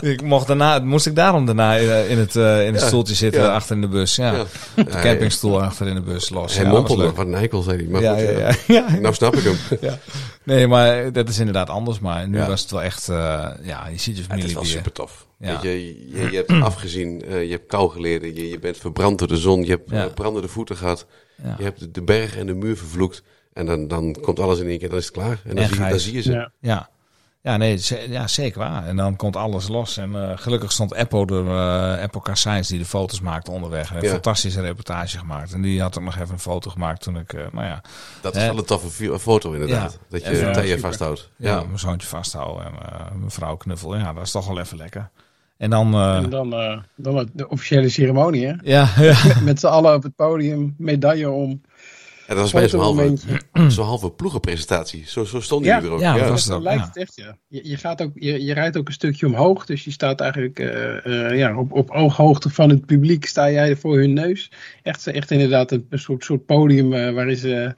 Ik 0.00 0.22
mocht 0.22 0.46
daarna, 0.46 0.78
moest 0.78 1.06
ik 1.06 1.14
daarom 1.14 1.46
daarna 1.46 1.74
in, 1.76 1.88
eh, 1.90 2.16
het, 2.16 2.36
eh, 2.36 2.66
in 2.66 2.72
het 2.72 2.80
Ja, 2.82 2.86
stoeltje 2.86 3.14
zitten 3.14 3.42
ja. 3.42 3.54
achter 3.54 3.74
in 3.74 3.80
de 3.80 3.88
bus. 3.88 4.16
Ja. 4.16 4.32
Ja. 4.32 4.44
De 4.74 4.84
Ja, 4.90 5.00
campingstoel 5.00 5.62
achter 5.62 5.86
in 5.86 5.94
de 5.94 6.00
bus 6.02 6.30
los. 6.30 6.56
Hij 6.56 6.66
mompelde 6.66 7.12
wat 7.12 7.26
een 7.26 7.34
eikel, 7.34 7.62
zei 7.62 7.76
hij. 7.76 7.86
Maar 7.86 8.02
Ja, 8.02 8.12
goed, 8.12 8.20
ja, 8.22 8.28
eh, 8.28 8.54
ja, 8.66 8.86
ja. 8.90 8.98
nou 9.00 9.14
snap 9.14 9.36
ik 9.36 9.44
hem. 9.44 9.56
Ja. 9.80 9.98
Nee, 10.42 10.66
maar 10.66 11.12
dat 11.12 11.28
is 11.28 11.38
inderdaad 11.38 11.68
anders. 11.68 11.98
Maar 11.98 12.28
nu 12.28 12.38
Ja. 12.38 12.46
was 12.46 12.60
het 12.60 12.70
wel 12.70 12.82
echt, 12.82 13.08
eh, 13.08 13.16
ja, 13.62 13.86
je 13.88 13.98
ziet 13.98 14.04
je 14.04 14.10
Ja, 14.12 14.18
het 14.18 14.26
familie 14.26 14.48
is 14.48 14.54
wel 14.54 14.64
super 14.64 14.92
tof. 14.92 15.26
Ja. 15.38 15.52
Weet 15.52 15.62
je, 15.62 15.86
je, 16.10 16.30
je 16.30 16.36
hebt 16.36 16.50
afgezien, 16.70 17.24
eh, 17.24 17.42
je 17.44 17.50
hebt 17.50 17.66
kou 17.66 17.90
geleden, 17.90 18.34
je, 18.34 18.48
je 18.48 18.58
bent 18.58 18.76
verbrand 18.76 19.18
door 19.18 19.28
de 19.28 19.36
zon, 19.36 19.62
je 19.64 19.70
hebt 19.70 19.90
Ja. 19.90 20.04
eh, 20.04 20.12
brandende 20.14 20.48
voeten 20.48 20.76
gehad, 20.76 21.06
Ja. 21.44 21.54
je 21.58 21.64
hebt 21.64 21.80
de, 21.80 21.90
de 21.90 22.02
berg 22.02 22.36
en 22.36 22.46
de 22.46 22.54
muur 22.54 22.76
vervloekt. 22.76 23.22
En 23.52 23.66
dan, 23.66 23.88
dan 23.88 24.16
komt 24.20 24.40
alles 24.40 24.58
in 24.60 24.66
één 24.68 24.78
keer, 24.78 24.88
dan 24.88 24.98
is 24.98 25.04
het 25.04 25.14
klaar. 25.14 25.40
En 25.44 25.54
dan, 25.54 25.64
En 25.64 25.68
zie, 25.68 25.82
je- 25.84 25.88
dan 25.90 25.98
zie 25.98 26.12
je 26.14 26.22
ze. 26.22 26.32
Ja. 26.32 26.50
Ja. 26.60 26.90
Ja, 27.42 27.56
nee, 27.56 27.76
ze- 27.76 28.06
ja, 28.08 28.26
zeker 28.26 28.58
waar. 28.58 28.86
En 28.86 28.96
dan 28.96 29.16
komt 29.16 29.36
alles 29.36 29.68
los. 29.68 29.96
En 29.96 30.14
eh, 30.14 30.32
gelukkig 30.38 30.72
stond 30.72 30.92
Eppo, 30.94 31.24
de, 31.24 31.44
eh 31.96 32.02
Eppo 32.02 32.20
Car 32.20 32.36
Science, 32.36 32.70
die 32.70 32.80
de 32.80 32.86
foto's 32.88 33.20
maakte 33.20 33.50
onderweg. 33.50 33.82
Hij 33.88 33.92
heeft 33.92 34.02
Ja. 34.02 34.08
een 34.16 34.22
fantastische 34.22 34.60
reportage 34.60 35.18
gemaakt. 35.18 35.52
En 35.52 35.62
die 35.62 35.80
had 35.80 35.98
ook 35.98 36.04
nog 36.04 36.14
even 36.18 36.32
een 36.32 36.38
foto 36.38 36.70
gemaakt 36.70 37.02
toen 37.02 37.16
ik, 37.18 37.32
eh, 37.32 37.44
nou 37.52 37.66
ja... 37.66 37.80
Dat 38.20 38.36
is 38.36 38.42
wel 38.42 38.58
een 38.58 38.64
toffe 38.64 39.18
foto 39.18 39.52
inderdaad. 39.52 39.92
Ja. 39.92 39.98
Dat 40.08 40.22
je 40.22 40.28
het 40.28 40.56
super. 40.56 40.78
vasthoudt. 40.78 41.30
Ja, 41.36 41.50
Ja. 41.50 41.62
mijn 41.64 41.78
zoontje 41.78 42.08
vasthouden 42.08 42.64
en 42.66 42.72
mijn 43.18 43.30
vrouw 43.30 43.56
knuffel. 43.56 43.96
Ja, 43.96 44.12
dat 44.12 44.22
is 44.24 44.30
toch 44.30 44.46
wel 44.46 44.58
even 44.60 44.76
lekker. 44.76 45.10
En 45.56 45.70
dan... 45.70 45.94
eh, 45.94 46.16
En 46.16 46.30
dan, 46.30 46.52
eh, 46.52 46.78
dan 46.96 47.28
de 47.32 47.48
officiële 47.48 47.88
ceremonie. 47.88 48.46
Hè? 48.46 48.52
ja, 48.62 48.88
ja. 48.98 49.16
Met, 49.26 49.40
met 49.44 49.60
z'n 49.60 49.66
allen 49.66 49.94
op 49.94 50.02
het 50.02 50.14
podium. 50.16 50.74
Medaille 50.78 51.30
om. 51.30 51.62
En 52.26 52.36
dat 52.36 52.50
was 52.50 52.52
halve, 52.52 52.68
Fotomomentje. 52.68 53.40
zo'n 53.70 53.84
halve 53.86 54.10
ploegenpresentatie. 54.10 55.04
Zo, 55.06 55.24
zo 55.24 55.40
stonden 55.40 55.68
Ja. 55.68 55.74
jullie 55.74 55.88
er 55.90 55.94
ook. 55.96 56.00
Ja, 56.02 56.14
Ja, 56.14 56.20
dat 56.20 56.28
was- 56.28 56.46
lijkt 56.62 56.80
ja. 56.80 56.86
het 56.86 56.96
echt, 56.96 57.16
ja. 57.16 57.36
Je, 57.48 57.68
je, 57.68 57.76
gaat 57.76 58.02
ook, 58.02 58.10
je, 58.14 58.44
je 58.44 58.54
rijdt 58.54 58.76
ook 58.76 58.86
een 58.86 58.92
stukje 58.92 59.26
omhoog, 59.26 59.66
dus 59.66 59.84
je 59.84 59.90
staat 59.90 60.20
eigenlijk 60.20 60.58
eh, 60.58 61.06
eh, 61.30 61.38
ja, 61.38 61.56
op, 61.58 61.72
op 61.72 61.90
ooghoogte 61.90 62.50
van 62.50 62.68
het 62.70 62.86
publiek, 62.86 63.26
sta 63.26 63.50
jij 63.50 63.76
voor 63.76 63.96
hun 63.98 64.12
neus. 64.12 64.50
Echt, 64.82 65.06
echt 65.06 65.30
inderdaad 65.30 65.70
een, 65.72 65.86
een 65.90 65.98
soort, 65.98 66.24
soort 66.24 66.46
podium 66.46 66.92
eh, 66.92 67.12
waarin 67.14 67.36
ze 67.36 67.74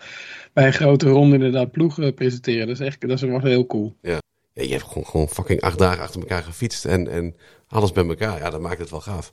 bij 0.53 0.67
een 0.67 0.73
grote 0.73 1.09
ronde 1.09 1.35
inderdaad 1.35 1.71
ploegen 1.71 2.15
presenteren. 2.15 2.67
Dat 2.67 2.81
is 2.81 2.87
echt, 2.87 3.01
dat 3.01 3.11
is 3.11 3.21
wel 3.23 3.41
heel 3.41 3.67
cool. 3.67 3.97
Ja, 4.03 4.19
je 4.53 4.69
hebt 4.69 4.83
gewoon, 4.83 5.07
gewoon 5.07 5.29
fucking 5.29 5.61
acht 5.61 5.79
dagen 5.79 6.03
achter 6.03 6.21
elkaar 6.21 6.43
gefietst 6.43 6.85
en, 6.85 7.09
en 7.11 7.35
alles 7.69 7.93
bij 7.93 8.07
elkaar. 8.07 8.39
Ja, 8.39 8.51
dat 8.51 8.61
maakt 8.61 8.79
het 8.79 8.91
wel 8.91 9.01
gaaf. 9.01 9.33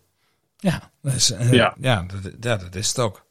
Ja, 0.58 0.92
dat 1.02 1.14
is, 1.14 1.32
eh, 1.32 1.52
Ja. 1.54 1.76
ja. 1.80 2.06
dat, 2.22 2.32
ja, 2.40 2.58
dat 2.58 2.76
is 2.76 2.88
het 2.88 3.00
ook. 3.00 3.26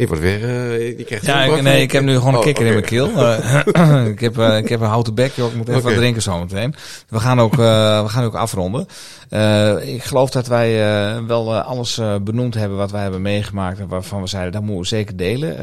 Je 0.00 0.06
wordt 0.06 0.22
weer, 0.22 0.44
eh, 0.44 0.98
je 0.98 1.04
krijgt 1.04 1.26
Ja, 1.26 1.42
ik, 1.44 1.62
nee, 1.62 1.82
ik 1.82 1.92
heb 1.92 2.02
nu 2.02 2.14
gewoon 2.14 2.32
een 2.32 2.38
Oh, 2.38 2.44
kikker 2.44 2.66
in 2.66 2.76
oké. 2.76 2.94
mijn 2.94 3.12
keel. 3.12 3.18
Eh, 3.72 4.06
ik, 4.14 4.20
heb, 4.20 4.38
eh, 4.38 4.56
ik 4.56 4.68
heb 4.68 4.80
een 4.80 4.86
houten 4.86 5.14
bek, 5.14 5.32
joh. 5.32 5.50
Ik 5.50 5.56
moet 5.56 5.68
even 5.68 5.82
wat 5.82 5.94
drinken 5.94 6.22
zometeen. 6.22 6.74
We 7.08 7.20
gaan 7.20 7.40
ook, 7.40 7.52
eh, 7.52 8.02
we 8.02 8.08
gaan 8.08 8.24
ook 8.24 8.34
afronden. 8.34 8.86
Eh, 9.28 9.94
ik 9.94 10.02
geloof 10.02 10.30
dat 10.30 10.46
wij 10.46 10.84
eh, 11.14 11.24
wel 11.26 11.54
alles 11.56 11.98
eh, 11.98 12.14
benoemd 12.22 12.54
hebben 12.54 12.78
wat 12.78 12.90
wij 12.90 13.02
hebben 13.02 13.22
meegemaakt. 13.22 13.78
En 13.78 13.88
waarvan 13.88 14.20
we 14.20 14.26
zeiden, 14.26 14.52
dat 14.52 14.62
moeten 14.62 14.80
we 14.80 14.86
zeker 14.86 15.16
delen. 15.16 15.56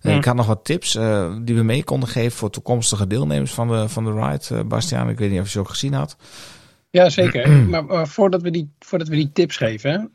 Ja. 0.00 0.16
Ik 0.16 0.24
had 0.24 0.34
nog 0.34 0.46
wat 0.46 0.64
tips 0.64 0.94
eh, 0.94 1.26
die 1.42 1.54
we 1.54 1.62
mee 1.62 1.84
konden 1.84 2.08
geven 2.08 2.38
voor 2.38 2.50
toekomstige 2.50 3.06
deelnemers 3.06 3.52
van 3.52 3.68
de, 3.68 3.88
van 3.88 4.04
de 4.04 4.12
ride. 4.12 4.64
Bastiaan, 4.64 5.08
ik 5.08 5.18
weet 5.18 5.30
niet 5.30 5.38
of 5.40 5.44
je 5.46 5.50
ze 5.52 5.58
ook 5.58 5.68
gezien 5.68 5.92
had. 5.92 6.16
Ja, 6.90 7.08
zeker. 7.08 7.50
maar 7.70 7.84
maar 7.84 8.08
voordat, 8.08 8.42
we 8.42 8.50
die, 8.50 8.70
voordat 8.78 9.08
we 9.08 9.14
die 9.16 9.30
tips 9.32 9.56
geven, 9.56 10.10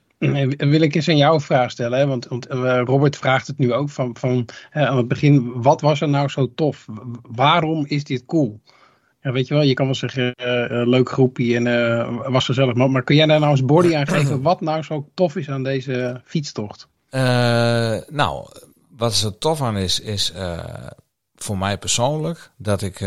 wil 0.57 0.81
ik 0.81 0.95
eens 0.95 1.09
aan 1.09 1.17
jou 1.17 1.33
een 1.33 1.41
vraag 1.41 1.71
stellen. 1.71 1.99
Hè? 1.99 2.07
Want, 2.07 2.27
eh, 2.27 2.81
Robert 2.86 3.17
vraagt 3.17 3.47
het 3.47 3.57
nu 3.57 3.73
ook 3.73 3.89
van, 3.89 4.17
van 4.19 4.45
aan 4.71 4.97
het 4.97 5.07
begin. 5.07 5.62
Wat 5.62 5.81
was 5.81 6.01
er 6.01 6.09
nou 6.09 6.29
zo 6.29 6.53
tof? 6.55 6.86
Waarom 7.21 7.86
is 7.88 8.03
dit 8.03 8.25
cool? 8.25 8.62
Ja, 9.21 9.31
weet 9.31 9.47
je 9.47 9.53
wel, 9.53 9.63
je 9.63 9.73
kan 9.73 9.86
wel 9.86 9.95
zeggen, 9.95 10.33
eh, 10.33 10.88
leuk 10.88 11.09
groepie 11.09 11.55
en 11.55 12.31
was 12.31 12.45
gezellig. 12.45 12.75
Maar, 12.75 12.91
maar 12.91 13.03
kun 13.03 13.15
jij 13.15 13.25
daar 13.25 13.39
nou 13.39 13.51
eens 13.51 13.65
body 13.65 13.95
aan 13.95 14.07
geven 14.07 14.41
wat 14.41 14.62
nou 14.62 14.83
zo 14.83 15.09
tof 15.13 15.36
is 15.36 15.49
aan 15.49 15.63
deze 15.63 16.21
fietstocht? 16.25 16.88
Nou, 18.09 18.47
wat 18.89 19.21
er 19.21 19.38
tof 19.38 19.62
aan 19.62 19.77
is, 19.77 19.99
is 19.99 20.33
voor 21.36 21.57
mij 21.57 21.77
persoonlijk 21.77 22.51
dat 22.57 22.81
ik 22.81 22.99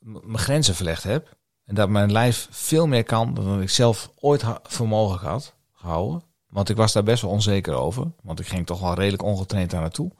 mijn 0.00 0.38
grenzen 0.38 0.74
verlegd 0.74 1.02
heb. 1.02 1.38
En 1.70 1.76
dat 1.76 1.88
mijn 1.88 2.12
lijf 2.12 2.48
veel 2.50 2.86
meer 2.86 3.04
kan 3.04 3.34
dan 3.34 3.62
ik 3.62 3.70
zelf 3.70 4.10
ooit 4.20 4.44
mogelijk 4.84 5.22
had 5.22 5.54
gehouden. 5.72 6.22
Want 6.48 6.68
ik 6.68 6.76
was 6.76 6.92
daar 6.92 7.02
best 7.02 7.22
wel 7.22 7.30
onzeker 7.30 7.74
over. 7.74 8.12
Want 8.22 8.40
ik 8.40 8.46
ging 8.46 8.66
toch 8.66 8.80
wel 8.80 8.94
redelijk 8.94 9.22
ongetraind 9.22 9.70
daar 9.70 9.80
naartoe. 9.80 10.10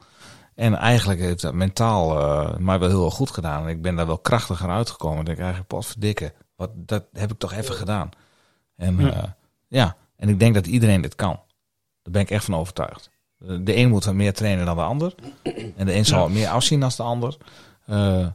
En 0.54 0.74
eigenlijk 0.74 1.20
heeft 1.20 1.40
dat 1.40 1.54
mentaal 1.54 2.20
eh, 2.20 2.56
mij 2.56 2.78
wel 2.78 2.88
heel 2.88 3.04
erg 3.04 3.14
goed 3.14 3.30
gedaan. 3.30 3.62
En 3.62 3.68
ik 3.68 3.82
ben 3.82 3.96
daar 3.96 4.06
wel 4.06 4.18
krachtiger 4.18 4.68
uitgekomen. 4.68 5.18
Ik 5.18 5.26
denk 5.26 5.38
eigenlijk, 5.38 5.68
potverdikke, 5.68 6.32
wat, 6.56 6.70
dat 6.74 7.04
heb 7.12 7.30
ik 7.32 7.38
toch 7.38 7.52
even 7.52 7.74
gedaan. 7.74 8.10
En 8.76 9.00
Ja. 9.00 9.36
ja, 9.68 9.96
en 10.16 10.28
ik 10.28 10.38
denk 10.38 10.54
dat 10.54 10.66
iedereen 10.66 11.00
dit 11.00 11.14
kan. 11.14 11.40
Daar 12.02 12.12
ben 12.12 12.22
ik 12.22 12.30
echt 12.30 12.44
van 12.44 12.54
overtuigd. 12.54 13.10
De 13.38 13.76
een 13.76 13.88
moet 13.88 14.04
wat 14.04 14.14
meer 14.14 14.34
trainen 14.34 14.66
dan 14.66 14.76
de 14.76 14.82
ander. 14.82 15.14
En 15.76 15.86
de 15.86 15.94
een 15.94 16.06
zal 16.06 16.20
wat 16.20 16.30
meer 16.30 16.48
afzien 16.48 16.80
dan 16.80 16.90
de 16.96 17.02
ander. 17.02 17.36
Eh, 17.86 18.26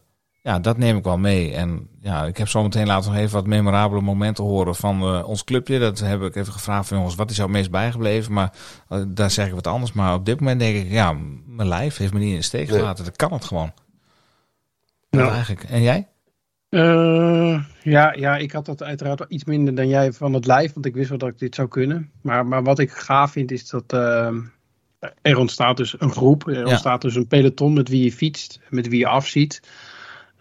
ja, 0.46 0.60
dat 0.60 0.78
neem 0.78 0.98
ik 0.98 1.04
wel 1.04 1.18
mee. 1.18 1.54
En 1.54 1.88
ja, 2.02 2.26
ik 2.26 2.38
heb 2.38 2.48
zometeen 2.48 2.88
laten 2.88 3.12
nog 3.12 3.20
even 3.20 3.34
wat 3.34 3.48
memorabele 3.48 4.02
momenten 4.02 4.44
horen 4.44 4.76
van 4.76 5.02
eh, 5.02 5.28
ons 5.28 5.44
clubje. 5.44 5.80
Dat 5.80 6.00
heb 6.00 6.22
ik 6.22 6.36
even 6.36 6.54
gevraagd 6.54 6.88
van 6.88 6.98
jongens, 6.98 7.16
wat 7.16 7.30
is 7.30 7.36
jou 7.36 7.48
het 7.50 7.58
meest 7.58 7.72
bijgebleven? 7.72 8.34
Maar 8.34 8.54
eh, 8.90 9.02
daar 9.08 9.32
zeg 9.32 9.48
ik 9.48 9.54
wat 9.54 9.68
anders. 9.68 9.92
Maar 9.94 10.14
op 10.14 10.26
dit 10.26 10.40
moment 10.40 10.60
denk 10.60 10.78
ik, 10.86 10.92
ja, 10.92 11.16
mijn 11.48 11.68
lijf 11.68 11.98
heeft 11.98 12.14
me 12.14 12.20
niet 12.20 12.30
in 12.30 12.36
de 12.36 12.42
steek 12.42 12.70
Nee. 12.70 12.80
gelaten. 12.80 13.06
Dat 13.06 13.16
kan 13.16 13.34
het 13.34 13.46
gewoon. 13.46 13.72
Nou. 15.10 15.26
Dat 15.26 15.34
eigenlijk. 15.34 15.64
En 15.64 15.82
jij? 15.82 16.08
Eh, 16.70 17.64
ja, 17.84 18.14
ja, 18.14 18.38
ik 18.38 18.52
had 18.52 18.66
dat 18.66 18.84
uiteraard 18.84 19.20
wel 19.20 19.28
iets 19.32 19.44
minder 19.44 19.76
dan 19.76 19.88
jij 19.88 20.14
van 20.14 20.34
het 20.34 20.46
lijf, 20.46 20.74
want 20.74 20.86
ik 20.86 20.94
wist 20.96 21.10
wel 21.10 21.18
dat 21.18 21.30
ik 21.30 21.40
dit 21.40 21.56
zou 21.56 21.68
kunnen. 21.68 22.12
Maar, 22.22 22.46
maar 22.46 22.64
wat 22.64 22.80
ik 22.80 22.92
gaaf 22.92 23.32
vind 23.32 23.52
is 23.52 23.70
dat 23.70 23.94
er 25.22 25.38
ontstaat 25.38 25.78
dus 25.78 25.96
een 26.02 26.12
groep, 26.12 26.48
er 26.48 26.58
Ja. 26.58 26.64
ontstaat 26.64 27.02
dus 27.02 27.16
een 27.16 27.28
peloton 27.28 27.74
met 27.74 27.90
wie 27.90 28.04
je 28.04 28.12
fietst, 28.12 28.60
met 28.70 28.88
wie 28.88 29.00
je 29.00 29.08
afziet. 29.08 29.62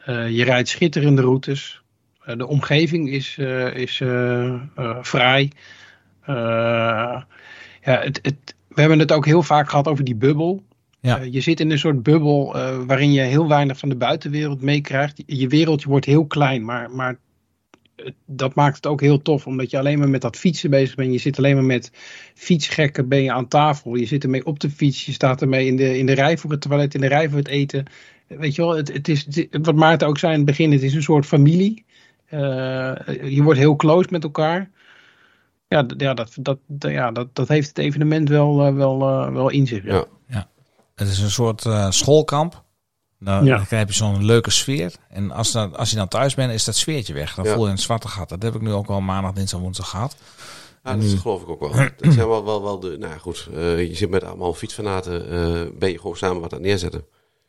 Eh, 0.05 0.31
je 0.31 0.45
rijdt 0.45 0.69
schitterende 0.69 1.23
routes. 1.23 1.83
Eh, 2.25 2.37
de 2.37 2.47
omgeving 2.47 3.11
is, 3.11 3.37
eh, 3.38 3.75
is 3.77 3.97
vrij. 5.01 5.51
Eh, 6.21 6.35
ja, 7.83 8.01
het, 8.01 8.19
het, 8.23 8.55
we 8.69 8.81
hebben 8.81 8.99
het 8.99 9.12
ook 9.12 9.27
heel 9.27 9.43
vaak 9.43 9.69
gehad 9.69 9.88
over 9.88 10.05
die 10.05 10.14
bubbel. 10.17 10.62
Ja. 11.01 11.21
Je 11.21 11.40
zit 11.40 11.61
in 11.61 11.71
een 11.71 11.79
soort 11.79 12.03
bubbel 12.03 12.53
waarin 12.87 13.12
je 13.12 13.21
heel 13.21 13.49
weinig 13.49 13.79
van 13.79 13.88
de 13.88 13.97
buitenwereld 13.97 14.61
meekrijgt. 14.62 15.23
Je, 15.27 15.37
je 15.38 15.49
wereldje 15.49 15.88
wordt 15.88 16.07
heel 16.07 16.27
klein, 16.27 16.64
maar, 16.64 16.90
maar 16.90 17.19
het- 17.97 18.14
dat 18.27 18.55
maakt 18.55 18.77
het 18.77 18.87
ook 18.87 19.01
heel 19.01 19.23
tof. 19.23 19.47
Omdat 19.47 19.71
je 19.71 19.79
alleen 19.79 19.99
maar 19.99 20.09
met 20.09 20.21
dat 20.21 20.37
fietsen 20.37 20.71
bezig 20.71 20.95
bent. 20.95 21.12
Je 21.12 21.19
zit 21.19 21.38
alleen 21.38 21.55
maar 21.55 21.64
met 21.64 21.90
fietsgekken 22.35 23.09
ben 23.09 23.23
je 23.23 23.33
aan 23.33 23.49
tafel. 23.49 23.95
Je 23.95 24.07
zit 24.07 24.23
ermee 24.25 24.47
op 24.47 24.61
de 24.61 24.71
fiets. 24.71 25.07
Je 25.07 25.12
staat 25.12 25.43
ermee 25.43 25.67
in 25.67 25.77
de, 25.77 25.99
in 25.99 26.07
de 26.07 26.12
rij 26.12 26.38
voor 26.38 26.51
het 26.51 26.61
toilet, 26.61 26.95
in 26.95 27.01
de 27.01 27.07
rij 27.07 27.29
voor 27.29 27.38
het 27.38 27.49
eten. 27.49 27.85
Weet 28.38 28.55
je 28.55 28.62
wel, 28.62 28.77
het, 28.77 28.92
het 28.92 29.09
is, 29.09 29.27
het- 29.31 29.49
wat 29.62 29.75
Maarten 29.75 30.09
ook 30.09 30.18
zei 30.18 30.33
in 30.33 30.38
het 30.38 30.47
begin, 30.47 30.73
het 30.73 30.83
is 30.83 30.94
een 30.94 31.03
soort 31.03 31.27
familie. 31.27 31.85
Eh, 32.27 32.38
je 33.31 33.40
wordt 33.42 33.59
heel 33.59 33.77
close 33.77 34.09
met 34.11 34.23
elkaar. 34.25 34.70
Ja, 35.68 35.87
ja, 35.97 36.14
dat, 36.14 36.37
dat, 36.40 36.59
ja 36.79 37.11
dat, 37.11 37.29
dat 37.33 37.49
heeft 37.49 37.68
het 37.68 37.79
evenement 37.79 38.29
wel, 38.29 38.66
eh, 38.66 38.75
wel, 38.75 39.01
eh, 39.03 39.33
wel 39.33 39.49
in 39.51 39.66
zich. 39.66 39.85
Ja. 39.85 40.05
Ja. 40.29 40.49
het 40.94 41.09
is 41.09 41.18
een 41.18 41.31
soort 41.31 41.64
eh, 41.66 41.90
schoolkamp. 41.90 42.62
Nou, 43.18 43.44
Ja. 43.44 43.57
Dan 43.57 43.66
krijg 43.66 43.87
je 43.88 43.92
zo'n 43.94 44.25
leuke 44.25 44.51
sfeer. 44.51 44.92
En 45.09 45.31
als, 45.31 45.53
dan, 45.53 45.77
als 45.77 45.90
je 45.90 45.97
dan 45.97 46.09
thuis 46.09 46.35
bent, 46.35 46.53
is 46.53 46.64
dat 46.64 46.77
sfeertje 46.77 47.12
weg. 47.12 47.35
Dan 47.35 47.44
Ja. 47.44 47.55
voel 47.55 47.64
je 47.64 47.70
een 47.70 47.79
zwarte 47.79 48.09
gat. 48.09 48.29
Dat 48.29 48.42
heb 48.42 48.55
ik 48.55 48.61
nu 48.61 48.73
ook 48.73 48.87
al 48.87 49.01
maandag, 49.01 49.33
dinsdag, 49.33 49.61
woensdag 49.61 49.88
gehad. 49.90 50.16
Ja, 50.85 50.97
dat 50.97 51.05
geloof 51.20 51.42
ik 51.42 51.49
ook 51.49 51.61
wel. 51.61 51.73
Het 52.01 52.12
zijn 52.12 52.29
wel, 52.29 52.44
wel, 52.44 52.62
wel 52.62 52.81
de, 52.81 52.97
nou 52.99 53.12
ja, 53.12 53.18
goed, 53.18 53.49
eh, 53.55 53.88
je 53.88 53.94
zit 53.94 54.11
met 54.11 54.25
allemaal 54.25 54.55
fietsfanaten, 54.55 55.31
eh 55.31 55.79
ben 55.79 55.90
je 55.90 55.99
gewoon 56.01 56.16
samen 56.16 56.40
wat 56.40 56.53
aan 56.53 56.59
het 56.59 56.66
neerzetten. 56.66 57.05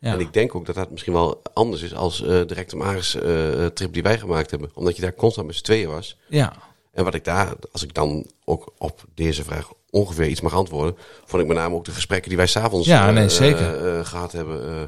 Ja. 0.06 0.12
En 0.14 0.20
ik 0.20 0.34
denk 0.34 0.56
ook 0.56 0.66
dat 0.66 0.76
dat 0.76 0.92
misschien 0.92 1.14
wel 1.14 1.42
anders 1.54 1.82
is 1.82 1.94
als 1.96 2.22
eh 2.22 2.28
de 2.28 2.54
Rectum 2.54 2.82
Aris 2.82 3.16
eh, 3.16 3.66
trip 3.66 3.94
die 3.94 4.04
wij 4.04 4.20
gemaakt 4.20 4.52
hebben. 4.52 4.70
Omdat 4.74 4.96
je 4.96 5.02
daar 5.02 5.14
constant 5.14 5.48
met 5.48 5.56
z'n 5.56 5.64
tweeën 5.64 5.90
was. 5.90 6.18
Ja, 6.28 6.54
En 6.92 7.04
wat 7.04 7.14
ik 7.14 7.24
daar, 7.24 7.54
als 7.72 7.84
ik 7.84 7.94
dan 7.94 8.26
ook 8.44 8.74
op 8.78 9.04
deze 9.14 9.44
vraag 9.44 9.70
ongeveer 9.90 10.28
iets 10.28 10.42
mag 10.42 10.54
antwoorden, 10.54 10.96
vond 11.26 11.42
ik 11.42 11.48
met 11.48 11.58
name 11.58 11.76
ook 11.76 11.86
de 11.86 11.92
gesprekken 11.92 12.28
die 12.30 12.38
wij 12.38 12.48
s'avonds 12.48 12.88
Ja, 12.88 13.08
eh, 13.08 13.14
nee, 13.14 13.30
zeker. 13.30 13.60
eh, 13.86 14.00
eh, 14.00 14.06
gehad 14.06 14.32
hebben. 14.32 14.68
eh, 14.70 14.82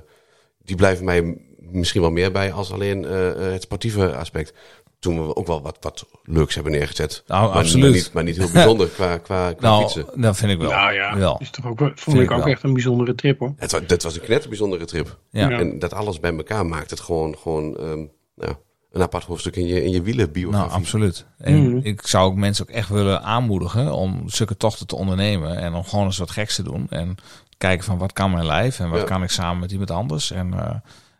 die 0.63 0.75
blijven 0.75 1.05
mij 1.05 1.37
misschien 1.59 2.01
wel 2.01 2.11
meer 2.11 2.31
bij 2.31 2.51
als 2.51 2.71
alleen 2.71 3.05
eh, 3.05 3.29
eh, 3.29 3.51
het 3.51 3.61
sportieve 3.61 4.15
aspect. 4.15 4.53
Toen 4.99 5.27
we 5.27 5.35
ook 5.35 5.47
wel 5.47 5.61
wat, 5.61 5.77
wat 5.81 6.05
leuks 6.23 6.55
hebben 6.55 6.71
neergezet. 6.73 7.23
Nou, 7.27 7.47
maar, 7.49 7.57
absoluut. 7.57 7.83
Maar 7.83 7.91
niet, 7.93 8.13
maar 8.13 8.23
niet 8.23 8.37
heel 8.37 8.51
bijzonder 8.51 8.87
qua, 8.87 9.17
qua, 9.27 9.53
qua 9.53 9.69
nou, 9.69 9.81
fietsen. 9.81 10.05
dat 10.21 10.37
vind 10.37 10.51
ik 10.51 10.57
wel. 10.57 10.69
Nou 10.69 10.93
ja, 10.93 11.35
is 11.39 11.49
toch 11.49 11.65
ook, 11.65 11.79
wel- 11.79 11.87
vond 11.95 11.99
Vind 12.17 12.19
ik 12.19 12.31
ook 12.31 12.43
wel. 12.43 12.47
echt 12.53 12.63
een 12.63 12.73
bijzondere 12.73 13.15
trip 13.15 13.39
hoor. 13.39 13.53
Het 13.57 13.71
was, 13.71 13.81
dit 13.87 14.03
was 14.03 14.15
een 14.15 14.21
knetter 14.21 14.49
bijzondere 14.49 14.85
trip. 14.85 15.17
Ja. 15.29 15.49
Ja. 15.49 15.59
En 15.59 15.79
dat 15.79 15.93
alles 15.93 16.19
bij 16.19 16.35
elkaar 16.35 16.65
maakt 16.65 16.89
het 16.89 16.99
gewoon, 16.99 17.37
gewoon 17.37 17.77
ehm, 17.77 18.05
nou, 18.35 18.55
een 18.91 19.01
apart 19.01 19.23
hoofdstuk 19.23 19.55
in 19.55 19.65
je, 19.67 19.83
in 19.83 19.91
je 19.91 20.01
wielenbiografie. 20.01 20.67
Nou, 20.69 20.79
absoluut. 20.81 21.25
En 21.37 21.67
Mhm. 21.69 21.77
ik 21.85 22.07
zou 22.07 22.25
ook 22.25 22.35
mensen 22.35 22.67
ook 22.69 22.75
echt 22.75 22.89
willen 22.89 23.21
aanmoedigen 23.23 23.91
om 23.93 24.29
zulke 24.29 24.57
tochten 24.57 24.87
te 24.87 24.95
ondernemen. 24.95 25.57
En 25.57 25.73
om 25.73 25.83
gewoon 25.83 26.05
eens 26.05 26.17
wat 26.17 26.31
geks 26.31 26.55
te 26.55 26.63
doen. 26.63 26.87
En 26.89 27.15
kijken 27.57 27.85
van 27.85 27.97
wat 27.97 28.13
kan 28.13 28.31
mijn 28.31 28.45
lijf 28.45 28.79
en 28.79 28.89
wat 28.89 28.99
Ja. 28.99 29.05
kan 29.05 29.23
ik 29.23 29.29
samen 29.29 29.59
met 29.59 29.71
iemand 29.71 29.91
anders. 29.91 30.31
En 30.31 30.53
eh, 30.53 30.75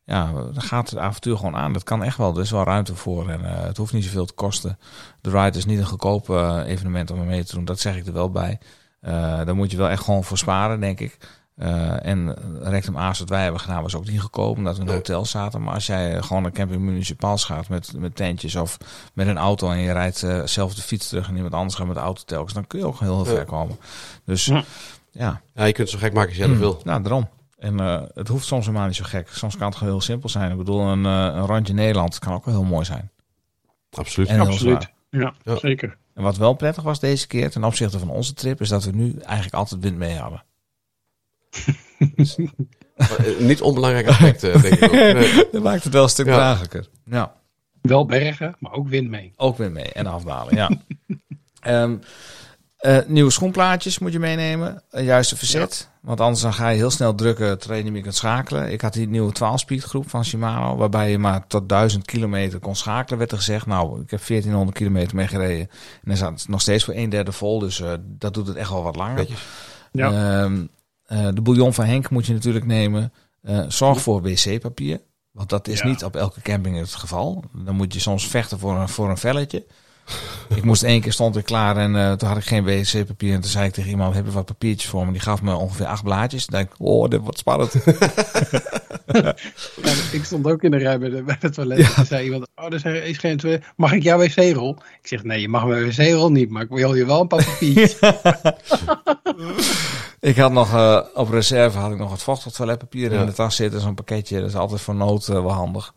ja, 0.08 0.32
dan 0.32 0.62
gaat 0.62 0.90
het 0.90 1.00
avontuur 1.00 1.38
gewoon 1.38 1.56
aan. 1.56 1.74
Dat 1.74 1.84
kan 1.84 2.04
echt 2.04 2.18
wel. 2.18 2.36
Er 2.36 2.42
is 2.42 2.52
wel 2.52 2.64
ruimte 2.64 2.96
voor. 2.96 3.30
En 3.30 3.46
eh, 3.46 3.64
het 3.64 3.78
hoeft 3.78 3.94
niet 3.94 4.04
zoveel 4.04 4.26
te 4.26 4.34
kosten. 4.34 4.78
De 5.22 5.30
ride 5.30 5.58
is 5.58 5.66
niet 5.66 5.80
een 5.80 5.86
goedkoop 5.86 6.30
eh, 6.30 6.62
evenement 6.66 7.12
om 7.12 7.20
er 7.20 7.26
mee 7.26 7.44
te 7.44 7.56
doen. 7.56 7.66
Dat 7.66 7.80
zeg 7.80 7.96
ik 7.96 8.08
er 8.08 8.14
wel 8.14 8.32
bij. 8.32 8.60
Daar 9.46 9.56
moet 9.56 9.72
je 9.72 9.78
wel 9.78 9.90
echt 9.90 10.04
gewoon 10.04 10.24
voor 10.24 10.38
sparen, 10.38 10.80
denk 10.80 11.00
ik. 11.00 11.18
En 12.02 12.36
Rectum 12.62 12.98
Aas, 12.98 13.20
wat 13.20 13.30
wij 13.30 13.44
hebben 13.44 13.62
gedaan, 13.62 13.82
was 13.82 13.96
ook 13.96 14.08
niet 14.08 14.22
goedkoop, 14.22 14.58
omdat 14.58 14.76
we 14.76 14.82
in 14.82 14.88
een 14.88 14.94
hotel 14.94 15.26
zaten. 15.26 15.64
Maar 15.64 15.74
als 15.74 15.86
jij 15.86 16.22
gewoon 16.22 16.44
een 16.44 16.52
camping 16.52 16.82
municipaal 16.82 17.38
gaat 17.38 17.70
met, 17.70 17.94
met 17.98 18.16
tentjes 18.16 18.56
of 18.56 18.78
met 19.14 19.28
een 19.28 19.38
auto 19.38 19.70
en 19.72 19.78
je 19.78 19.92
rijdt 19.92 20.26
zelf 20.46 20.76
de 20.76 20.82
fiets 20.82 21.08
terug 21.08 21.28
en 21.28 21.36
iemand 21.36 21.54
anders 21.54 21.76
gaat 21.76 21.88
met 21.88 21.96
de 21.96 22.02
auto 22.02 22.22
telkens, 22.26 22.54
dan 22.54 22.68
kun 22.68 22.80
je 22.80 22.86
ook 22.86 23.00
heel, 23.00 23.16
heel 23.16 23.26
ver 23.36 23.46
komen. 23.46 23.78
Dus 24.26 24.46
Ja. 24.46 24.64
ja, 25.54 25.66
je 25.66 25.74
kunt 25.74 25.78
het 25.78 25.90
zo 25.90 25.98
gek 25.98 26.14
maken 26.14 26.30
als 26.30 26.38
jij 26.38 26.48
dat 26.48 26.58
wil. 26.58 26.82
nou 26.84 27.02
daarom. 27.02 27.28
En 27.58 27.80
eh, 27.80 28.02
het 28.14 28.28
hoeft 28.28 28.46
soms 28.46 28.66
helemaal 28.66 28.88
niet 28.88 28.96
zo 28.96 29.04
gek. 29.08 29.28
Soms 29.30 29.58
kan 29.58 29.68
het 29.68 29.76
gewoon 29.76 29.94
heel 29.94 30.02
simpel 30.02 30.30
zijn. 30.30 30.52
Ik 30.52 30.58
bedoel, 30.58 30.82
een, 30.82 31.06
eh, 31.06 31.36
een 31.36 31.46
rondje 31.46 31.74
Nederland 31.74 32.20
kan 32.20 32.34
ook 32.34 32.46
wel 32.46 32.54
heel 32.54 32.64
mooi 32.64 32.86
zijn. 32.86 33.12
Absoluut. 33.92 34.30
En 34.30 34.40
Absoluut. 34.40 34.92
Ja, 35.10 35.34
Ja. 35.44 35.58
zeker. 35.58 35.98
En 36.14 36.24
wat 36.24 36.38
wel 36.38 36.54
prettig 36.54 36.84
was 36.84 37.00
deze 37.00 37.28
keer 37.28 37.50
ten 37.52 37.64
opzichte 37.64 38.00
van 38.00 38.10
onze 38.10 38.34
trip, 38.34 38.62
is 38.62 38.70
dat 38.70 38.84
we 38.84 38.92
nu 38.92 39.16
eigenlijk 39.20 39.56
altijd 39.56 39.82
wind 39.82 39.98
mee 39.98 40.16
hadden. 40.18 40.44
Maar, 42.98 43.18
eh, 43.18 43.38
niet 43.40 43.62
onbelangrijk 43.62 44.08
aspect, 44.08 44.44
eh, 44.44 44.62
denk 44.62 44.74
ik 44.76 44.84
ook. 44.84 44.92
Nee. 45.20 45.48
dat 45.52 45.64
maakt 45.64 45.84
het 45.84 45.94
wel 45.94 46.04
een 46.04 46.10
stuk 46.10 46.26
Ja. 46.26 46.34
draaglijker. 46.34 46.88
Ja. 47.06 47.36
Wel 47.82 48.06
bergen, 48.06 48.56
maar 48.60 48.72
ook 48.72 48.88
wind 48.88 49.10
mee. 49.10 49.34
Ook 49.36 49.58
weer 49.58 49.72
mee 49.72 49.92
en 49.92 50.06
afdalen, 50.06 50.56
ja. 50.56 50.70
Ehm, 51.60 51.96
eh, 52.78 52.98
nieuwe 53.08 53.32
schoenplaatjes 53.32 54.00
moet 54.00 54.12
je 54.12 54.20
meenemen. 54.20 54.84
Een 54.90 55.04
juiste 55.04 55.38
verzet. 55.38 55.90
Want 56.02 56.22
anders 56.22 56.42
dan 56.42 56.54
ga 56.54 56.70
je 56.70 56.78
heel 56.78 56.90
snel 56.92 57.16
drukken 57.16 57.58
terwijl 57.58 57.78
je 57.80 57.84
niet 57.86 57.94
meer 57.94 58.02
kunt 58.04 58.16
schakelen. 58.16 58.72
Ik 58.72 58.82
had 58.82 58.94
die 58.94 59.08
nieuwe 59.08 59.34
12-speed 59.34 59.84
groep 59.84 60.10
van 60.10 60.26
Shimano. 60.26 60.76
Waarbij 60.76 61.12
je 61.12 61.18
maar 61.18 61.48
tot 61.48 61.70
1000 61.70 62.06
kilometer 62.06 62.60
kon 62.60 62.76
schakelen, 62.76 63.18
werd 63.20 63.32
er 63.32 63.38
gezegd. 63.38 63.66
Nou, 63.66 64.02
ik 64.02 64.12
heb 64.12 64.28
1400 64.28 64.78
kilometer 64.78 65.16
mee 65.16 65.28
gereden. 65.28 65.70
En 66.04 66.12
er 66.12 66.18
zat 66.18 66.46
nog 66.48 66.62
steeds 66.62 66.84
voor 66.84 66.94
een 66.94 67.10
derde 67.10 67.32
vol. 67.32 67.60
Dus 67.60 67.82
eh, 67.82 67.94
dat 68.04 68.34
doet 68.34 68.48
het 68.48 68.56
echt 68.56 68.70
wel 68.70 68.84
wat 68.84 68.96
langer. 68.96 69.28
Ja. 69.92 70.12
Ehm, 70.12 70.66
eh, 71.06 71.28
de 71.34 71.42
bouillon 71.42 71.74
van 71.74 71.86
Henk 71.86 72.10
moet 72.10 72.26
je 72.26 72.34
natuurlijk 72.34 72.66
nemen. 72.66 73.14
Eh, 73.42 73.64
zorg 73.68 74.02
voor 74.02 74.22
wc-papier. 74.22 75.02
Want 75.32 75.50
dat 75.50 75.68
is 75.68 75.80
Ja. 75.80 75.88
niet 75.88 76.04
op 76.04 76.16
elke 76.16 76.42
camping 76.42 76.78
het 76.78 76.96
geval. 76.96 77.44
Dan 77.66 77.76
moet 77.76 77.94
je 77.94 78.00
soms 78.00 78.28
vechten 78.28 78.60
voor 78.60 78.76
een, 78.76 78.90
voor 78.90 79.10
een 79.10 79.18
velletje. 79.18 79.66
Ik 80.56 80.64
moest 80.64 80.84
één 80.84 81.02
keer 81.02 81.14
stond 81.14 81.38
ik 81.38 81.46
klaar 81.46 81.78
en 81.78 81.96
eh, 81.96 82.12
toen 82.12 82.28
had 82.28 82.38
ik 82.38 82.44
geen 82.46 82.64
wc-papier. 82.64 83.34
En 83.34 83.42
toen 83.42 83.50
zei 83.52 83.66
ik 83.68 83.74
tegen 83.74 83.90
iemand, 83.90 84.16
heb 84.16 84.26
je 84.26 84.32
wat 84.32 84.46
papiertjes 84.46 84.90
voor 84.90 85.06
me? 85.06 85.12
Die 85.12 85.22
gaf 85.22 85.42
me 85.42 85.56
ongeveer 85.56 85.86
acht 85.86 86.04
blaadjes. 86.04 86.46
Toen 86.46 86.60
dacht 86.60 86.72
ik, 86.74 86.80
oh, 86.88 87.10
dit 87.10 87.22
wordt 87.22 87.38
spannend. 87.38 87.74
Ja, 89.12 89.36
ik 90.12 90.22
stond 90.24 90.48
ook 90.48 90.64
in 90.64 90.72
de 90.72 90.78
rij 90.78 91.00
bij, 91.00 91.10
de, 91.10 91.24
bij 91.24 91.38
het 91.40 91.54
toilet. 91.54 91.80
En 91.80 91.94
toen 91.96 92.06
zei 92.06 92.24
iemand, 92.26 92.48
oh, 92.56 92.66
er 92.66 93.04
is- 93.04 93.18
geen 93.18 93.38
twee. 93.38 93.60
Mag 93.76 93.92
ik 93.92 94.04
jouw 94.04 94.18
wc-rol? 94.18 94.76
Ik 95.02 95.08
zeg, 95.08 95.24
nee, 95.24 95.42
je 95.42 95.50
mag 95.50 95.66
mijn 95.66 95.86
wc-rol 95.86 96.32
niet, 96.32 96.50
maar 96.50 96.62
ik 96.62 96.70
wil 96.70 96.96
je 96.96 97.06
wel 97.06 97.22
een 97.22 97.28
paar 97.28 97.44
papiertjes. 97.46 98.00
ik 100.20 100.38
had 100.38 100.52
nog 100.52 100.74
eh, 100.74 101.00
op 101.14 101.30
reserve 101.30 101.78
had 101.78 101.92
ik 101.92 101.98
nog 101.98 102.12
het 102.12 102.22
vochtig 102.24 102.52
toiletpapier 102.52 103.12
Ja. 103.14 103.20
in 103.20 103.26
de 103.26 103.34
tas 103.34 103.56
zitten. 103.56 103.82
Zo'n 103.82 103.96
pakketje, 103.96 104.40
dat 104.40 104.50
is 104.50 104.56
altijd 104.56 104.82
voor 104.82 104.96
nood 104.96 105.28
eh, 105.28 105.34
wel 105.36 105.52
handig. 105.52 105.94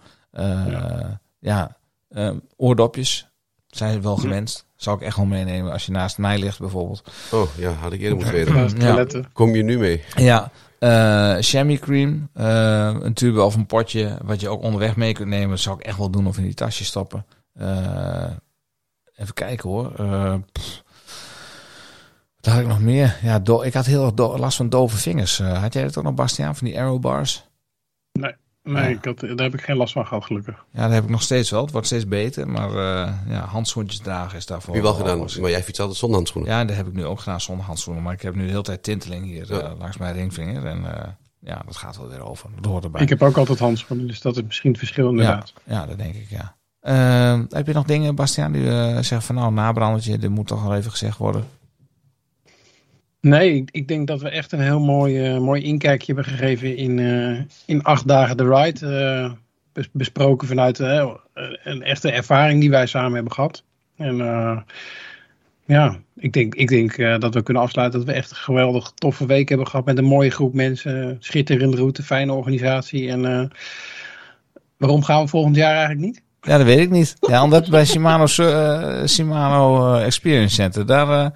Ja, 1.41 1.77
eh, 2.09 2.31
oordopjes 2.57 3.30
zijn 3.71 4.03
wel 4.03 4.17
gewenst. 4.17 4.65
Zou 4.77 4.97
ik 4.97 5.03
echt 5.03 5.17
wel 5.17 5.25
meenemen 5.27 5.73
als 5.73 5.87
je 5.87 5.93
naast 5.93 6.19
mij 6.19 6.39
ligt 6.39 6.59
bijvoorbeeld. 6.59 7.03
Oh, 7.33 7.49
ja, 7.57 7.71
had 7.73 7.93
ik 7.93 8.01
eerder 8.01 8.17
moeten 8.17 8.35
weten. 8.35 8.81
Ja. 8.81 9.29
Kom 9.33 9.55
je 9.55 9.63
nu 9.63 9.79
mee? 9.79 10.03
Ja, 10.17 10.51
eh 10.79 11.37
chamois 11.41 11.79
cream, 11.79 12.29
eh, 12.35 12.97
een 13.01 13.15
tube 13.15 13.43
of 13.43 13.55
een 13.55 13.67
potje 13.67 14.19
wat 14.25 14.41
je 14.41 14.49
ook 14.49 14.63
onderweg 14.63 14.97
mee 14.97 15.13
kunt 15.13 15.29
nemen. 15.29 15.49
Dat 15.49 15.59
zou 15.61 15.79
ik 15.79 15.85
echt 15.87 15.99
wel 15.99 16.11
doen 16.11 16.27
of 16.27 16.37
in 16.37 16.43
die 16.43 16.55
tasje 16.55 16.85
stoppen. 16.85 17.27
Eh, 17.55 18.31
even 19.17 19.35
kijken 19.35 19.69
hoor. 19.69 19.93
Eh. 19.97 20.35
Wat 22.41 22.53
had 22.53 22.61
ik 22.61 22.67
nog 22.67 22.81
meer? 22.81 23.17
Ja, 23.23 23.39
do- 23.39 23.63
ik 23.63 23.75
had 23.75 23.87
heel 23.87 24.05
erg 24.17 24.39
last 24.39 24.57
van 24.57 24.69
dove 24.69 24.97
vingers. 24.97 25.39
Had 25.39 25.73
jij 25.73 25.83
dat 25.83 25.99
ook 25.99 26.05
nog, 26.05 26.15
Bastiaan, 26.15 26.57
van 26.57 26.67
die 26.67 26.81
arrow 26.81 27.01
bars? 27.01 27.45
Nee, 28.63 28.83
Ja. 28.83 28.89
ik 28.89 29.05
had, 29.05 29.21
daar 29.21 29.37
heb 29.37 29.55
ik 29.55 29.61
geen 29.61 29.77
last 29.77 29.93
van 29.93 30.07
gehad, 30.07 30.25
gelukkig. 30.25 30.65
Ja, 30.73 30.83
dat 30.83 30.91
heb 30.93 31.05
ik 31.05 31.11
nog 31.11 31.23
steeds 31.23 31.51
wel. 31.51 31.63
Het 31.63 31.71
wordt 31.71 31.87
steeds 31.87 32.07
beter. 32.09 32.49
Maar 32.49 32.69
eh, 32.71 33.13
ja, 33.29 33.45
handschoentjes 33.45 34.01
dragen 34.01 34.39
is 34.39 34.47
daarvoor. 34.47 34.75
Heb 34.75 34.83
je 34.83 34.89
wel 34.91 34.99
gedaan, 34.99 35.19
alles. 35.19 35.39
maar 35.39 35.51
jij 35.51 35.63
fietst 35.63 35.81
altijd 35.81 35.99
zonder 35.99 36.17
handschoenen. 36.17 36.53
Ja, 36.53 36.65
dat 36.65 36.77
heb 36.77 36.87
ik 36.87 36.93
nu 36.93 37.05
ook 37.05 37.19
gedaan 37.19 37.41
zonder 37.41 37.67
handschoenen. 37.67 38.03
Maar 38.03 38.13
ik 38.13 38.23
heb 38.23 38.35
nu 38.35 38.43
de 38.45 38.51
hele 38.51 38.63
tijd 38.63 38.83
tinteling 38.83 39.25
hier 39.25 39.53
Ja. 39.55 39.61
eh, 39.61 39.79
langs 39.79 39.97
mijn 39.97 40.15
ringvinger. 40.15 40.67
En 40.67 40.95
eh, 40.97 41.09
ja, 41.41 41.63
dat 41.67 41.77
gaat 41.77 41.97
wel 41.97 42.09
weer 42.09 42.23
over. 42.29 42.51
Dat 42.57 42.65
hoort 42.71 42.85
erbij. 42.85 43.03
Ik 43.03 43.09
heb 43.09 43.23
ook 43.23 43.37
altijd 43.37 43.59
handschoenen, 43.59 44.07
dus 44.07 44.21
dat 44.21 44.37
is 44.37 44.43
misschien 44.43 44.71
het 44.71 44.79
verschil 44.79 45.09
inderdaad. 45.11 45.53
Ja, 45.67 45.75
ja, 45.75 45.87
dat 45.87 45.99
denk 45.99 46.15
ik, 46.15 46.27
ja. 46.31 46.57
Eh, 46.81 47.41
heb 47.49 47.67
je 47.67 47.73
nog 47.73 47.85
dingen, 47.85 48.15
Bastiaan, 48.15 48.53
die 48.53 48.69
eh 48.71 48.93
zeggen 48.95 49.23
van 49.23 49.35
nou, 49.35 49.53
nabrandertje, 49.53 50.19
dit 50.19 50.31
moet 50.31 50.47
toch 50.47 50.63
wel 50.63 50.75
even 50.75 50.91
gezegd 50.91 51.17
worden? 51.19 51.45
Nee, 53.21 53.55
ik, 53.55 53.69
ik 53.73 53.89
denk 53.89 54.07
dat 54.07 54.21
we 54.21 54.29
echt 54.29 54.53
een 54.53 54.61
heel 54.61 54.81
mooi, 54.81 55.25
eh, 55.27 55.39
mooi 55.39 55.63
inkijkje 55.63 56.15
hebben 56.15 56.33
gegeven 56.33 56.77
in, 56.77 56.99
eh, 56.99 57.41
in 57.67 57.83
acht 57.83 58.09
dagen 58.09 58.37
de 58.37 58.49
ride. 58.49 58.87
eh, 58.87 59.33
bes- 59.73 59.89
besproken 59.93 60.49
vanuit 60.49 60.79
een 60.79 61.83
echte 61.83 62.11
ervaring 62.13 62.61
die 62.61 62.71
wij 62.71 62.87
samen 62.87 63.15
hebben 63.15 63.33
gehad. 63.33 63.63
En 63.97 64.17
ja, 65.65 65.99
ik 66.17 66.33
denk, 66.33 66.55
ik 66.55 66.69
denk 66.69 67.21
dat 67.21 67.35
we 67.35 67.43
kunnen 67.43 67.63
afsluiten 67.63 67.99
dat 67.99 68.09
we 68.09 68.15
echt 68.15 68.31
een 68.31 68.37
geweldig 68.37 68.93
toffe 68.95 69.27
week 69.27 69.49
hebben 69.49 69.67
gehad 69.67 69.85
met 69.85 69.99
een 69.99 70.05
mooie 70.05 70.31
groep 70.31 70.55
mensen. 70.55 71.17
Schitterende 71.21 71.77
route, 71.77 72.03
fijne 72.03 72.33
organisatie. 72.33 73.09
En 73.09 73.51
waarom 74.77 75.03
gaan 75.03 75.23
we 75.23 75.29
volgend 75.29 75.57
jaar 75.57 75.75
eigenlijk 75.75 76.01
niet? 76.07 76.23
Ja, 76.41 76.57
dat 76.57 76.67
weet 76.67 76.79
ik 76.79 76.91
niet. 76.91 77.17
Ja, 77.21 77.43
omdat 77.43 77.71
bij 77.71 77.87
Shimano, 77.87 78.27
Shimano 79.07 79.95
Experience 79.95 80.55
Center, 80.55 80.87
daar, 80.87 81.33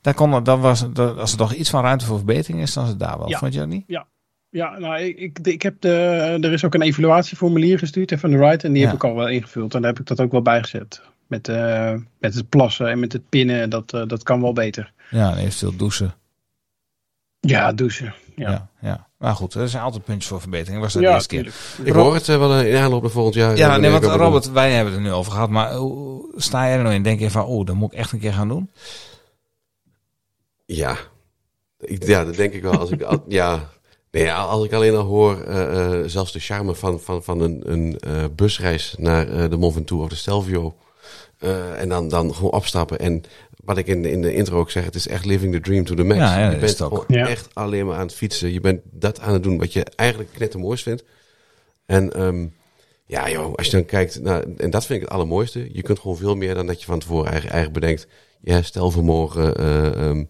daar 0.00 0.14
kon, 0.14 0.44
dat 0.44 0.58
was, 0.58 0.84
dat, 0.92 1.18
als 1.18 1.32
er 1.32 1.38
toch 1.38 1.52
iets 1.52 1.70
van 1.70 1.82
ruimte 1.82 2.04
voor 2.04 2.16
verbetering 2.16 2.60
is, 2.60 2.72
dan 2.72 2.84
is 2.84 2.90
het 2.90 2.98
daar 2.98 3.18
wel. 3.18 3.28
Ja. 3.28 3.38
Vond 3.38 3.52
je 3.52 3.58
dat 3.58 3.68
niet? 3.68 3.84
Ja, 4.52 4.78
nou, 4.78 5.00
ik, 5.00 5.18
ik, 5.18 5.38
ik 5.42 5.62
heb 5.62 5.80
de, 5.80 5.90
er 6.40 6.52
is 6.52 6.64
ook 6.64 6.74
een 6.74 6.82
evaluatieformulier 6.82 7.78
gestuurd 7.78 8.10
hè, 8.10 8.18
van 8.18 8.30
de 8.30 8.36
ride 8.38 8.66
en 8.66 8.72
die 8.72 8.82
Ja. 8.82 8.86
heb 8.86 8.96
ik 8.96 9.04
al 9.04 9.14
wel 9.14 9.28
ingevuld. 9.28 9.74
En 9.74 9.80
daar 9.82 9.90
heb 9.90 10.00
ik 10.00 10.06
dat 10.06 10.20
ook 10.20 10.32
wel 10.32 10.42
bijgezet. 10.42 11.00
Met, 11.26 11.48
eh, 11.48 11.94
met 12.18 12.34
het 12.34 12.48
plassen 12.48 12.88
en 12.88 12.98
met 13.00 13.12
het 13.12 13.28
pinnen, 13.28 13.70
dat, 13.70 13.92
eh, 13.92 14.02
dat 14.06 14.22
kan 14.22 14.40
wel 14.40 14.52
beter. 14.52 14.92
Ja, 15.10 15.30
en 15.32 15.38
eventueel 15.38 15.76
douchen. 15.76 16.14
Ja, 17.40 17.72
douchen. 17.72 18.14
Ja, 18.36 18.50
Ja. 18.50 18.68
ja, 18.80 19.06
Maar 19.18 19.34
goed, 19.34 19.54
er 19.54 19.68
zijn 19.68 19.82
altijd 19.82 20.04
puntjes 20.04 20.26
voor 20.30 20.40
verbetering. 20.40 20.80
Was 20.82 20.92
dat 20.92 21.02
de 21.02 21.08
ja 21.08 21.14
eerste 21.14 21.28
keer? 21.36 21.52
Ik 21.84 21.92
hoor 21.92 22.14
het 22.14 22.28
eh, 22.28 22.38
wel 22.38 22.60
in 22.60 22.76
aanloop 22.76 23.02
naar 23.02 23.10
volgend 23.10 23.34
jaar. 23.34 23.56
Ja, 23.56 23.76
nee, 23.76 23.90
want 23.90 24.04
Robert, 24.04 24.52
wij 24.52 24.72
hebben 24.72 24.92
het 24.92 25.02
er 25.02 25.08
nu 25.08 25.12
over 25.14 25.32
gehad. 25.32 25.50
Maar 25.50 25.72
hoe 25.74 26.24
sta 26.36 26.66
jij 26.66 26.76
er 26.76 26.82
nou 26.82 26.94
in? 26.94 27.02
Denk 27.02 27.20
je 27.20 27.30
van, 27.30 27.44
oh, 27.44 27.66
dat 27.66 27.74
moet 27.74 27.92
ik 27.92 27.98
echt 27.98 28.12
een 28.12 28.18
keer 28.18 28.32
gaan 28.32 28.48
doen? 28.48 28.70
Ja. 30.76 30.96
Ik, 31.80 32.06
ja, 32.06 32.24
dat 32.24 32.34
denk 32.34 32.52
ik 32.52 32.62
wel. 32.62 32.78
Als 32.78 32.90
ik, 32.90 33.02
al- 33.02 33.24
ja. 33.40 33.70
Nee, 34.10 34.22
ja, 34.24 34.42
als 34.42 34.64
ik 34.64 34.72
alleen 34.72 34.94
al 34.94 35.04
hoor, 35.04 35.40
eh, 35.42 36.00
eh, 36.00 36.06
zelfs 36.06 36.32
de 36.32 36.38
charme 36.40 36.74
van, 36.74 37.00
van, 37.00 37.22
van 37.22 37.40
een, 37.40 37.62
een 37.72 37.98
eh, 37.98 38.24
busreis 38.36 38.94
naar 38.98 39.28
eh, 39.28 39.50
de 39.50 39.56
Mont 39.56 39.72
Ventoux 39.74 40.02
of 40.02 40.08
de 40.08 40.14
Stelvio. 40.16 40.74
Eh, 41.38 41.80
en 41.80 41.88
dan, 41.88 42.08
dan 42.08 42.34
gewoon 42.34 42.50
opstappen. 42.52 42.98
En 42.98 43.22
wat 43.64 43.78
ik 43.78 43.86
in, 43.86 44.02
de- 44.02 44.10
in 44.10 44.22
de 44.22 44.34
intro 44.34 44.58
ook 44.58 44.70
zeg, 44.70 44.84
het 44.84 44.94
is 44.94 45.08
echt 45.08 45.24
living 45.24 45.52
the 45.54 45.60
dream 45.60 45.84
to 45.84 45.94
the 45.94 46.02
max. 46.04 46.18
Ja, 46.20 46.38
ja, 46.38 46.50
je 46.50 46.56
bent 46.58 46.76
gewoon 46.76 47.04
Ja. 47.08 47.28
echt 47.28 47.48
alleen 47.52 47.86
maar 47.86 47.96
aan 47.96 48.06
het 48.06 48.14
fietsen. 48.14 48.52
Je 48.52 48.60
bent 48.60 48.80
dat 48.84 49.20
aan 49.20 49.32
het 49.32 49.42
doen 49.42 49.58
wat 49.58 49.72
je 49.72 49.84
eigenlijk 49.96 50.30
knettermoois 50.32 50.82
vindt. 50.82 51.04
En 51.86 52.12
ehm, 52.12 52.46
ja, 53.06 53.30
joh, 53.30 53.54
als 53.54 53.66
je 53.66 53.72
dan 53.72 53.84
kijkt, 53.84 54.20
naar, 54.22 54.42
en 54.56 54.70
dat 54.70 54.86
vind 54.86 54.98
ik 55.00 55.04
het 55.04 55.14
allermooiste. 55.14 55.68
Je 55.72 55.82
kunt 55.82 55.98
gewoon 55.98 56.16
veel 56.16 56.34
meer 56.36 56.54
dan 56.54 56.66
dat 56.66 56.80
je 56.80 56.86
van 56.86 56.98
tevoren 56.98 57.24
eigenlijk, 57.30 57.54
eigenlijk 57.54 57.80
bedenkt. 57.84 58.06
Je 58.40 58.52
herstelvermogen, 58.52 59.56
eh 59.56 59.86
ehm, 60.08 60.24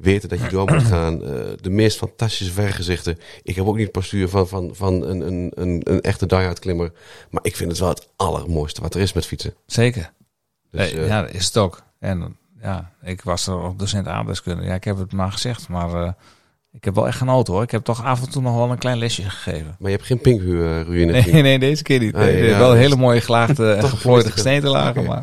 weten 0.00 0.28
dat 0.28 0.40
je 0.40 0.48
door 0.48 0.70
moet 0.72 0.82
gaan. 0.82 1.24
eh, 1.24 1.30
de 1.60 1.70
meest 1.70 1.96
fantastische 1.98 2.52
vergezichten. 2.52 3.18
Ik 3.42 3.56
heb 3.56 3.66
ook 3.66 3.74
niet 3.76 3.82
het 3.82 3.92
postuur 3.92 4.28
van, 4.28 4.48
van, 4.48 4.70
van 4.74 5.02
een, 5.02 5.20
een, 5.20 5.52
een, 5.54 5.80
een 5.84 6.00
echte 6.00 6.26
die 6.26 6.58
klimmer. 6.58 6.92
Maar 7.30 7.44
ik 7.44 7.56
vind 7.56 7.70
het 7.70 7.80
wel 7.80 7.88
het 7.88 8.08
allermooiste 8.16 8.80
wat 8.80 8.94
er 8.94 9.00
is 9.00 9.12
met 9.12 9.26
fietsen. 9.26 9.54
Zeker. 9.66 10.12
Dus, 10.70 10.80
Nee, 10.92 11.00
eh, 11.00 11.06
ja, 11.06 11.22
dat 11.22 11.34
is 11.34 11.46
het 11.46 11.56
ook. 11.56 11.82
En 11.98 12.36
ja, 12.62 12.92
ik 13.02 13.22
was 13.22 13.46
er 13.46 13.62
op 13.62 13.78
docent 13.78 14.06
aardrijkskunde. 14.06 14.64
Ja, 14.64 14.74
ik 14.74 14.84
heb 14.84 14.98
het 14.98 15.12
maar 15.12 15.32
gezegd, 15.32 15.68
maar 15.68 15.94
eh, 16.02 16.12
ik 16.72 16.84
heb 16.84 16.94
wel 16.94 17.06
echt 17.06 17.16
genoten 17.18 17.52
hoor. 17.52 17.62
Ik 17.62 17.70
heb 17.70 17.84
toch 17.84 18.04
af 18.04 18.22
en 18.22 18.30
toe 18.30 18.42
nog 18.42 18.54
wel 18.56 18.70
een 18.70 18.78
klein 18.78 18.98
lesje 18.98 19.22
gegeven. 19.30 19.76
Maar 19.78 19.90
je 19.90 19.96
hebt 19.96 20.08
geen 20.08 20.20
pinkhuur, 20.20 20.78
uh, 20.80 20.82
Ruïne? 20.86 21.12
Nee, 21.12 21.42
nee, 21.42 21.58
deze 21.58 21.82
keer 21.82 21.98
niet. 21.98 22.14
Ah, 22.14 22.20
Nee, 22.20 22.44
ja, 22.48 22.58
wel 22.58 22.72
is- 22.74 22.78
hele 22.78 22.96
mooie 22.96 23.20
gelaagde 23.20 23.72
en 23.72 23.88
geplooide 23.94 24.26
ik 24.28 24.32
gesneden 24.32 24.70
lagen. 24.70 25.00
Oké. 25.00 25.08
Maar 25.08 25.22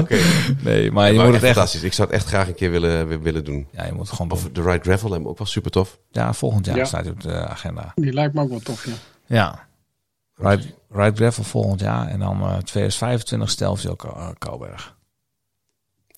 Oké. 0.00 0.18
nee, 0.64 0.90
maar 0.90 1.04
Ja, 1.06 1.10
je 1.12 1.16
maar 1.16 1.24
moet 1.26 1.34
het 1.34 1.42
echt... 1.44 1.52
fantastisch. 1.54 1.82
Ik 1.82 1.92
zou 1.92 2.08
het 2.08 2.16
echt 2.16 2.26
graag 2.26 2.48
een 2.48 2.54
keer 2.54 2.70
willen, 2.70 3.08
wi- 3.08 3.18
willen 3.18 3.44
doen. 3.44 3.66
Ja, 3.72 3.84
je 3.86 3.92
moet 3.92 4.06
het 4.06 4.16
gewoon 4.16 4.30
Of 4.30 4.42
doen. 4.42 4.52
de 4.52 4.62
Ride 4.62 4.82
Gravel 4.84 5.08
lijkt 5.08 5.24
me 5.24 5.30
ook 5.30 5.38
wel 5.38 5.46
super 5.46 5.70
tof. 5.70 5.98
Ja, 6.10 6.32
volgend 6.32 6.66
jaar 6.66 6.76
Ja. 6.76 6.84
staat 6.84 7.02
hij 7.04 7.12
op 7.12 7.20
de 7.20 7.46
agenda. 7.46 7.92
Die 7.94 8.12
lijkt 8.12 8.34
me 8.34 8.40
ook 8.40 8.48
wel 8.48 8.60
tof, 8.60 8.86
ja. 8.86 8.92
Ja. 9.26 9.66
Ride, 10.34 10.62
Ride 10.90 11.16
Gravel 11.16 11.44
volgend 11.44 11.80
jaar. 11.80 12.08
En 12.08 12.18
dan 12.18 12.40
eh 12.40 12.56
2025 12.56 13.50
Stelvio 13.50 13.96
uh. 14.06 14.28
Er 14.60 14.94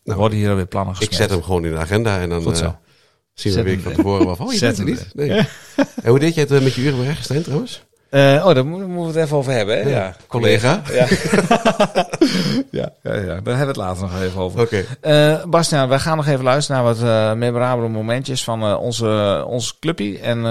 Nou, 0.04 0.18
worden 0.18 0.38
hier 0.38 0.50
alweer 0.50 0.66
plannen 0.66 0.92
ik 0.94 0.98
gesmeed. 1.00 1.18
zet 1.18 1.30
hem 1.30 1.42
gewoon 1.42 1.64
in 1.64 1.70
de 1.72 1.78
agenda 1.78 2.18
en 2.20 2.28
dan 2.28 2.42
Goed 2.42 2.56
zo. 2.58 2.64
eh, 2.64 2.72
zien 3.34 3.54
we 3.54 3.62
weer 3.62 3.80
van 3.80 3.92
tevoren 3.92 4.28
af. 4.28 4.40
Oh, 4.40 4.52
je 4.52 4.58
Zet 4.58 4.76
bent 4.76 4.88
er 4.88 4.94
niet? 4.94 5.14
Nee. 5.14 5.46
En 6.02 6.10
hoe 6.10 6.18
deed 6.18 6.34
jij 6.34 6.42
het 6.42 6.52
eh, 6.52 6.62
met 6.62 6.74
je 6.74 6.82
uren 6.82 7.16
Stijn, 7.20 7.42
trouwens? 7.42 7.84
Eh, 8.14 8.46
oh, 8.46 8.54
daar 8.54 8.66
moeten 8.66 9.00
we 9.00 9.06
het 9.06 9.16
even 9.16 9.36
over 9.36 9.52
hebben, 9.52 9.76
hè? 9.76 9.82
Ja. 9.88 9.96
Ja. 9.96 10.14
Collega? 10.26 10.82
Ja. 10.92 11.06
ja, 12.80 12.88
ja, 13.02 13.14
ja, 13.14 13.20
daar 13.24 13.34
hebben 13.34 13.44
we 13.44 13.66
het 13.66 13.76
later 13.76 14.02
nog 14.02 14.20
even 14.22 14.40
over. 14.40 14.60
Oké. 14.60 14.84
Eh, 15.00 15.44
Bastiaan, 15.44 15.88
wij 15.88 15.98
gaan 15.98 16.16
nog 16.16 16.26
even 16.26 16.44
luisteren 16.44 16.82
naar 16.82 16.94
wat 16.94 17.02
eh, 17.02 17.32
memorabele 17.32 17.88
momentjes 17.88 18.44
van 18.44 18.62
eh, 18.62 18.80
onze, 18.80 19.44
ons 19.46 19.78
clubje. 19.78 20.18
En 20.18 20.38
eh, 20.38 20.44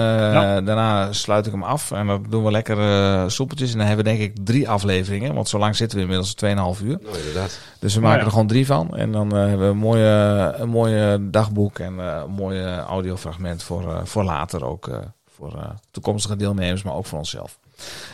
daarna 0.64 1.12
sluit 1.12 1.46
ik 1.46 1.52
hem 1.52 1.62
af. 1.62 1.90
En 1.90 2.06
dat 2.06 2.20
doen 2.28 2.44
we 2.44 2.50
lekker 2.50 2.78
eh, 2.78 3.22
soepeltjes. 3.26 3.72
En 3.72 3.78
dan 3.78 3.86
hebben 3.86 4.04
we 4.04 4.10
denk 4.10 4.22
ik 4.22 4.44
drie 4.44 4.68
afleveringen. 4.68 5.34
Want 5.34 5.48
zo 5.48 5.58
lang 5.58 5.76
zitten 5.76 5.98
we 5.98 6.04
inmiddels 6.04 6.34
2,5 6.78 6.84
uur. 6.84 6.98
Nou, 7.02 7.16
inderdaad. 7.18 7.58
Dus 7.78 7.94
we 7.94 8.00
Nou 8.00 8.02
maken 8.02 8.18
ja. 8.18 8.24
er 8.24 8.30
gewoon 8.30 8.46
drie 8.46 8.66
van. 8.66 8.96
En 8.96 9.12
dan 9.12 9.34
hebben 9.34 9.58
we 9.66 9.72
een 9.72 9.76
mooie, 9.76 10.52
een 10.56 10.68
mooie 10.68 11.18
dagboek 11.30 11.78
en 11.78 12.00
eh, 12.00 12.20
een 12.26 12.30
mooie 12.32 12.76
audiofragment 12.78 13.62
voor, 13.62 13.82
eh, 13.94 13.98
voor 14.04 14.24
later 14.24 14.64
ook. 14.66 14.90
Voor 15.34 15.54
eh, 15.58 15.70
toekomstige 15.90 16.36
deelnemers, 16.36 16.82
maar 16.82 16.94
ook 16.94 17.06
voor 17.06 17.18
onszelf. 17.18 17.58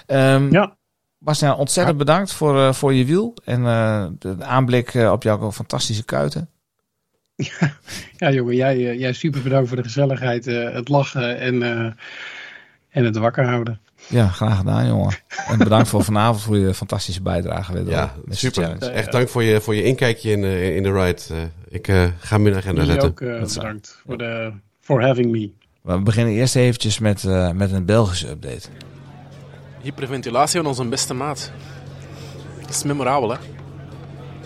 Ehm 0.06 0.52
Ja. 0.52 0.78
Bastiaan, 1.18 1.56
ontzettend 1.56 1.98
bedankt 1.98 2.32
voor, 2.32 2.58
eh, 2.58 2.72
voor 2.72 2.94
je 2.94 3.04
wiel. 3.04 3.34
En 3.44 3.66
eh, 3.66 4.06
de, 4.18 4.36
aanblik 4.44 4.94
eh, 4.94 5.12
op 5.12 5.22
jouw 5.22 5.52
fantastische 5.52 6.04
kuiten. 6.04 6.48
Ja, 8.16 8.30
jongen, 8.30 8.54
jij, 8.56 8.96
jij 8.96 9.12
super 9.12 9.42
bedankt 9.42 9.68
voor 9.68 9.76
de 9.76 9.82
gezelligheid, 9.82 10.46
eh, 10.46 10.72
het 10.72 10.88
lachen 10.88 11.38
en, 11.38 11.62
eh, 11.62 11.92
en 12.88 13.04
het 13.04 13.16
wakker 13.16 13.44
houden. 13.46 13.80
Ja, 14.08 14.28
graag 14.28 14.56
gedaan, 14.58 14.86
jongen. 14.86 15.14
En 15.48 15.58
bedankt 15.58 15.88
voor 15.88 16.04
vanavond 16.04 16.42
voor 16.42 16.56
je 16.56 16.74
fantastische 16.74 17.22
bijdrage. 17.22 17.72
Weer 17.72 17.88
Ja, 17.88 18.14
super. 18.28 18.62
challenge. 18.62 18.86
Echt 18.90 19.12
dank 19.12 19.28
voor 19.28 19.42
je, 19.42 19.60
voor 19.60 19.74
je 19.74 19.82
inkijkje 19.82 20.30
in, 20.30 20.44
eh, 20.44 20.76
in 20.76 20.82
de 20.82 20.92
ride. 20.92 21.22
Ik 21.68 21.88
eh, 21.88 22.04
ga 22.18 22.38
de 22.38 22.54
agenda 22.54 22.84
zetten. 22.84 23.08
ook 23.08 23.20
eh, 23.20 23.40
is- 23.40 23.54
bedankt 23.54 24.00
voor, 24.06 24.18
de, 24.18 24.52
for 24.80 25.02
having 25.02 25.30
me. 25.30 25.52
We 25.96 26.02
beginnen 26.02 26.34
eerst 26.34 26.56
eventjes 26.56 26.98
met, 26.98 27.24
eh, 27.24 27.50
met 27.50 27.72
een 27.72 27.84
Belgische 27.84 28.28
update. 28.28 28.68
Hyperventilatie 29.80 30.60
van 30.60 30.68
onze 30.68 30.84
beste 30.84 31.14
maat. 31.14 31.50
Dat 32.60 32.70
is 32.70 32.82
memorabel, 32.82 33.30
hè? 33.30 33.36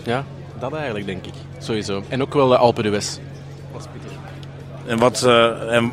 Ja, 0.03 0.25
dat 0.59 0.73
eigenlijk, 0.73 1.05
denk 1.05 1.25
ik. 1.25 1.33
Sowieso. 1.57 2.03
En 2.07 2.21
ook 2.21 2.33
wel 2.33 2.47
de 2.47 2.57
Alpe 2.57 2.81
d'Huez. 2.81 3.17
Was 3.71 3.83
pittig. 3.91 4.11
En 4.85 4.97
wat, 4.97 5.23
eh, 5.23 5.75
en 5.75 5.91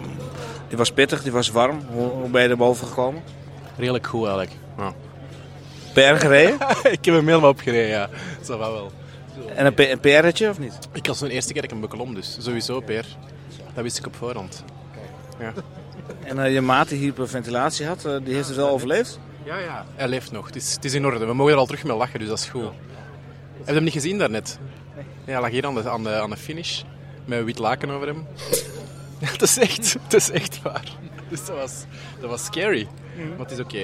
die 0.69 0.77
was 0.77 0.93
pittig, 0.93 1.23
die 1.23 1.33
was 1.33 1.51
warm. 1.51 1.81
Hoe, 1.93 2.09
hoe 2.09 2.31
ben 2.31 2.43
je 2.43 2.49
er 2.49 2.57
boven 2.57 2.87
gekomen? 2.87 3.23
Redelijk 3.77 4.07
goed, 4.07 4.27
eigenlijk. 4.27 4.53
Ja. 4.79 4.93
PR 5.93 6.21
gereden? 6.27 6.55
ik 6.83 7.05
heb 7.05 7.15
hem 7.15 7.27
helemaal 7.27 7.51
opgereden, 7.51 7.89
ja. 7.89 8.09
Dat 8.39 8.47
va 8.47 8.59
wel. 8.59 8.93
En 9.55 9.67
een, 9.67 9.91
een 9.91 10.01
PR'tje 10.01 10.49
of 10.49 10.59
niet? 10.59 10.79
Ik 10.93 11.07
was 11.07 11.21
mijn 11.21 11.33
eerste 11.33 11.53
keer 11.53 11.63
dat 11.63 11.71
ik 11.71 11.79
hem 11.79 11.89
beklom, 11.89 12.15
dus 12.15 12.37
sowieso, 12.41 12.81
PR. 12.81 12.93
Dat 13.75 13.83
wist 13.83 13.99
ik 13.99 14.07
op 14.07 14.15
voorhand. 14.15 14.65
Ja. 15.39 15.53
En 16.25 16.39
eh, 16.39 16.53
je 16.53 16.61
maat 16.61 16.89
die 16.89 16.99
hyperventilatie 16.99 17.87
had, 17.87 18.05
eh, 18.05 18.17
die 18.25 18.35
heeft 18.35 18.47
het 18.49 18.57
wel 18.57 18.69
overleefd? 18.69 19.19
Ja, 19.45 19.59
ja. 19.59 19.85
Hij 19.95 20.09
leeft 20.09 20.33
nog. 20.33 20.47
Het 20.47 20.57
is, 20.57 20.75
het 20.75 20.85
is 20.85 20.95
in 20.95 21.07
orde. 21.07 21.27
We 21.27 21.35
mogen 21.35 21.53
er 21.53 21.59
al 21.59 21.67
terug 21.67 21.85
mee 21.85 21.97
lachen, 21.97 22.19
dus 22.19 22.29
dat 22.29 22.39
is 22.39 22.49
goed. 22.49 22.63
Heb 22.63 23.67
je 23.67 23.73
hem 23.73 23.85
niet 23.85 23.93
gezien 23.93 24.19
daarnet? 24.19 24.59
Ja, 24.97 25.33
hij 25.33 25.41
lag 25.41 25.51
hier 25.51 25.67
aan 25.67 25.75
de, 25.75 25.91
aan, 25.91 26.03
de, 26.03 26.21
aan 26.21 26.31
de 26.31 26.37
finish. 26.37 26.83
Met 27.25 27.39
een 27.39 27.45
wit 27.45 27.59
laken 27.59 27.91
over 27.91 28.07
hem. 28.07 28.27
Ja, 29.19 29.29
het 29.29 29.43
is 29.43 29.59
echt, 29.59 29.97
het 30.03 30.13
is 30.15 30.31
echt 30.31 30.63
waar. 30.63 30.97
Dus 31.29 31.45
dat 31.47 31.57
was, 31.57 31.85
dat 32.21 32.31
was 32.31 32.45
scary. 32.45 32.89
Maar 33.17 33.39
het 33.39 33.51
is 33.51 33.61
oké. 33.61 33.79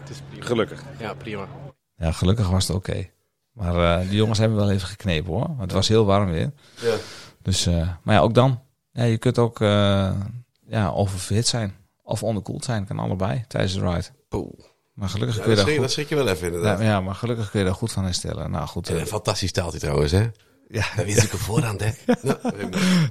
Het 0.00 0.10
is 0.10 0.20
prima. 0.28 0.46
Gelukkig. 0.46 0.82
Ja, 0.98 1.14
prima. 1.14 1.48
Ja, 1.96 2.12
gelukkig 2.12 2.48
was 2.48 2.68
het 2.68 2.76
oké. 2.76 3.06
Maar 3.52 4.00
eh, 4.00 4.08
die 4.08 4.16
jongens 4.16 4.38
hebben 4.38 4.58
wel 4.58 4.70
even 4.70 4.88
geknepen 4.88 5.32
hoor. 5.32 5.46
Want 5.46 5.60
het 5.60 5.72
was 5.72 5.88
heel 5.88 6.04
warm 6.04 6.30
weer. 6.30 6.50
Ja. 6.80 6.94
Dus, 7.42 7.66
eh, 7.66 7.88
maar 8.02 8.14
ja, 8.14 8.20
ook 8.20 8.34
dan. 8.34 8.62
Ja, 8.92 9.04
je 9.04 9.18
kunt 9.18 9.38
ook 9.38 9.60
eh 9.60 10.10
ja, 10.66 10.90
oververhit 10.90 11.46
zijn. 11.46 11.74
Of 12.02 12.22
onderkoeld 12.22 12.64
zijn. 12.64 12.86
Kan 12.86 12.98
allebei 12.98 13.44
tijdens 13.48 13.74
de 13.74 13.80
ride. 13.80 14.06
Poeh. 14.28 14.50
Maar 14.92 15.08
gelukkig 15.08 15.36
Ja, 15.36 15.42
kun 15.42 15.50
je 15.50 15.56
dat, 15.56 15.64
schrik, 15.64 15.76
goed... 15.76 15.84
dat 15.84 15.94
schrik 15.94 16.08
je 16.08 16.14
wel 16.14 16.28
even, 16.28 16.46
inderdaad. 16.46 16.78
Ja, 16.78 16.84
ja, 16.84 17.00
maar 17.00 17.14
gelukkig 17.14 17.50
kun 17.50 17.60
je 17.60 17.66
daar 17.66 17.74
goed 17.74 17.92
van 17.92 18.04
herstellen. 18.04 18.50
Nou 18.50 18.66
goed. 18.66 18.88
En 18.88 18.94
eh, 18.94 19.00
een 19.00 19.06
fantastisch 19.06 19.52
taaltje 19.52 19.78
trouwens, 19.78 20.12
hè? 20.12 20.30
ja, 20.68 20.84
Dat 20.96 21.04
wist 21.04 21.22
ik 21.22 21.32
op 21.32 21.38
voorhand, 21.38 21.80
hè? 21.80 21.90
Nou, 22.22 22.38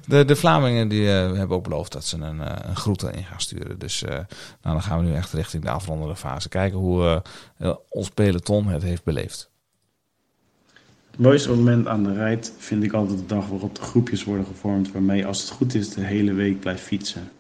de, 0.08 0.26
de 0.26 0.36
Vlamingen 0.36 0.88
die 0.88 1.08
eh, 1.08 1.34
hebben 1.34 1.58
ook 1.58 1.64
beloofd 1.64 1.92
dat 1.92 2.06
ze 2.06 2.18
een, 2.18 2.42
eh, 2.42 2.70
een 2.70 2.76
groet 2.76 3.04
in 3.04 3.24
gaan 3.24 3.40
sturen. 3.40 3.80
Dus 3.80 4.04
eh, 4.04 4.10
nou, 4.10 4.26
dan 4.62 4.82
gaan 4.82 5.00
we 5.00 5.06
nu 5.06 5.14
echt 5.14 5.34
richting 5.34 5.64
de 5.64 5.70
afrondende 5.70 6.16
fase. 6.16 6.50
Kijken 6.50 6.78
hoe 6.78 7.24
ons 7.90 8.10
peloton 8.10 8.68
het 8.68 8.84
heeft 8.84 9.04
beleefd. 9.04 9.52
Het 11.12 11.22
mooiste 11.22 11.50
moment 11.50 11.88
aan 11.88 12.04
de 12.04 12.14
rijd 12.14 12.54
vind 12.58 12.84
ik 12.84 12.94
altijd 12.94 13.20
de 13.20 13.26
dag 13.26 13.48
waarop 13.48 13.76
de 13.76 13.82
groepjes 13.82 14.24
worden 14.24 14.46
gevormd 14.46 14.92
waarmee 14.92 15.26
als 15.26 15.42
het 15.42 15.50
goed 15.50 15.76
is 15.76 15.90
de 15.90 16.02
hele 16.02 16.34
week 16.34 16.60
blijft 16.60 16.82
fietsen. 16.82 17.32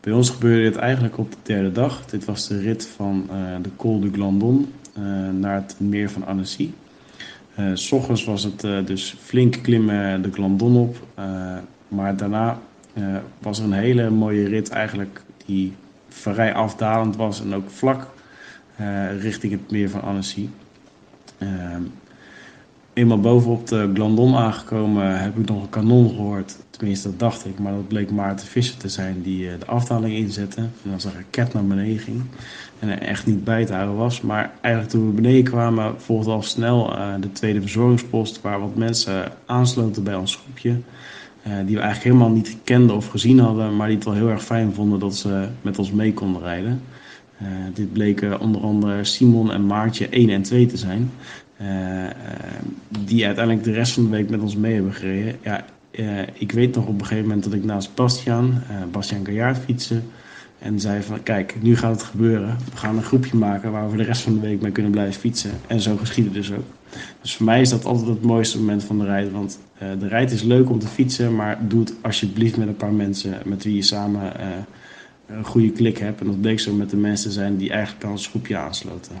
Bij 0.00 0.12
ons 0.12 0.30
gebeurde 0.30 0.62
dit 0.62 0.76
eigenlijk 0.76 1.18
op 1.18 1.30
de 1.30 1.36
derde 1.42 1.72
dag. 1.72 2.06
Dit 2.06 2.24
was 2.24 2.48
de 2.48 2.58
rit 2.58 2.86
van 2.86 3.26
eh, 3.30 3.36
de 3.62 3.70
Col 3.76 4.00
du 4.00 4.10
Glandon 4.12 4.72
eh, 4.94 5.02
naar 5.38 5.54
het 5.54 5.74
meer 5.78 6.10
van 6.10 6.26
Annecy. 6.26 6.70
S 7.74 7.92
ochtends 7.92 8.24
was 8.24 8.42
het 8.42 8.86
dus 8.86 9.16
flink 9.20 9.58
klimmen 9.62 10.22
de 10.22 10.32
Glandon 10.32 10.76
op. 10.76 11.06
maar 11.88 12.16
daarna 12.16 12.58
was 13.38 13.58
er 13.58 13.64
een 13.64 13.72
hele 13.72 14.10
mooie 14.10 14.48
rit 14.48 14.70
eigenlijk 14.70 15.22
die 15.46 15.72
vrij 16.08 16.54
afdalend 16.54 17.16
was 17.16 17.42
en 17.42 17.54
ook 17.54 17.70
vlak 17.70 18.06
richting 19.20 19.52
het 19.52 19.70
meer 19.70 19.90
van 19.90 20.02
Annecy. 20.02 20.48
Ehm, 21.38 21.82
eenmaal 22.92 23.20
bovenop 23.20 23.66
de 23.66 23.90
Glandon 23.94 24.36
aangekomen 24.36 25.20
heb 25.22 25.38
ik 25.38 25.48
nog 25.48 25.62
een 25.62 25.68
kanon 25.68 26.08
gehoord. 26.08 26.56
Tenminste, 26.80 27.08
dat 27.08 27.18
dacht 27.18 27.46
ik. 27.46 27.58
Maar 27.58 27.72
dat 27.72 27.88
bleek 27.88 28.10
Maarten 28.10 28.46
Visser 28.46 28.76
te 28.76 28.88
zijn 28.88 29.22
die 29.22 29.50
eh, 29.50 29.58
de 29.58 29.66
afdaling 29.66 30.14
inzette. 30.14 30.60
En 30.60 30.90
dan 30.90 31.00
zag 31.00 31.12
ik 31.12 31.24
ket 31.30 31.52
naar 31.52 31.64
beneden 31.64 31.98
ging. 31.98 32.22
En 32.78 32.88
er 32.88 32.98
echt 32.98 33.26
niet 33.26 33.44
bij 33.44 33.64
te 33.64 33.72
houden 33.72 33.96
was. 33.96 34.20
Maar 34.20 34.50
eigenlijk 34.60 34.94
toen 34.94 35.06
we 35.06 35.12
beneden 35.12 35.44
kwamen 35.44 36.00
volgde 36.00 36.30
al 36.30 36.42
snel 36.42 36.96
eh, 36.96 37.14
de 37.20 37.32
tweede 37.32 37.60
verzorgingspost. 37.60 38.40
Waar 38.40 38.60
wat 38.60 38.76
mensen 38.76 39.32
aansloten 39.46 40.04
bij 40.04 40.14
ons 40.14 40.36
groepje. 40.36 40.70
eh, 41.42 41.52
die 41.66 41.76
we 41.76 41.82
eigenlijk 41.82 42.02
helemaal 42.02 42.30
niet 42.30 42.56
kenden 42.64 42.96
of 42.96 43.06
gezien 43.08 43.38
hadden. 43.38 43.76
Maar 43.76 43.86
die 43.86 43.96
het 43.96 44.04
wel 44.04 44.14
heel 44.14 44.30
erg 44.30 44.44
fijn 44.44 44.74
vonden 44.74 44.98
dat 44.98 45.16
ze 45.16 45.48
met 45.62 45.78
ons 45.78 45.92
mee 45.92 46.14
konden 46.14 46.42
rijden. 46.42 46.82
Dit 47.74 47.92
bleken 47.92 48.40
onder 48.40 48.60
andere 48.60 49.04
Simon 49.04 49.52
en 49.52 49.66
Maartje 49.66 50.08
1 50.08 50.30
en 50.30 50.42
2 50.42 50.66
te 50.66 50.76
zijn. 50.76 51.10
Die 53.04 53.26
uiteindelijk 53.26 53.64
de 53.64 53.72
rest 53.72 53.92
van 53.92 54.02
de 54.02 54.10
week 54.10 54.30
met 54.30 54.40
ons 54.40 54.56
mee 54.56 54.74
hebben 54.74 54.92
gereden. 54.92 55.36
Ja, 55.42 55.64
eh, 55.90 56.22
ik 56.32 56.52
weet 56.52 56.74
nog 56.74 56.86
op 56.86 57.00
een 57.00 57.06
gegeven 57.06 57.26
moment 57.26 57.44
dat 57.44 57.52
ik 57.52 57.64
naast 57.64 57.94
Bastiaan, 57.94 58.62
eh 58.68 58.76
Bastiaan 58.90 59.24
Gaillard 59.24 59.58
fietste. 59.58 60.00
En 60.58 60.80
zei 60.80 61.02
van, 61.02 61.22
kijk, 61.22 61.56
nu 61.62 61.76
gaat 61.76 61.92
het 61.92 62.02
gebeuren. 62.02 62.56
We 62.70 62.76
gaan 62.76 62.96
een 62.96 63.02
groepje 63.02 63.36
maken 63.36 63.72
waar 63.72 63.90
we 63.90 63.96
de 63.96 64.02
rest 64.02 64.22
van 64.22 64.34
de 64.34 64.40
week 64.40 64.60
mee 64.60 64.72
kunnen 64.72 64.92
blijven 64.92 65.20
fietsen. 65.20 65.50
En 65.66 65.80
zo 65.80 65.96
geschiedde 65.96 66.30
dus 66.30 66.52
ook. 66.52 66.64
Dus 67.20 67.36
voor 67.36 67.46
mij 67.46 67.60
is 67.60 67.68
dat 67.68 67.84
altijd 67.84 68.08
het 68.08 68.22
mooiste 68.22 68.58
moment 68.58 68.84
van 68.84 68.98
de 68.98 69.04
rijd. 69.04 69.32
Want 69.32 69.58
eh, 69.78 69.88
de 69.98 70.08
rijd 70.08 70.30
is 70.30 70.42
leuk 70.42 70.70
om 70.70 70.78
te 70.78 70.86
fietsen, 70.86 71.34
maar 71.34 71.58
doe 71.68 71.80
het 71.80 71.94
alsjeblieft 72.00 72.56
met 72.56 72.68
een 72.68 72.76
paar 72.76 72.92
mensen 72.92 73.38
met 73.44 73.64
wie 73.64 73.74
je 73.74 73.82
samen 73.82 74.32
een 75.26 75.44
goede 75.44 75.70
klik 75.70 75.98
hebt. 75.98 76.20
En 76.20 76.26
dat 76.26 76.40
bleek 76.40 76.60
zo 76.60 76.72
met 76.72 76.90
de 76.90 76.96
mensen 76.96 77.30
zijn 77.30 77.56
die 77.56 77.70
eigenlijk 77.70 78.04
aan 78.04 78.10
ons 78.10 78.26
groepje 78.26 78.56
aansloten. 78.56 79.16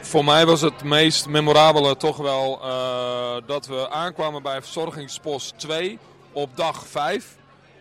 Voor 0.00 0.24
mij 0.24 0.46
was 0.46 0.60
het 0.60 0.84
meest 0.84 1.28
memorabele 1.28 1.96
toch 1.96 2.16
wel 2.16 2.60
uh, 2.62 3.36
dat 3.46 3.66
we 3.66 3.90
aankwamen 3.90 4.42
bij 4.42 4.62
verzorgingspost 4.62 5.58
2 5.58 5.98
op 6.32 6.56
dag 6.56 6.86
5. 6.86 7.36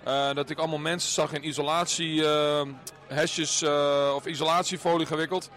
Uh, 0.07 0.33
dat 0.33 0.49
ik 0.49 0.57
allemaal 0.57 0.77
mensen 0.77 1.11
zag 1.11 1.33
in 1.33 1.47
isolatie, 1.47 2.21
uh, 2.21 2.61
hesjes 3.07 3.63
of 4.15 4.25
isolatiefolie 4.25 5.05
gewikkeld. 5.05 5.49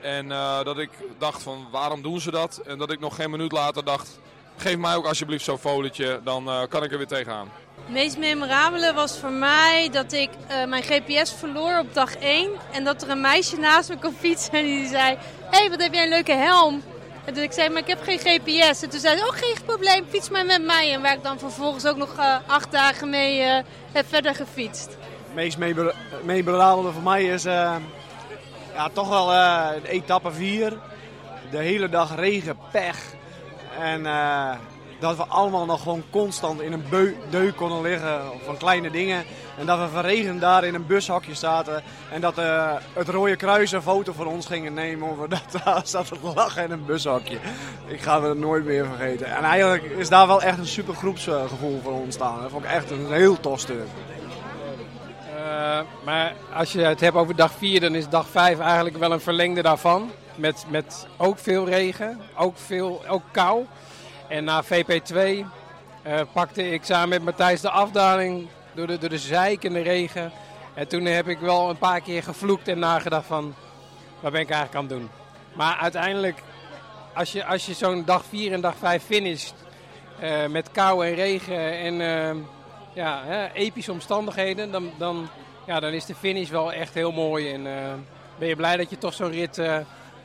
En 0.00 0.28
dat 0.64 0.78
ik 0.78 0.90
dacht 1.18 1.42
van 1.42 1.66
waarom 1.70 2.02
doen 2.02 2.20
ze 2.20 2.30
dat? 2.30 2.60
En 2.66 2.78
dat 2.78 2.92
ik 2.92 3.00
nog 3.00 3.14
geen 3.14 3.30
minuut 3.30 3.52
later 3.52 3.84
dacht, 3.84 4.18
geef 4.56 4.76
mij 4.76 4.94
ook 4.94 5.06
alsjeblieft 5.06 5.44
zo'n 5.44 5.58
folietje, 5.58 6.20
dan 6.24 6.66
kan 6.68 6.82
ik 6.82 6.92
er 6.92 6.98
weer 6.98 7.06
tegenaan. 7.06 7.48
Het 7.88 7.96
meest 7.96 8.18
memorabele 8.18 8.92
was 8.92 9.18
voor 9.18 9.30
mij 9.30 9.88
dat 9.92 10.12
ik 10.12 10.28
uh, 10.50 10.64
mijn 10.64 10.82
GPS 10.82 11.32
verloor 11.32 11.78
op 11.78 11.94
dag 11.94 12.16
1. 12.16 12.50
En 12.72 12.84
dat 12.84 13.02
er 13.02 13.10
een 13.10 13.20
meisje 13.20 13.56
naast 13.56 13.88
me 13.88 13.98
kon 13.98 14.14
fietsen 14.18 14.52
en 14.52 14.64
die 14.64 14.88
zei... 14.88 15.16
Hé, 15.50 15.58
hey, 15.58 15.70
wat 15.70 15.82
heb 15.82 15.94
jij 15.94 16.02
een 16.02 16.08
leuke 16.08 16.32
helm. 16.32 16.82
En 17.24 17.34
toen 17.34 17.42
ik 17.42 17.52
zei, 17.52 17.68
maar 17.68 17.82
ik 17.82 17.86
heb 17.86 18.02
geen 18.02 18.18
GPS. 18.18 18.82
En 18.82 18.90
toen 18.90 19.00
zei 19.00 19.16
ze, 19.16 19.26
oh 19.26 19.34
geen 19.34 19.56
probleem, 19.66 20.04
fiets 20.08 20.30
maar 20.30 20.46
met 20.46 20.64
mij. 20.64 20.92
En 20.92 21.02
waar 21.02 21.12
ik 21.12 21.22
dan 21.22 21.38
vervolgens 21.38 21.86
ook 21.86 21.96
nog 21.96 22.18
uh, 22.18 22.36
acht 22.46 22.72
dagen 22.72 23.10
mee 23.10 23.40
uh, 23.40 23.58
heb 23.92 24.08
verder 24.08 24.34
gefietst. 24.34 24.96
Het 25.24 25.34
meest 25.34 25.58
memorabele 26.24 26.92
voor 26.92 27.02
mij 27.02 27.24
is 27.24 27.42
ja, 27.42 27.80
toch 28.92 29.08
wel 29.08 29.34
etappe 29.82 30.32
4. 30.32 30.78
De 31.50 31.58
hele 31.58 31.88
dag 31.88 32.16
regen, 32.16 32.58
pech. 32.70 32.98
En 33.80 34.06
dat 34.98 35.16
we 35.16 35.24
allemaal 35.26 35.64
nog 35.64 35.82
gewoon 35.82 36.02
constant 36.10 36.60
in 36.60 36.72
een 36.72 36.84
deuk 37.30 37.56
konden 37.56 37.82
liggen 37.82 38.20
van 38.44 38.56
kleine 38.56 38.90
dingen. 38.90 39.24
En 39.58 39.66
dat 39.66 39.78
we 39.78 39.88
verregend 39.88 40.40
daar 40.40 40.64
in 40.64 40.74
een 40.74 40.86
bushokje 40.86 41.34
zaten. 41.34 41.82
En 42.10 42.20
dat 42.20 42.38
uh, 42.38 42.72
het 42.92 43.08
Rode 43.08 43.36
Kruis 43.36 43.72
een 43.72 43.82
foto 43.82 44.12
van 44.12 44.26
ons 44.26 44.46
gingen 44.46 44.74
nemen. 44.74 45.08
Over 45.10 45.28
dat 45.38 45.62
daar 45.64 45.80
zat 45.84 46.08
het 46.08 46.22
lachen 46.34 46.64
in 46.64 46.70
een 46.70 46.84
bushokje. 46.84 47.38
Ik 47.86 48.00
ga 48.00 48.22
het 48.22 48.38
nooit 48.38 48.64
meer 48.64 48.86
vergeten. 48.86 49.26
En 49.36 49.44
eigenlijk 49.44 49.84
is 49.84 50.08
daar 50.08 50.26
wel 50.26 50.42
echt 50.42 50.58
een 50.58 50.66
super 50.66 50.94
groepsgevoel 50.94 51.80
voor 51.82 51.92
ontstaan. 51.92 52.40
Dat 52.42 52.50
vond 52.50 52.64
ik 52.64 52.70
echt 52.70 52.90
een 52.90 53.12
heel 53.12 53.40
tof 53.40 53.60
stuk. 53.60 53.86
Uh, 55.36 55.80
maar 56.04 56.34
als 56.54 56.72
je 56.72 56.80
het 56.80 57.00
hebt 57.00 57.16
over 57.16 57.36
dag 57.36 57.52
4, 57.52 57.80
dan 57.80 57.94
is 57.94 58.08
dag 58.08 58.28
5 58.28 58.58
eigenlijk 58.58 58.96
wel 58.96 59.12
een 59.12 59.20
verlengde 59.20 59.62
daarvan. 59.62 60.10
Met, 60.34 60.64
met 60.68 61.06
ook 61.16 61.38
veel 61.38 61.68
regen, 61.68 62.20
ook, 62.36 62.58
veel, 62.58 63.02
ook 63.08 63.22
kou. 63.30 63.66
En 64.28 64.44
na 64.44 64.64
VP2 64.64 65.16
uh, 65.16 66.20
pakte 66.32 66.70
ik 66.70 66.84
samen 66.84 67.08
met 67.08 67.22
Matthijs 67.22 67.60
de 67.60 67.70
afdaling 67.70 68.48
door 68.72 68.86
de, 68.86 68.98
door 68.98 69.08
de 69.08 69.18
zeikende 69.18 69.80
regen. 69.80 70.32
En 70.74 70.88
toen 70.88 71.04
heb 71.04 71.28
ik 71.28 71.38
wel 71.38 71.70
een 71.70 71.78
paar 71.78 72.00
keer 72.00 72.22
gevloekt 72.22 72.68
en 72.68 72.78
nagedacht 72.78 73.26
van, 73.26 73.54
wat 74.20 74.32
ben 74.32 74.40
ik 74.40 74.50
eigenlijk 74.50 74.74
aan 74.74 74.90
het 74.90 74.98
doen? 74.98 75.10
Maar 75.52 75.76
uiteindelijk, 75.76 76.42
als 77.14 77.32
je, 77.32 77.44
als 77.44 77.66
je 77.66 77.74
zo'n 77.74 78.04
dag 78.04 78.24
4 78.24 78.52
en 78.52 78.60
dag 78.60 78.76
5 78.76 79.04
finisht 79.04 79.54
uh, 80.22 80.46
met 80.46 80.70
kou 80.70 81.06
en 81.06 81.14
regen 81.14 81.78
en 81.78 81.94
uh, 82.00 82.42
ja, 82.94 83.22
hè, 83.24 83.52
epische 83.52 83.92
omstandigheden, 83.92 84.70
dan, 84.70 84.90
dan, 84.98 85.28
ja, 85.66 85.80
dan 85.80 85.92
is 85.92 86.04
de 86.04 86.14
finish 86.14 86.50
wel 86.50 86.72
echt 86.72 86.94
heel 86.94 87.12
mooi. 87.12 87.52
En 87.52 87.62
ben 88.38 88.48
je 88.48 88.56
blij 88.56 88.76
dat 88.76 88.90
je 88.90 88.98
toch 88.98 89.14
zo'n 89.14 89.30
rit 89.30 89.60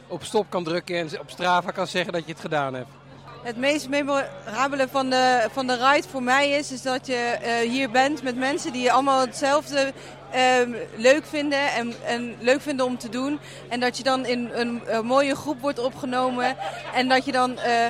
op 0.07 0.23
stop 0.23 0.45
kan 0.49 0.63
drukken 0.63 0.95
en 0.95 1.19
op 1.19 1.29
Strava 1.29 1.71
kan 1.71 1.87
zeggen 1.87 2.13
dat 2.13 2.25
je 2.25 2.31
het 2.31 2.41
gedaan 2.41 2.73
hebt. 2.73 3.02
Het 3.43 3.57
meest 3.57 3.89
memorabele 3.89 4.87
van 4.91 5.09
de, 5.09 5.47
van 5.51 5.67
de 5.67 5.75
ride 5.75 6.07
voor 6.07 6.23
mij 6.23 6.49
is, 6.49 6.71
is 6.71 6.81
dat 6.81 7.07
je 7.07 7.37
uh, 7.41 7.69
hier 7.69 7.91
bent 7.91 8.23
met 8.23 8.35
mensen 8.35 8.73
die 8.73 8.91
allemaal 8.91 9.19
hetzelfde 9.19 9.93
uh, 10.35 10.75
leuk 10.95 11.25
vinden 11.25 11.71
en, 11.71 11.93
en, 12.05 12.35
leuk 12.39 12.61
vinden 12.61 12.85
om 12.85 12.97
te 12.97 13.09
doen. 13.09 13.39
En 13.69 13.79
dat 13.79 13.97
je 13.97 14.03
dan 14.03 14.25
in 14.25 14.49
een, 14.53 14.81
mooie 15.03 15.35
groep 15.35 15.61
wordt 15.61 15.79
opgenomen 15.79 16.55
en 16.93 17.09
dat 17.09 17.25
je 17.25 17.31
dan... 17.31 17.51
Uh, 17.51 17.85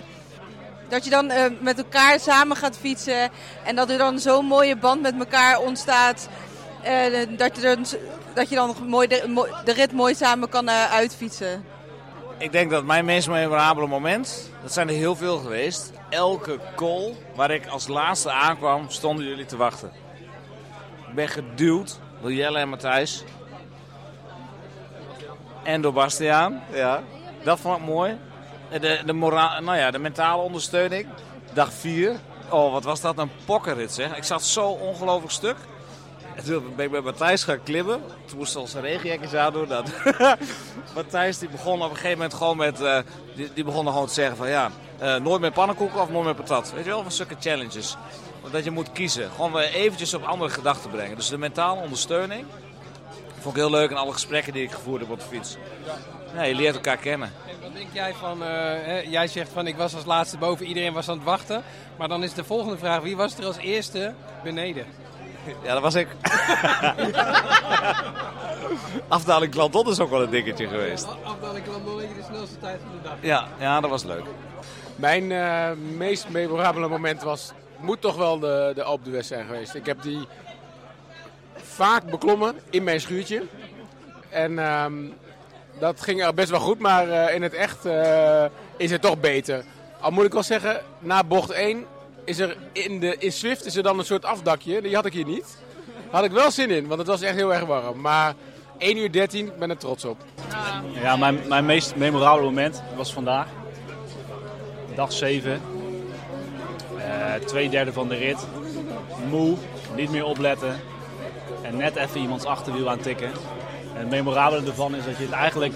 dat 0.90 1.04
je 1.04 1.10
dan 1.10 1.32
uh, 1.32 1.46
met 1.60 1.78
elkaar 1.78 2.20
samen 2.20 2.58
gaat 2.58 2.78
fietsen 2.78 3.30
en 3.64 3.76
dat 3.76 3.90
er 3.90 3.98
dan 3.98 4.20
zo'n 4.20 4.46
mooie 4.46 4.76
band 4.76 5.02
met 5.02 5.16
elkaar 5.20 5.60
ontstaat. 5.60 6.28
Dat, 7.38 7.56
je 7.56 7.62
dan, 7.62 7.86
dat 8.34 8.50
je 8.50 8.56
dan 8.56 8.76
mooi 8.88 9.08
de, 9.08 9.50
de 9.66 9.74
rit 9.74 9.92
mooi 9.92 10.16
samen 10.16 10.50
kan 10.50 10.70
uitfietsen. 10.70 11.66
Ik 12.44 12.52
denk 12.52 12.70
dat 12.70 12.84
mijn 12.84 13.06
meest 13.06 13.28
memorabele 13.28 13.88
moment, 13.88 14.50
dat 14.62 14.74
zijn 14.74 14.88
er 14.88 14.94
heel 14.94 15.16
veel 15.16 15.38
geweest. 15.38 15.92
Elke 16.10 16.60
call 16.76 17.14
waar 17.36 17.52
ik 17.52 17.68
als 17.68 17.88
laatste 17.88 18.32
aankwam, 18.32 18.90
stonden 18.90 19.26
jullie 19.26 19.46
te 19.46 19.58
wachten. 19.58 19.92
Ik 21.08 21.14
ben 21.16 21.28
geduwd 21.28 22.00
door 22.22 22.34
Jelle 22.34 22.60
en 22.60 22.70
Matthijs. 22.70 23.24
En 25.64 25.82
door 25.82 25.94
Bastiaan. 25.94 26.64
Ja. 26.74 27.04
Dat 27.44 27.60
vond 27.60 27.78
ik 27.78 27.86
mooi. 27.86 28.18
De, 28.72 29.02
de, 29.06 29.14
nou 29.14 29.76
ja, 29.76 29.92
de 29.92 30.00
mentale 30.00 30.42
ondersteuning. 30.42 31.08
Dag 31.54 31.74
4. 31.74 32.20
Oh, 32.50 32.72
wat 32.72 32.84
was 32.84 33.02
dat 33.02 33.18
een 33.18 33.32
pokkerrit 33.46 33.92
zeg. 33.92 34.18
Ik 34.18 34.24
zat 34.24 34.44
zo 34.44 34.68
ongelooflijk 34.68 35.32
stuk. 35.32 35.58
En 36.36 36.44
toen 36.44 36.74
ben 36.76 36.86
ik 36.86 36.92
met 36.92 37.04
Matthijs 37.04 37.44
gaan 37.44 37.64
klimmen. 37.64 38.02
Toen 38.26 38.38
moesten 38.38 38.58
we 38.58 38.62
onze 38.62 38.80
regenjekjes 38.80 39.34
aandoen. 39.34 39.68
Dat. 39.68 39.92
Matthijs 40.96 41.38
die 41.38 41.50
begon 41.50 41.82
op 41.82 41.90
een 41.90 41.96
gegeven 41.96 42.18
moment 42.18 42.34
gewoon 42.34 42.58
met... 42.58 42.82
Uh, 42.82 42.98
die, 43.36 43.54
die 43.54 43.64
begon 43.64 43.88
gewoon 43.88 44.08
te 44.08 44.14
zeggen 44.14 44.38
van 44.38 44.50
ja... 44.50 44.72
Uh, 45.02 45.16
nooit 45.16 45.42
meer 45.42 45.52
pannenkoeken 45.52 46.02
of 46.02 46.10
nooit 46.10 46.26
meer 46.26 46.36
patat. 46.36 46.72
Weet 46.76 46.84
je 46.84 46.90
wel, 46.90 47.02
van 47.02 47.12
stukken 47.12 47.38
challenges. 47.40 47.96
Dat 48.52 48.64
je 48.64 48.72
moet 48.72 48.92
kiezen. 48.92 49.32
Gewoon 49.36 49.58
eventjes 49.58 50.14
op 50.14 50.24
andere 50.24 50.50
gedachten 50.50 50.90
brengen. 50.90 51.16
Dus 51.16 51.30
de 51.30 51.38
mentale 51.38 51.82
ondersteuning... 51.82 52.46
Vond 53.44 53.56
ik 53.56 53.62
heel 53.62 53.72
leuk 53.72 53.90
in 53.90 53.98
alle 53.98 54.14
gesprekken 54.14 54.54
die 54.54 54.64
ik 54.64 54.72
gevoerd 54.72 55.02
heb 55.02 55.12
op 55.12 55.20
de 55.20 55.26
fiets. 55.26 55.58
Ja, 56.34 56.44
je 56.44 56.56
leert 56.56 56.76
elkaar 56.76 56.98
kennen. 56.98 57.32
En 57.48 57.56
wat 57.62 57.74
denk 57.74 57.88
jij 57.94 58.14
van, 58.14 58.42
uh, 58.42 58.48
hè, 58.48 59.00
jij 59.00 59.28
zegt 59.28 59.50
van 59.54 59.68
ik 59.68 59.76
was 59.76 59.96
als 59.96 60.06
laatste 60.06 60.38
boven, 60.38 60.66
iedereen 60.66 60.94
was 60.94 61.10
aan 61.10 61.16
het 61.16 61.26
wachten. 61.26 61.64
Maar 61.98 62.08
dan 62.08 62.24
is 62.24 62.34
de 62.34 62.44
volgende 62.44 62.78
vraag, 62.78 63.02
wie 63.02 63.16
was 63.16 63.38
er 63.38 63.46
als 63.46 63.58
eerste 63.58 64.14
beneden? 64.44 64.86
Ja, 65.64 65.74
dat 65.74 65.82
was 65.82 65.96
ik. 65.96 66.08
Afdaling 69.08 69.52
Klanton 69.52 69.90
is 69.90 70.00
ook 70.00 70.10
wel 70.10 70.22
een 70.22 70.30
dingetje 70.30 70.68
geweest. 70.68 71.08
Afdaling 71.24 71.66
Klanton 71.66 72.02
is 72.02 72.08
de 72.16 72.24
snelste 72.30 72.58
tijd 72.58 72.80
van 72.82 72.98
de 72.98 73.04
dag. 73.04 73.14
Ja, 73.20 73.48
ja 73.60 73.80
dat 73.80 73.90
was 73.90 74.04
leuk. 74.04 74.24
Mijn 74.96 75.30
uh, 75.30 75.72
meest 75.98 76.30
memorabele 76.30 76.88
moment 76.88 77.22
was, 77.22 77.52
moet 77.80 78.02
toch 78.02 78.16
wel 78.16 78.40
de, 78.40 78.72
de 78.76 78.84
Alpe 78.84 79.10
d'Huez 79.10 79.28
zijn 79.28 79.46
geweest. 79.46 79.76
Ik 79.76 79.86
heb 79.86 80.02
die 80.02 80.28
vaak 81.56 82.04
beklommen 82.04 82.56
in 82.70 82.84
mijn 82.84 83.02
schuurtje. 83.02 83.44
En 84.30 84.60
um, 84.84 85.14
dat 85.80 86.02
ging 86.02 86.24
er 86.24 86.34
best 86.34 86.50
wel 86.50 86.60
goed, 86.60 86.80
maar 86.80 87.08
uh, 87.08 87.34
in 87.36 87.42
het 87.42 87.54
echt 87.54 87.86
uh, 87.86 88.46
is 88.78 88.92
het 88.92 89.02
toch 89.02 89.20
beter. 89.20 89.64
Al 90.00 90.12
moet 90.12 90.26
ik 90.26 90.34
wel 90.34 90.44
zeggen, 90.44 90.82
na 91.00 91.24
bocht 91.24 91.50
1 91.50 91.86
is 92.26 92.40
er 92.40 92.58
in, 92.72 93.00
de, 93.00 93.16
in 93.18 93.32
Swift 93.32 93.66
is 93.66 93.76
er 93.76 93.84
dan 93.84 94.00
een 94.00 94.06
soort 94.06 94.26
afdakje. 94.26 94.82
Die 94.82 94.96
had 94.96 95.06
ik 95.06 95.14
hier 95.14 95.26
niet. 95.26 95.58
Had 96.10 96.24
ik 96.24 96.32
wel 96.32 96.52
zin 96.52 96.70
in, 96.70 96.88
want 96.88 97.00
het 97.00 97.08
was 97.08 97.22
echt 97.22 97.36
heel 97.36 97.54
erg 97.54 97.66
warm. 97.66 98.02
Maar 98.02 98.34
1 98.78 98.98
uur 98.98 99.12
13, 99.12 99.46
ik 99.46 99.58
ben 99.58 99.70
er 99.70 99.78
trots 99.78 100.06
op. 100.06 100.18
Ja, 101.02 101.16
mijn, 101.16 101.40
mijn 101.48 101.66
meest 101.66 101.96
memorabele 101.96 102.46
moment 102.46 102.84
was 102.96 103.14
vandaag. 103.14 103.48
Dag 104.96 105.12
7. 105.12 105.62
Uh, 106.98 107.34
twee 107.34 107.70
derde 107.70 107.94
van 107.94 108.08
de 108.08 108.16
rit. 108.16 108.48
Moe, 109.30 109.56
niet 109.96 110.10
meer 110.10 110.26
opletten. 110.26 110.80
En 111.62 111.78
net 111.78 111.96
even 111.96 112.22
iemands 112.22 112.46
achterwiel 112.46 112.90
aan 112.90 113.00
tikken. 113.00 113.32
En 113.94 114.00
het 114.00 114.10
memorabele 114.10 114.68
ervan 114.68 114.96
is 114.96 115.06
dat 115.06 115.18
je 115.18 115.24
het 115.24 115.34
eigenlijk 115.34 115.74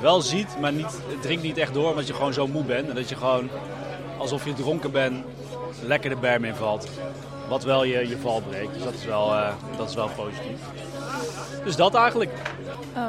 wel 0.00 0.20
ziet, 0.20 0.60
maar 0.60 0.72
niet, 0.72 1.00
het 1.08 1.22
drinkt 1.22 1.42
niet 1.42 1.58
echt 1.58 1.74
door, 1.74 1.90
omdat 1.90 2.06
je 2.06 2.14
gewoon 2.14 2.32
zo 2.32 2.46
moe 2.46 2.64
bent. 2.64 2.88
En 2.88 2.94
dat 2.94 3.08
je 3.08 3.16
gewoon 3.16 3.50
alsof 4.18 4.44
je 4.44 4.52
dronken 4.52 4.90
bent, 4.90 5.24
lekker 5.82 6.10
de 6.10 6.16
berm 6.16 6.44
invalt. 6.44 6.88
Wat 7.48 7.64
wel 7.64 7.84
je, 7.84 8.08
je 8.08 8.18
val 8.18 8.40
breekt. 8.40 8.74
Dus 8.74 8.82
dat 8.82 8.94
is 8.94 9.04
wel, 9.04 9.32
uh, 9.32 9.52
dat 9.76 9.88
is 9.88 9.94
wel 9.94 10.08
positief. 10.08 10.58
Dus 11.64 11.76
dat 11.76 11.94
eigenlijk. 11.94 12.32
Uh, 12.96 13.04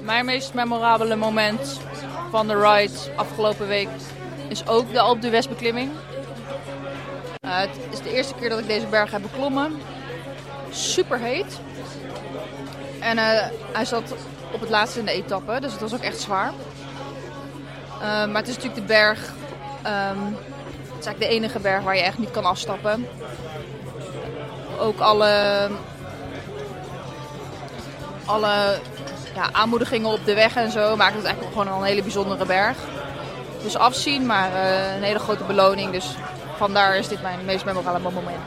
mijn 0.00 0.24
meest 0.24 0.54
memorabele 0.54 1.16
moment 1.16 1.80
van 2.30 2.46
de 2.46 2.60
ride 2.60 2.98
afgelopen 3.16 3.66
week 3.66 3.88
is 4.48 4.66
ook 4.66 4.92
de 4.92 5.00
Alpe 5.00 5.20
d'Huez 5.20 5.46
beklimming. 5.46 5.90
Uh, 7.44 7.58
het 7.58 7.78
is 7.90 8.00
de 8.00 8.14
eerste 8.14 8.34
keer 8.34 8.48
dat 8.48 8.58
ik 8.58 8.66
deze 8.66 8.86
berg 8.86 9.10
heb 9.10 9.22
beklommen. 9.22 9.72
Super 10.70 11.18
heet. 11.18 11.60
En 13.00 13.18
hij 13.72 13.84
zat 13.84 14.14
op 14.52 14.60
het 14.60 14.70
laatste 14.70 14.98
in 14.98 15.04
de 15.04 15.12
etappe, 15.12 15.60
dus 15.60 15.72
het 15.72 15.80
was 15.80 15.94
ook 15.94 16.02
echt 16.02 16.20
zwaar. 16.20 16.52
maar 18.00 18.34
het 18.34 18.48
is 18.48 18.54
natuurlijk 18.54 18.86
de 18.86 18.94
berg 18.94 19.32
het 19.82 20.51
is 21.02 21.08
eigenlijk 21.08 21.30
de 21.30 21.40
enige 21.40 21.58
berg 21.58 21.82
waar 21.82 21.96
je 21.96 22.02
echt 22.02 22.18
niet 22.18 22.30
kan 22.30 22.44
afstappen. 22.44 23.08
Ook 24.78 25.00
alle, 25.00 25.70
alle 28.24 28.78
ja, 29.34 29.52
aanmoedigingen 29.52 30.10
op 30.10 30.24
de 30.24 30.34
weg 30.34 30.56
en 30.56 30.70
zo 30.70 30.96
maken 30.96 31.16
het 31.16 31.24
eigenlijk 31.24 31.56
gewoon 31.56 31.78
een 31.78 31.84
hele 31.84 32.02
bijzondere 32.02 32.46
berg. 32.46 32.76
Dus 33.62 33.76
afzien, 33.76 34.26
maar 34.26 34.52
uh, 34.52 34.94
een 34.96 35.02
hele 35.02 35.18
grote 35.18 35.44
beloning. 35.44 35.92
Dus 35.92 36.14
vandaar 36.56 36.96
is 36.96 37.08
dit 37.08 37.22
mijn 37.22 37.44
meest 37.44 37.64
memorabele 37.64 38.10
moment. 38.10 38.42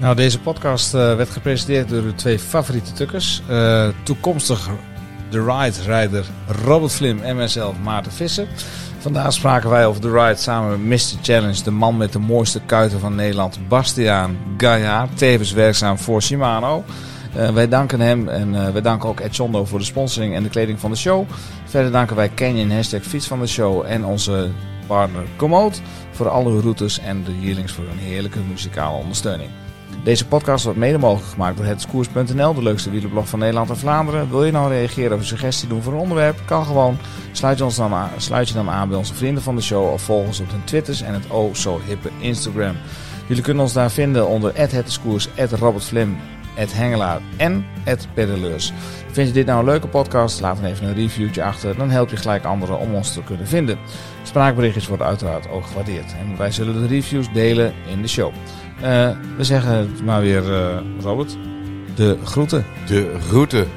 Nou, 0.00 0.14
deze 0.14 0.40
podcast 0.40 0.94
eh, 0.94 1.16
werd 1.16 1.30
gepresenteerd 1.30 1.88
door 1.88 2.02
uw 2.02 2.14
twee 2.14 2.38
favoriete 2.38 2.92
tukkers. 2.92 3.42
Eh, 3.48 3.88
toekomstig 4.02 4.68
de 5.30 5.44
ride-rijder 5.44 6.26
Robert 6.64 6.92
Flim 6.92 7.20
en 7.20 7.36
mijzelf 7.36 7.78
Maarten 7.82 8.12
Visser. 8.12 8.46
Vandaag 8.98 9.32
spraken 9.32 9.70
wij 9.70 9.86
over 9.86 10.00
de 10.00 10.10
ride 10.10 10.36
samen 10.36 10.88
met 10.88 10.88
Mr. 10.88 11.18
Challenge, 11.22 11.62
de 11.62 11.70
man 11.70 11.96
met 11.96 12.12
de 12.12 12.18
mooiste 12.18 12.60
kuiten 12.66 13.00
van 13.00 13.14
Nederland, 13.14 13.58
Bastiaan 13.68 14.36
Gaillard, 14.56 15.18
tevens 15.18 15.52
werkzaam 15.52 15.98
voor 15.98 16.22
Shimano. 16.22 16.84
Eh, 17.34 17.50
wij 17.50 17.68
danken 17.68 18.00
hem 18.00 18.28
en 18.28 18.54
uh, 18.54 18.68
wij 18.68 18.82
danken 18.82 19.08
ook 19.08 19.20
Edchondo 19.20 19.64
voor 19.64 19.78
de 19.78 19.84
sponsoring 19.84 20.34
en 20.34 20.42
de 20.42 20.48
kleding 20.48 20.80
van 20.80 20.90
de 20.90 20.96
show. 20.96 21.26
Verder 21.64 21.92
danken 21.92 22.16
wij 22.16 22.30
Canyon, 22.34 22.70
hashtag 22.70 23.02
fiets 23.02 23.26
van 23.26 23.40
de 23.40 23.46
show 23.46 23.84
en 23.86 24.04
onze 24.04 24.50
partner 24.86 25.24
Komoot 25.36 25.80
voor 26.10 26.28
alle 26.28 26.60
routes 26.60 26.98
en 26.98 27.24
de 27.24 27.40
Yearlings 27.40 27.72
voor 27.72 27.84
een 27.84 27.98
heerlijke 27.98 28.38
muzikale 28.50 28.96
ondersteuning. 28.96 29.50
Deze 30.04 30.26
podcast 30.26 30.64
wordt 30.64 30.78
mede 30.78 30.98
mogelijk 30.98 31.32
gemaakt 31.32 31.56
door 31.56 31.66
hetskoers.nl, 31.66 32.54
de 32.54 32.62
leukste 32.62 32.90
wielerblog 32.90 33.28
van 33.28 33.38
Nederland 33.38 33.70
en 33.70 33.76
Vlaanderen. 33.76 34.30
Wil 34.30 34.44
je 34.44 34.52
nou 34.52 34.68
reageren 34.70 35.12
of 35.12 35.18
een 35.18 35.26
suggestie 35.26 35.68
doen 35.68 35.82
voor 35.82 35.92
een 35.92 35.98
onderwerp? 35.98 36.40
Kan 36.46 36.64
gewoon. 36.64 36.98
Sluit 37.32 37.58
je, 37.58 37.64
ons 37.64 37.76
dan 37.76 37.94
aan, 37.94 38.10
sluit 38.16 38.48
je 38.48 38.54
dan 38.54 38.70
aan 38.70 38.88
bij 38.88 38.98
onze 38.98 39.14
vrienden 39.14 39.42
van 39.42 39.56
de 39.56 39.62
show 39.62 39.92
of 39.92 40.02
volg 40.02 40.26
ons 40.26 40.40
op 40.40 40.50
hun 40.50 40.64
Twitters 40.64 41.02
en 41.02 41.14
het 41.14 41.26
oh 41.30 41.54
zo 41.54 41.80
hippe 41.86 42.10
Instagram. 42.18 42.76
Jullie 43.26 43.42
kunnen 43.42 43.62
ons 43.62 43.72
daar 43.72 43.90
vinden 43.90 44.28
onder 44.28 44.52
@hetskoers, 44.54 45.28
@robertflim, 45.50 46.16
@hengelaar 46.54 47.20
en 47.36 47.66
@pedaleurs. 48.14 48.72
Vind 49.10 49.28
je 49.28 49.34
dit 49.34 49.46
nou 49.46 49.58
een 49.58 49.64
leuke 49.64 49.88
podcast? 49.88 50.40
Laat 50.40 50.56
dan 50.56 50.64
even 50.64 50.86
een 50.86 50.94
reviewtje 50.94 51.42
achter. 51.42 51.76
Dan 51.76 51.90
help 51.90 52.10
je 52.10 52.16
gelijk 52.16 52.44
anderen 52.44 52.78
om 52.78 52.94
ons 52.94 53.12
te 53.12 53.22
kunnen 53.22 53.46
vinden. 53.46 53.78
Spraakberichtjes 54.22 54.86
worden 54.86 55.06
uiteraard 55.06 55.48
ook 55.48 55.66
gewaardeerd. 55.66 56.14
En 56.20 56.36
wij 56.36 56.50
zullen 56.50 56.80
de 56.80 56.86
reviews 56.86 57.32
delen 57.32 57.74
in 57.86 58.02
de 58.02 58.08
show. 58.08 58.32
Uh, 58.82 59.10
we 59.36 59.44
zeggen 59.44 59.90
maar 60.04 60.20
weer, 60.20 60.42
uh, 60.42 60.76
Robert, 61.00 61.36
de 61.94 62.18
groeten. 62.24 62.64
De 62.86 63.16
groeten. 63.28 63.68